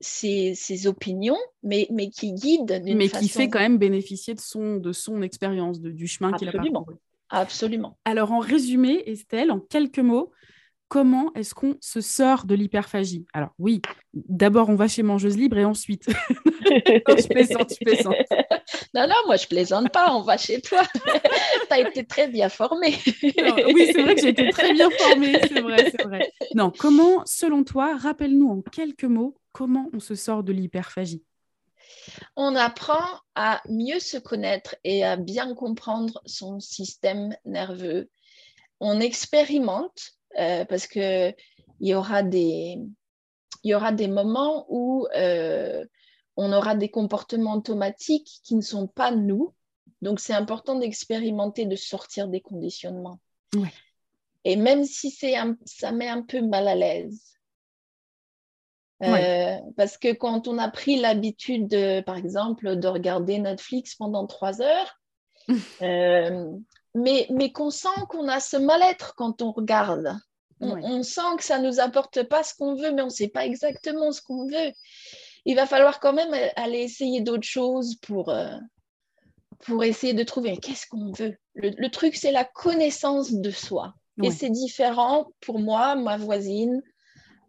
ses, 0.00 0.86
opinions, 0.88 1.38
mais, 1.62 1.86
mais 1.92 2.10
qui 2.10 2.32
guide 2.32 2.82
d'une 2.84 2.98
Mais 2.98 3.08
qui 3.08 3.28
fait 3.28 3.48
quand 3.48 3.60
même 3.60 3.78
bénéficier 3.78 4.34
de 4.34 4.40
son, 4.40 4.78
de 4.78 4.92
son 4.92 5.22
expérience, 5.22 5.80
du 5.80 6.08
chemin 6.08 6.32
qu'il 6.32 6.48
a 6.48 6.52
parcouru. 6.52 6.96
Absolument. 7.30 7.98
Alors, 8.04 8.32
en 8.32 8.40
résumé, 8.40 9.02
Estelle, 9.06 9.50
en 9.50 9.60
quelques 9.60 10.00
mots, 10.00 10.32
comment 10.88 11.32
est-ce 11.36 11.54
qu'on 11.54 11.76
se 11.80 12.00
sort 12.00 12.44
de 12.44 12.54
l'hyperphagie? 12.54 13.24
Alors, 13.32 13.50
oui, 13.58 13.80
d'abord, 14.12 14.68
on 14.68 14.74
va 14.74 14.88
chez 14.88 15.04
Mangeuse 15.04 15.36
Libre 15.36 15.56
et 15.58 15.64
ensuite. 15.64 16.08
non, 16.08 17.16
je 17.16 17.28
plaisante, 17.28 17.72
je 17.72 17.84
plaisante. 17.84 18.16
Non, 18.94 19.06
non, 19.06 19.14
moi, 19.26 19.36
je 19.36 19.46
plaisante 19.46 19.92
pas, 19.92 20.12
on 20.12 20.22
va 20.22 20.36
chez 20.36 20.60
toi. 20.60 20.82
tu 21.04 21.20
as 21.70 21.78
été 21.78 22.04
très 22.04 22.26
bien 22.26 22.48
formée. 22.48 22.96
oui, 23.22 23.90
c'est 23.94 24.02
vrai 24.02 24.16
que 24.16 24.20
j'ai 24.20 24.30
été 24.30 24.50
très 24.50 24.72
bien 24.72 24.90
formée, 24.90 25.40
c'est 25.48 25.60
vrai, 25.60 25.92
c'est 25.92 26.02
vrai. 26.02 26.32
Non, 26.56 26.72
comment, 26.76 27.22
selon 27.24 27.62
toi, 27.62 27.96
rappelle-nous 27.96 28.48
en 28.48 28.60
quelques 28.60 29.04
mots, 29.04 29.36
comment 29.52 29.88
on 29.92 30.00
se 30.00 30.16
sort 30.16 30.42
de 30.42 30.52
l'hyperphagie? 30.52 31.22
On 32.36 32.54
apprend 32.56 33.04
à 33.34 33.62
mieux 33.68 34.00
se 34.00 34.16
connaître 34.16 34.76
et 34.84 35.04
à 35.04 35.16
bien 35.16 35.54
comprendre 35.54 36.20
son 36.26 36.60
système 36.60 37.36
nerveux. 37.44 38.10
On 38.80 39.00
expérimente 39.00 40.12
euh, 40.38 40.64
parce 40.64 40.86
qu'il 40.86 41.34
y 41.80 41.94
aura 41.94 42.22
des 42.22 42.78
il 43.62 43.70
y 43.70 43.74
aura 43.74 43.92
des 43.92 44.08
moments 44.08 44.66
où 44.68 45.06
euh, 45.14 45.84
on 46.36 46.52
aura 46.52 46.74
des 46.74 46.88
comportements 46.88 47.54
automatiques 47.54 48.40
qui 48.42 48.54
ne 48.54 48.62
sont 48.62 48.86
pas 48.86 49.10
nous. 49.10 49.54
Donc, 50.02 50.20
c'est 50.20 50.32
important 50.32 50.76
d'expérimenter, 50.76 51.66
de 51.66 51.76
sortir 51.76 52.28
des 52.28 52.40
conditionnements. 52.40 53.20
Et 54.44 54.56
même 54.56 54.84
si 54.84 55.10
ça 55.10 55.92
met 55.92 56.08
un 56.08 56.22
peu 56.22 56.40
mal 56.40 56.68
à 56.68 56.74
l'aise, 56.74 57.34
euh, 59.02 59.56
parce 59.76 59.96
que 59.96 60.12
quand 60.12 60.48
on 60.48 60.58
a 60.58 60.68
pris 60.68 61.00
l'habitude, 61.00 61.76
par 62.04 62.16
exemple, 62.16 62.76
de 62.76 62.88
regarder 62.88 63.38
Netflix 63.38 63.94
pendant 63.94 64.26
trois 64.26 64.60
heures, 64.60 65.00
euh, 65.82 66.52
mais, 66.94 67.26
mais 67.30 67.52
qu'on 67.52 67.70
sent 67.70 67.88
qu'on 68.08 68.28
a 68.28 68.40
ce 68.40 68.56
mal-être 68.56 69.14
quand 69.16 69.42
on 69.42 69.52
regarde. 69.52 70.16
On, 70.62 71.02
sent 71.02 71.36
que 71.38 71.44
ça 71.44 71.58
ne 71.58 71.66
nous 71.66 71.80
apporte 71.80 72.22
pas 72.24 72.42
ce 72.42 72.54
qu'on 72.54 72.74
veut, 72.74 72.92
mais 72.92 73.00
on 73.00 73.06
ne 73.06 73.10
sait 73.10 73.28
pas 73.28 73.46
exactement 73.46 74.12
ce 74.12 74.20
qu'on 74.20 74.46
veut. 74.46 74.72
Il 75.46 75.56
va 75.56 75.64
falloir 75.64 76.00
quand 76.00 76.12
même 76.12 76.34
aller 76.54 76.80
essayer 76.80 77.22
d'autres 77.22 77.48
choses 77.48 77.96
pour, 78.02 78.28
euh, 78.28 78.58
pour 79.60 79.82
essayer 79.84 80.12
de 80.12 80.22
trouver 80.22 80.58
qu'est-ce 80.58 80.86
qu'on 80.86 81.12
veut. 81.12 81.34
Le, 81.54 81.88
truc, 81.88 82.14
c'est 82.14 82.30
la 82.30 82.44
connaissance 82.44 83.32
de 83.32 83.50
soi. 83.50 83.94
Et 84.22 84.30
c'est 84.30 84.50
différent 84.50 85.32
pour 85.40 85.60
moi, 85.60 85.94
ma 85.94 86.18
voisine, 86.18 86.82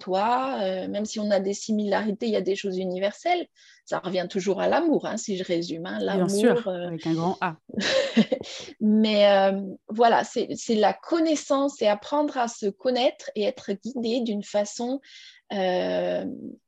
toi, 0.02 0.58
euh, 0.60 0.88
même 0.88 1.06
si 1.06 1.20
on 1.20 1.30
a 1.30 1.40
des 1.40 1.54
similarités, 1.54 2.26
il 2.26 2.32
y 2.32 2.38
a 2.38 2.42
des 2.42 2.56
choses 2.56 2.78
universelles. 2.78 3.48
Ça 3.86 4.00
revient 4.00 4.28
toujours 4.30 4.60
à 4.60 4.68
l'amour, 4.68 5.06
hein, 5.06 5.18
si 5.18 5.38
je 5.38 5.44
résume. 5.44 5.86
Hein, 5.86 6.00
Bien 6.00 6.28
sûr, 6.28 6.68
euh, 6.68 6.88
avec 6.88 7.06
un 7.06 7.14
grand 7.14 7.38
A. 7.40 7.56
Mais 8.82 9.30
euh, 9.30 9.62
voilà, 9.90 10.24
c'est 10.24 10.76
la 10.76 10.94
connaissance 10.94 11.82
et 11.82 11.88
apprendre 11.88 12.38
à 12.38 12.48
se 12.48 12.66
connaître 12.68 13.30
et 13.36 13.44
être 13.44 13.72
guidé 13.72 14.22
d'une 14.22 14.44
façon 14.44 15.00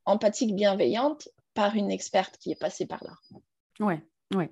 empathique, 0.04 0.54
bienveillante 0.54 1.28
par 1.54 1.74
une 1.74 1.90
experte 1.90 2.36
qui 2.38 2.52
est 2.52 2.60
passée 2.60 2.86
par 2.86 3.02
là. 3.02 3.14
Ouais, 3.80 4.02
ouais. 4.34 4.50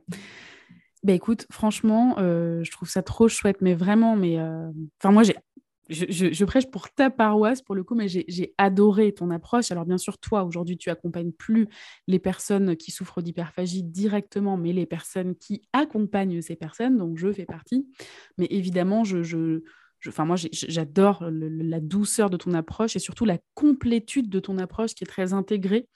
Ben 1.02 1.14
écoute, 1.14 1.46
franchement, 1.50 2.14
je 2.18 2.70
trouve 2.70 2.88
ça 2.88 3.02
trop 3.02 3.28
chouette, 3.28 3.58
mais 3.60 3.74
vraiment, 3.74 4.16
mais 4.16 4.38
enfin 4.38 5.12
moi 5.12 5.22
j'ai 5.22 5.36
je, 5.88 6.44
prêche 6.44 6.70
pour 6.70 6.90
ta 6.90 7.10
paroisse 7.10 7.62
pour 7.62 7.74
le 7.74 7.82
coup, 7.82 7.94
mais 7.94 8.08
j'ai 8.08 8.54
adoré 8.58 9.12
ton 9.12 9.30
approche. 9.30 9.70
Alors 9.70 9.84
bien 9.84 9.98
sûr, 9.98 10.18
toi, 10.18 10.44
aujourd'hui, 10.44 10.76
tu 10.76 10.90
accompagnes 10.90 11.32
plus 11.32 11.68
les 12.06 12.18
personnes 12.18 12.76
qui 12.76 12.90
souffrent 12.90 13.20
d'hyperphagie 13.20 13.82
directement, 13.82 14.56
mais 14.56 14.72
les 14.72 14.86
personnes 14.86 15.34
qui 15.34 15.62
accompagnent 15.72 16.40
ces 16.40 16.56
personnes, 16.56 16.98
donc 16.98 17.18
je 17.18 17.32
fais 17.32 17.46
partie. 17.46 17.86
Mais 18.38 18.46
évidemment, 18.50 19.04
je, 19.04 19.62
enfin 20.06 20.24
moi, 20.24 20.36
j'adore 20.36 21.24
la 21.30 21.80
douceur 21.80 22.30
de 22.30 22.36
ton 22.36 22.54
approche 22.54 22.96
et 22.96 23.00
surtout 23.00 23.24
la 23.24 23.38
complétude 23.54 24.28
de 24.28 24.40
ton 24.40 24.58
approche 24.58 24.94
qui 24.94 25.04
est 25.04 25.08
très 25.08 25.32
intégrée 25.32 25.88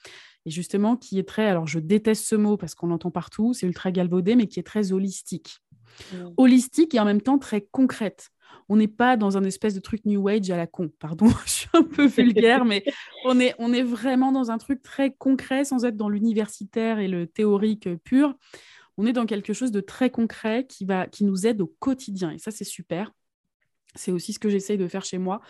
et 0.46 0.50
justement 0.50 0.96
qui 0.96 1.18
est 1.18 1.28
très, 1.28 1.46
alors 1.46 1.66
je 1.66 1.78
déteste 1.78 2.24
ce 2.24 2.36
mot 2.36 2.56
parce 2.56 2.74
qu'on 2.74 2.86
l'entend 2.86 3.10
partout, 3.10 3.52
c'est 3.52 3.66
ultra 3.66 3.90
galvaudé, 3.90 4.36
mais 4.36 4.46
qui 4.46 4.60
est 4.60 4.64
très 4.64 4.92
holistique. 4.92 5.58
Mmh. 6.12 6.16
Holistique 6.36 6.94
et 6.94 7.00
en 7.00 7.04
même 7.04 7.22
temps 7.22 7.38
très 7.38 7.62
concrète 7.62 8.30
on 8.68 8.76
n'est 8.76 8.88
pas 8.88 9.16
dans 9.16 9.36
un 9.36 9.44
espèce 9.44 9.74
de 9.74 9.80
truc 9.80 10.04
New 10.04 10.26
Age 10.28 10.50
à 10.50 10.56
la 10.56 10.66
con. 10.66 10.90
Pardon, 10.98 11.28
je 11.44 11.50
suis 11.50 11.68
un 11.72 11.82
peu 11.82 12.06
vulgaire, 12.06 12.64
mais 12.64 12.84
on 13.24 13.38
est, 13.38 13.54
on 13.58 13.72
est 13.72 13.82
vraiment 13.82 14.32
dans 14.32 14.50
un 14.50 14.58
truc 14.58 14.82
très 14.82 15.12
concret 15.12 15.64
sans 15.64 15.84
être 15.84 15.96
dans 15.96 16.08
l'universitaire 16.08 16.98
et 16.98 17.08
le 17.08 17.26
théorique 17.26 17.88
pur. 18.04 18.34
On 18.98 19.06
est 19.06 19.12
dans 19.12 19.26
quelque 19.26 19.52
chose 19.52 19.72
de 19.72 19.80
très 19.80 20.10
concret 20.10 20.66
qui, 20.66 20.84
va, 20.84 21.06
qui 21.06 21.24
nous 21.24 21.46
aide 21.46 21.60
au 21.60 21.72
quotidien. 21.78 22.30
Et 22.30 22.38
ça, 22.38 22.50
c'est 22.50 22.64
super. 22.64 23.12
C'est 23.94 24.12
aussi 24.12 24.32
ce 24.32 24.38
que 24.38 24.48
j'essaye 24.48 24.78
de 24.78 24.88
faire 24.88 25.04
chez 25.04 25.18
moi. 25.18 25.40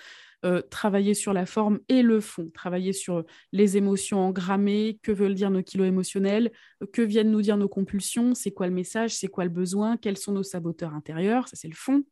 Euh, 0.47 0.63
travailler 0.71 1.15
sur 1.15 1.33
la 1.33 1.45
forme 1.45 1.81
et 1.89 2.03
le 2.03 2.21
fond, 2.21 2.51
travailler 2.55 2.93
sur 2.93 3.25
les 3.51 3.77
émotions 3.77 4.21
engrammées, 4.21 5.01
que 5.03 5.11
veulent 5.11 5.35
dire 5.35 5.51
nos 5.51 5.63
kilos 5.63 5.89
émotionnels, 5.89 6.53
que 6.93 7.03
viennent 7.03 7.33
nous 7.33 7.43
dire 7.43 7.57
nos 7.57 7.69
compulsions, 7.69 8.33
c'est 8.33 8.53
quoi 8.53 8.69
le 8.69 8.73
message, 8.73 9.13
c'est 9.17 9.27
quoi 9.27 9.43
le 9.43 9.51
besoin, 9.51 9.97
quels 9.97 10.17
sont 10.17 10.31
nos 10.31 10.45
saboteurs 10.45 10.95
intérieurs, 10.95 11.49
ça 11.49 11.57
c'est 11.57 11.67
le 11.67 11.75
fond. 11.75 12.05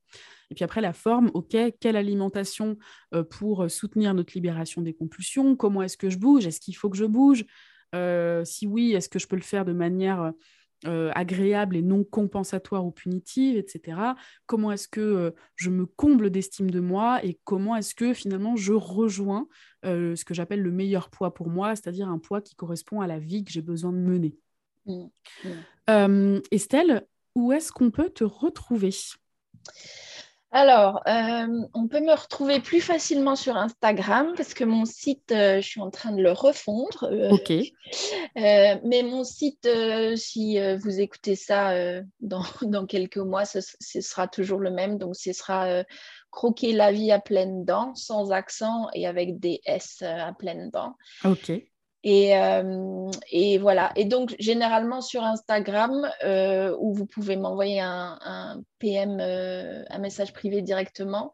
Et 0.50 0.56
puis 0.56 0.64
après, 0.64 0.80
la 0.80 0.92
forme, 0.92 1.30
OK, 1.34 1.56
quelle 1.78 1.94
alimentation 1.94 2.76
euh, 3.14 3.22
pour 3.22 3.70
soutenir 3.70 4.14
notre 4.14 4.32
libération 4.34 4.82
des 4.82 4.94
compulsions 4.94 5.54
Comment 5.54 5.82
est-ce 5.82 5.96
que 5.96 6.10
je 6.10 6.18
bouge 6.18 6.44
Est-ce 6.44 6.58
qu'il 6.58 6.74
faut 6.76 6.90
que 6.90 6.96
je 6.96 7.04
bouge 7.04 7.44
euh, 7.94 8.44
Si 8.44 8.66
oui, 8.66 8.94
est-ce 8.94 9.08
que 9.08 9.20
je 9.20 9.28
peux 9.28 9.36
le 9.36 9.42
faire 9.42 9.64
de 9.64 9.72
manière 9.72 10.32
euh, 10.86 11.10
agréable 11.14 11.76
et 11.76 11.82
non 11.82 12.04
compensatoire 12.04 12.84
ou 12.84 12.90
punitive, 12.90 13.56
etc. 13.56 13.98
Comment 14.46 14.72
est-ce 14.72 14.88
que 14.88 15.00
euh, 15.00 15.30
je 15.56 15.70
me 15.70 15.86
comble 15.86 16.30
d'estime 16.30 16.70
de 16.70 16.80
moi 16.80 17.24
et 17.24 17.38
comment 17.44 17.76
est-ce 17.76 17.94
que 17.94 18.12
finalement 18.12 18.56
je 18.56 18.72
rejoins 18.72 19.48
euh, 19.84 20.14
ce 20.14 20.24
que 20.24 20.34
j'appelle 20.34 20.62
le 20.62 20.70
meilleur 20.70 21.10
poids 21.10 21.32
pour 21.32 21.48
moi, 21.48 21.74
c'est-à-dire 21.74 22.08
un 22.08 22.18
poids 22.18 22.40
qui 22.40 22.54
correspond 22.54 23.00
à 23.00 23.06
la 23.06 23.18
vie 23.18 23.44
que 23.44 23.52
j'ai 23.52 23.62
besoin 23.62 23.92
de 23.92 23.98
mener. 23.98 24.36
Mmh. 24.86 25.06
Mmh. 25.88 26.40
Estelle, 26.50 27.06
où 27.34 27.52
est-ce 27.52 27.72
qu'on 27.72 27.90
peut 27.90 28.10
te 28.10 28.24
retrouver? 28.24 28.90
Alors, 30.54 31.02
euh, 31.08 31.66
on 31.74 31.88
peut 31.88 31.98
me 31.98 32.12
retrouver 32.12 32.60
plus 32.60 32.80
facilement 32.80 33.34
sur 33.34 33.56
Instagram 33.56 34.34
parce 34.36 34.54
que 34.54 34.62
mon 34.62 34.84
site, 34.84 35.32
euh, 35.32 35.60
je 35.60 35.66
suis 35.66 35.80
en 35.80 35.90
train 35.90 36.12
de 36.12 36.22
le 36.22 36.30
refondre. 36.30 37.08
Euh, 37.10 37.30
ok. 37.30 37.52
mais 38.36 39.02
mon 39.02 39.24
site, 39.24 39.68
si 40.14 40.60
vous 40.76 41.00
écoutez 41.00 41.34
ça 41.34 41.74
dans, 42.20 42.44
dans, 42.62 42.86
quelques 42.86 43.16
mois, 43.16 43.44
ce, 43.44 43.58
ce, 43.60 44.00
sera 44.00 44.28
toujours 44.28 44.60
le 44.60 44.70
même. 44.70 44.96
Donc, 44.96 45.16
ce 45.16 45.32
sera 45.32 45.82
croquer 46.30 46.72
la 46.72 46.92
vie 46.92 47.10
à 47.10 47.18
pleines 47.18 47.64
dents, 47.64 47.92
sans 47.96 48.30
accent 48.30 48.86
et 48.94 49.08
avec 49.08 49.40
des 49.40 49.60
S 49.66 50.02
à 50.02 50.32
pleines 50.34 50.70
dents. 50.70 50.94
Ok. 51.24 51.50
Et, 52.06 52.36
euh, 52.36 53.10
et, 53.32 53.56
voilà. 53.56 53.90
Et 53.96 54.04
donc, 54.04 54.36
généralement 54.38 55.00
sur 55.00 55.22
Instagram, 55.24 56.06
euh, 56.22 56.76
où 56.78 56.92
vous 56.92 57.06
pouvez 57.06 57.36
m'envoyer 57.36 57.80
un, 57.80 58.62
PM, 58.78 59.18
euh, 59.20 59.82
un 59.88 59.98
message 59.98 60.34
privé 60.34 60.60
directement. 60.60 61.32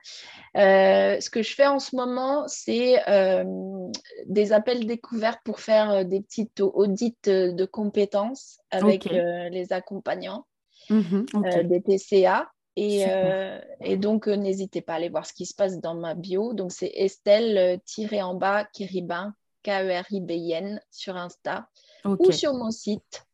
ce 0.54 1.28
que 1.28 1.42
je 1.42 1.54
fais 1.54 1.66
en 1.66 1.80
ce 1.80 1.96
moment, 1.96 2.46
c'est 2.46 3.02
des 4.26 4.52
appels 4.52 4.86
découverts 4.86 5.42
pour 5.44 5.58
faire 5.58 6.04
des 6.04 6.20
petites 6.20 6.60
audits 6.60 7.16
de 7.24 7.64
compétences 7.64 8.60
avec 8.70 9.06
les 9.06 9.72
accompagnants 9.72 10.46
mhm, 10.88 11.26
des 11.64 11.82
TCA. 11.82 12.48
Et, 12.76 13.06
et, 13.80 13.96
donc, 13.96 14.28
n'hésitez 14.28 14.82
pas 14.82 14.92
à 14.92 14.96
aller 14.96 15.08
voir 15.08 15.26
ce 15.26 15.32
qui 15.32 15.46
se 15.46 15.54
passe 15.54 15.80
dans 15.80 15.96
ma 15.96 16.14
bio. 16.14 16.54
Donc, 16.54 16.70
c'est 16.70 16.92
Estelle-en 16.94 18.34
bas 18.34 18.64
Kiribin 18.72 19.34
K-E-R-I-B-I-N 19.62 20.80
sur 20.90 21.16
Insta 21.16 21.68
ou 22.04 22.32
sur 22.32 22.54
mon 22.54 22.70
site. 22.70 23.26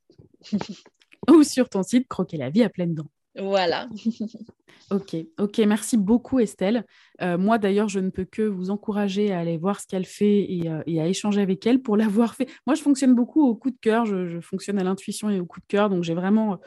ou 1.30 1.42
sur 1.42 1.68
ton 1.68 1.82
site 1.82 2.08
Croquer 2.08 2.36
la 2.36 2.50
vie 2.50 2.62
à 2.62 2.68
pleines 2.68 2.94
dents. 2.94 3.10
Voilà. 3.38 3.88
ok, 4.90 5.16
ok, 5.38 5.58
merci 5.58 5.96
beaucoup 5.96 6.38
Estelle. 6.38 6.84
Euh, 7.20 7.36
moi 7.36 7.58
d'ailleurs, 7.58 7.88
je 7.88 8.00
ne 8.00 8.10
peux 8.10 8.24
que 8.24 8.42
vous 8.42 8.70
encourager 8.70 9.32
à 9.32 9.40
aller 9.40 9.58
voir 9.58 9.80
ce 9.80 9.86
qu'elle 9.86 10.06
fait 10.06 10.52
et, 10.52 10.70
euh, 10.70 11.02
à 11.02 11.06
échanger 11.06 11.40
avec 11.40 11.66
elle 11.66 11.82
pour 11.82 11.96
l'avoir 11.96 12.34
fait. 12.34 12.48
Moi, 12.66 12.74
je 12.74 12.82
fonctionne 12.82 13.14
beaucoup 13.14 13.46
au 13.46 13.54
coup 13.54 13.70
de 13.70 13.78
cœur, 13.80 14.06
je, 14.06 14.40
fonctionne 14.40 14.78
à 14.78 14.84
l'intuition 14.84 15.28
et 15.30 15.40
au 15.40 15.46
coup 15.46 15.60
de 15.60 15.66
cœur, 15.66 15.90
donc 15.90 16.02
j'ai 16.02 16.14
vraiment... 16.14 16.58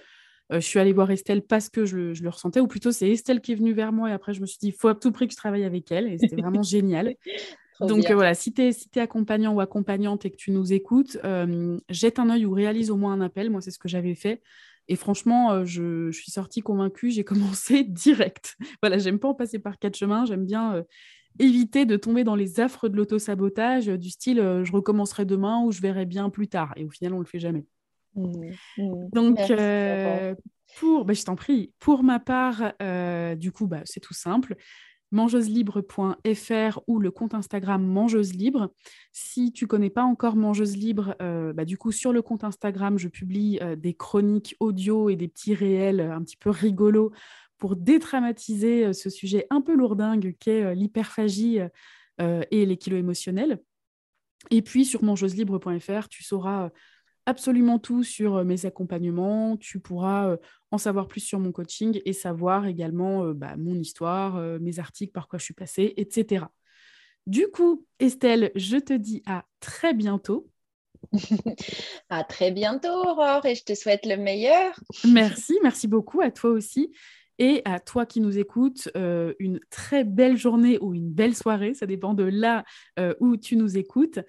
Euh, 0.51 0.59
je 0.59 0.65
suis 0.65 0.79
allée 0.79 0.93
voir 0.93 1.11
Estelle 1.11 1.43
parce 1.43 1.69
que 1.69 1.85
je, 1.85 2.13
je, 2.13 2.23
le 2.23 2.29
ressentais, 2.29 2.59
ou 2.59 2.67
plutôt 2.67 2.91
c'est 2.91 3.09
Estelle 3.09 3.39
qui 3.39 3.51
est 3.51 3.55
venue 3.55 3.73
vers 3.73 3.91
moi 3.91 4.09
et 4.09 4.13
après 4.13 4.33
je 4.33 4.41
me 4.41 4.47
suis 4.47 4.57
dit, 4.59 4.69
il 4.69 4.73
faut 4.73 4.87
à 4.87 4.95
tout 4.95 5.11
prix 5.11 5.27
que 5.27 5.33
je 5.33 5.37
travaille 5.37 5.63
avec 5.63 5.91
elle 5.91 6.07
et 6.07 6.17
c'était 6.17 6.41
vraiment 6.41 6.63
génial. 6.63 7.15
Donc 7.79 8.09
euh, 8.09 8.13
voilà, 8.13 8.33
si 8.33 8.53
tu 8.53 8.61
es, 8.61 8.99
accompagnant 8.99 9.53
ou 9.53 9.61
accompagnante 9.61 10.25
et 10.25 10.31
que 10.31 10.35
tu 10.35 10.51
nous 10.51 10.73
écoutes, 10.73 11.17
euh, 11.23 11.77
jette 11.89 12.19
un 12.19 12.29
œil 12.29 12.45
ou 12.45 12.51
réalise 12.51 12.91
au 12.91 12.97
moins 12.97 13.13
un 13.13 13.21
appel. 13.21 13.49
Moi, 13.49 13.61
c'est 13.61 13.71
ce 13.71 13.79
que 13.79 13.87
j'avais 13.87 14.15
fait. 14.15 14.41
Et 14.87 14.95
franchement, 14.95 15.51
euh, 15.51 15.65
je, 15.65 16.11
suis 16.11 16.31
sortie 16.31 16.61
convaincue, 16.61 17.11
j'ai 17.11 17.23
commencé 17.23 17.83
direct. 17.83 18.57
Voilà, 18.81 18.97
j'aime 18.97 19.19
pas 19.19 19.29
en 19.29 19.33
passer 19.33 19.59
par 19.59 19.79
quatre 19.79 19.97
chemins, 19.97 20.25
j'aime 20.25 20.45
bien 20.45 20.83
éviter 21.37 21.85
de 21.85 21.95
tomber 21.95 22.23
dans 22.23 22.35
les 22.35 22.59
affres 22.59 22.89
de 22.89 22.97
l'auto-sabotage 22.97 23.85
du 23.85 24.09
style 24.09 24.37
je 24.63 24.71
recommencerai 24.71 25.25
demain 25.25 25.61
ou 25.63 25.71
je 25.71 25.79
verrai 25.79 26.05
bien 26.05 26.29
plus 26.29 26.47
tard. 26.47 26.73
Et 26.75 26.83
au 26.83 26.89
final, 26.89 27.13
on 27.13 27.19
le 27.19 27.25
fait 27.25 27.39
jamais. 27.39 27.65
Mmh, 28.15 28.51
mmh. 28.77 29.09
Donc, 29.13 29.37
pour, 30.77 31.05
bah, 31.05 31.13
je 31.13 31.23
t'en 31.23 31.35
prie, 31.35 31.71
pour 31.79 32.03
ma 32.03 32.19
part, 32.19 32.73
du 33.37 33.51
coup, 33.51 33.67
bah, 33.67 33.81
c'est 33.85 34.01
tout 34.01 34.13
simple 34.13 34.57
mangeuselibre.fr 35.11 36.79
ou 36.87 36.99
le 36.99 37.11
compte 37.11 37.33
Instagram 37.33 37.85
Mangeuse 37.85 38.33
Libre. 38.33 38.71
Si 39.11 39.51
tu 39.51 39.67
connais 39.67 39.89
pas 39.89 40.03
encore 40.03 40.35
Mangeuse 40.35 40.77
Libre, 40.77 41.15
euh, 41.21 41.53
bah, 41.53 41.65
du 41.65 41.77
coup 41.77 41.91
sur 41.91 42.13
le 42.13 42.21
compte 42.21 42.43
Instagram, 42.43 42.97
je 42.97 43.07
publie 43.07 43.59
euh, 43.61 43.75
des 43.75 43.93
chroniques 43.93 44.55
audio 44.59 45.09
et 45.09 45.15
des 45.15 45.27
petits 45.27 45.53
réels 45.53 45.99
euh, 45.99 46.15
un 46.15 46.23
petit 46.23 46.37
peu 46.37 46.49
rigolos 46.49 47.11
pour 47.57 47.75
détraumatiser 47.75 48.93
ce 48.93 49.09
sujet 49.09 49.45
un 49.49 49.59
peu 49.59 49.75
lourdingue 49.75 50.35
qu'est 50.39 50.73
l'hyperphagie 50.73 51.59
et 52.17 52.65
les 52.65 52.77
kilos 52.77 52.99
émotionnels. 52.99 53.59
Et 54.49 54.61
puis 54.61 54.85
sur 54.85 55.03
mangeuselibre.fr, 55.03 56.07
tu 56.07 56.23
sauras 56.23 56.69
absolument 57.25 57.77
tout 57.77 58.03
sur 58.03 58.45
mes 58.45 58.65
accompagnements. 58.65 59.57
Tu 59.57 59.81
pourras 59.81 60.37
en 60.71 60.77
savoir 60.77 61.07
plus 61.07 61.21
sur 61.21 61.39
mon 61.39 61.51
coaching 61.51 62.01
et 62.05 62.13
savoir 62.13 62.65
également 62.65 63.25
euh, 63.25 63.33
bah, 63.33 63.55
mon 63.57 63.75
histoire, 63.75 64.37
mes 64.59 64.79
articles, 64.79 65.11
par 65.11 65.27
quoi 65.27 65.39
je 65.39 65.45
suis 65.45 65.53
passée, 65.53 65.93
etc. 65.97 66.45
Du 67.25 67.47
coup, 67.47 67.85
Estelle, 67.99 68.51
je 68.55 68.77
te 68.77 68.93
dis 68.93 69.21
à 69.25 69.45
très 69.59 69.93
bientôt. 69.93 70.49
à 72.09 72.23
très 72.23 72.51
bientôt, 72.51 72.89
Aurore, 72.89 73.45
et 73.45 73.55
je 73.55 73.63
te 73.63 73.75
souhaite 73.75 74.05
le 74.05 74.17
meilleur. 74.17 74.79
Merci, 75.05 75.57
merci 75.63 75.87
beaucoup 75.87 76.21
à 76.21 76.31
toi 76.31 76.49
aussi. 76.49 76.91
Et 77.41 77.61
à 77.63 77.79
toi 77.79 78.05
qui 78.05 78.19
nous 78.19 78.37
écoutes, 78.37 78.89
une 78.95 79.61
très 79.69 80.03
belle 80.03 80.35
journée 80.35 80.77
ou 80.81 80.93
une 80.93 81.09
belle 81.09 81.35
soirée, 81.35 81.73
ça 81.73 81.85
dépend 81.85 82.13
de 82.13 82.23
là 82.23 82.65
où 83.21 83.37
tu 83.37 83.55
nous 83.55 83.77
écoutes. 83.77 84.19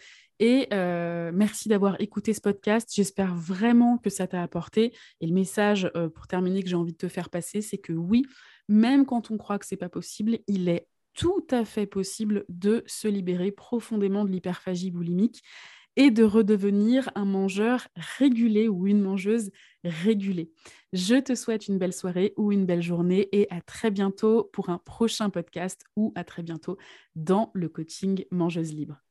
Et 0.42 0.68
euh, 0.72 1.30
merci 1.34 1.68
d'avoir 1.68 2.00
écouté 2.00 2.32
ce 2.32 2.40
podcast. 2.40 2.90
J'espère 2.94 3.34
vraiment 3.34 3.98
que 3.98 4.08
ça 4.08 4.26
t'a 4.26 4.42
apporté. 4.42 4.94
Et 5.20 5.26
le 5.26 5.34
message 5.34 5.90
euh, 5.94 6.08
pour 6.08 6.26
terminer 6.26 6.62
que 6.62 6.68
j'ai 6.70 6.76
envie 6.76 6.92
de 6.92 6.96
te 6.96 7.08
faire 7.08 7.28
passer, 7.28 7.60
c'est 7.60 7.76
que 7.76 7.92
oui, 7.92 8.24
même 8.66 9.04
quand 9.04 9.30
on 9.30 9.36
croit 9.36 9.58
que 9.58 9.66
c'est 9.66 9.76
pas 9.76 9.90
possible, 9.90 10.38
il 10.46 10.70
est 10.70 10.88
tout 11.12 11.46
à 11.50 11.66
fait 11.66 11.86
possible 11.86 12.46
de 12.48 12.82
se 12.86 13.06
libérer 13.06 13.52
profondément 13.52 14.24
de 14.24 14.30
l'hyperphagie 14.30 14.90
boulimique 14.90 15.42
et 15.96 16.10
de 16.10 16.24
redevenir 16.24 17.10
un 17.14 17.26
mangeur 17.26 17.88
régulé 18.16 18.66
ou 18.68 18.86
une 18.86 19.02
mangeuse 19.02 19.50
régulée. 19.84 20.50
Je 20.94 21.16
te 21.16 21.34
souhaite 21.34 21.68
une 21.68 21.76
belle 21.76 21.92
soirée 21.92 22.32
ou 22.38 22.50
une 22.50 22.64
belle 22.64 22.82
journée 22.82 23.28
et 23.32 23.46
à 23.50 23.60
très 23.60 23.90
bientôt 23.90 24.44
pour 24.54 24.70
un 24.70 24.78
prochain 24.78 25.28
podcast 25.28 25.84
ou 25.96 26.12
à 26.14 26.24
très 26.24 26.42
bientôt 26.42 26.78
dans 27.14 27.50
le 27.52 27.68
coaching 27.68 28.24
Mangeuse 28.30 28.72
Libre. 28.72 29.02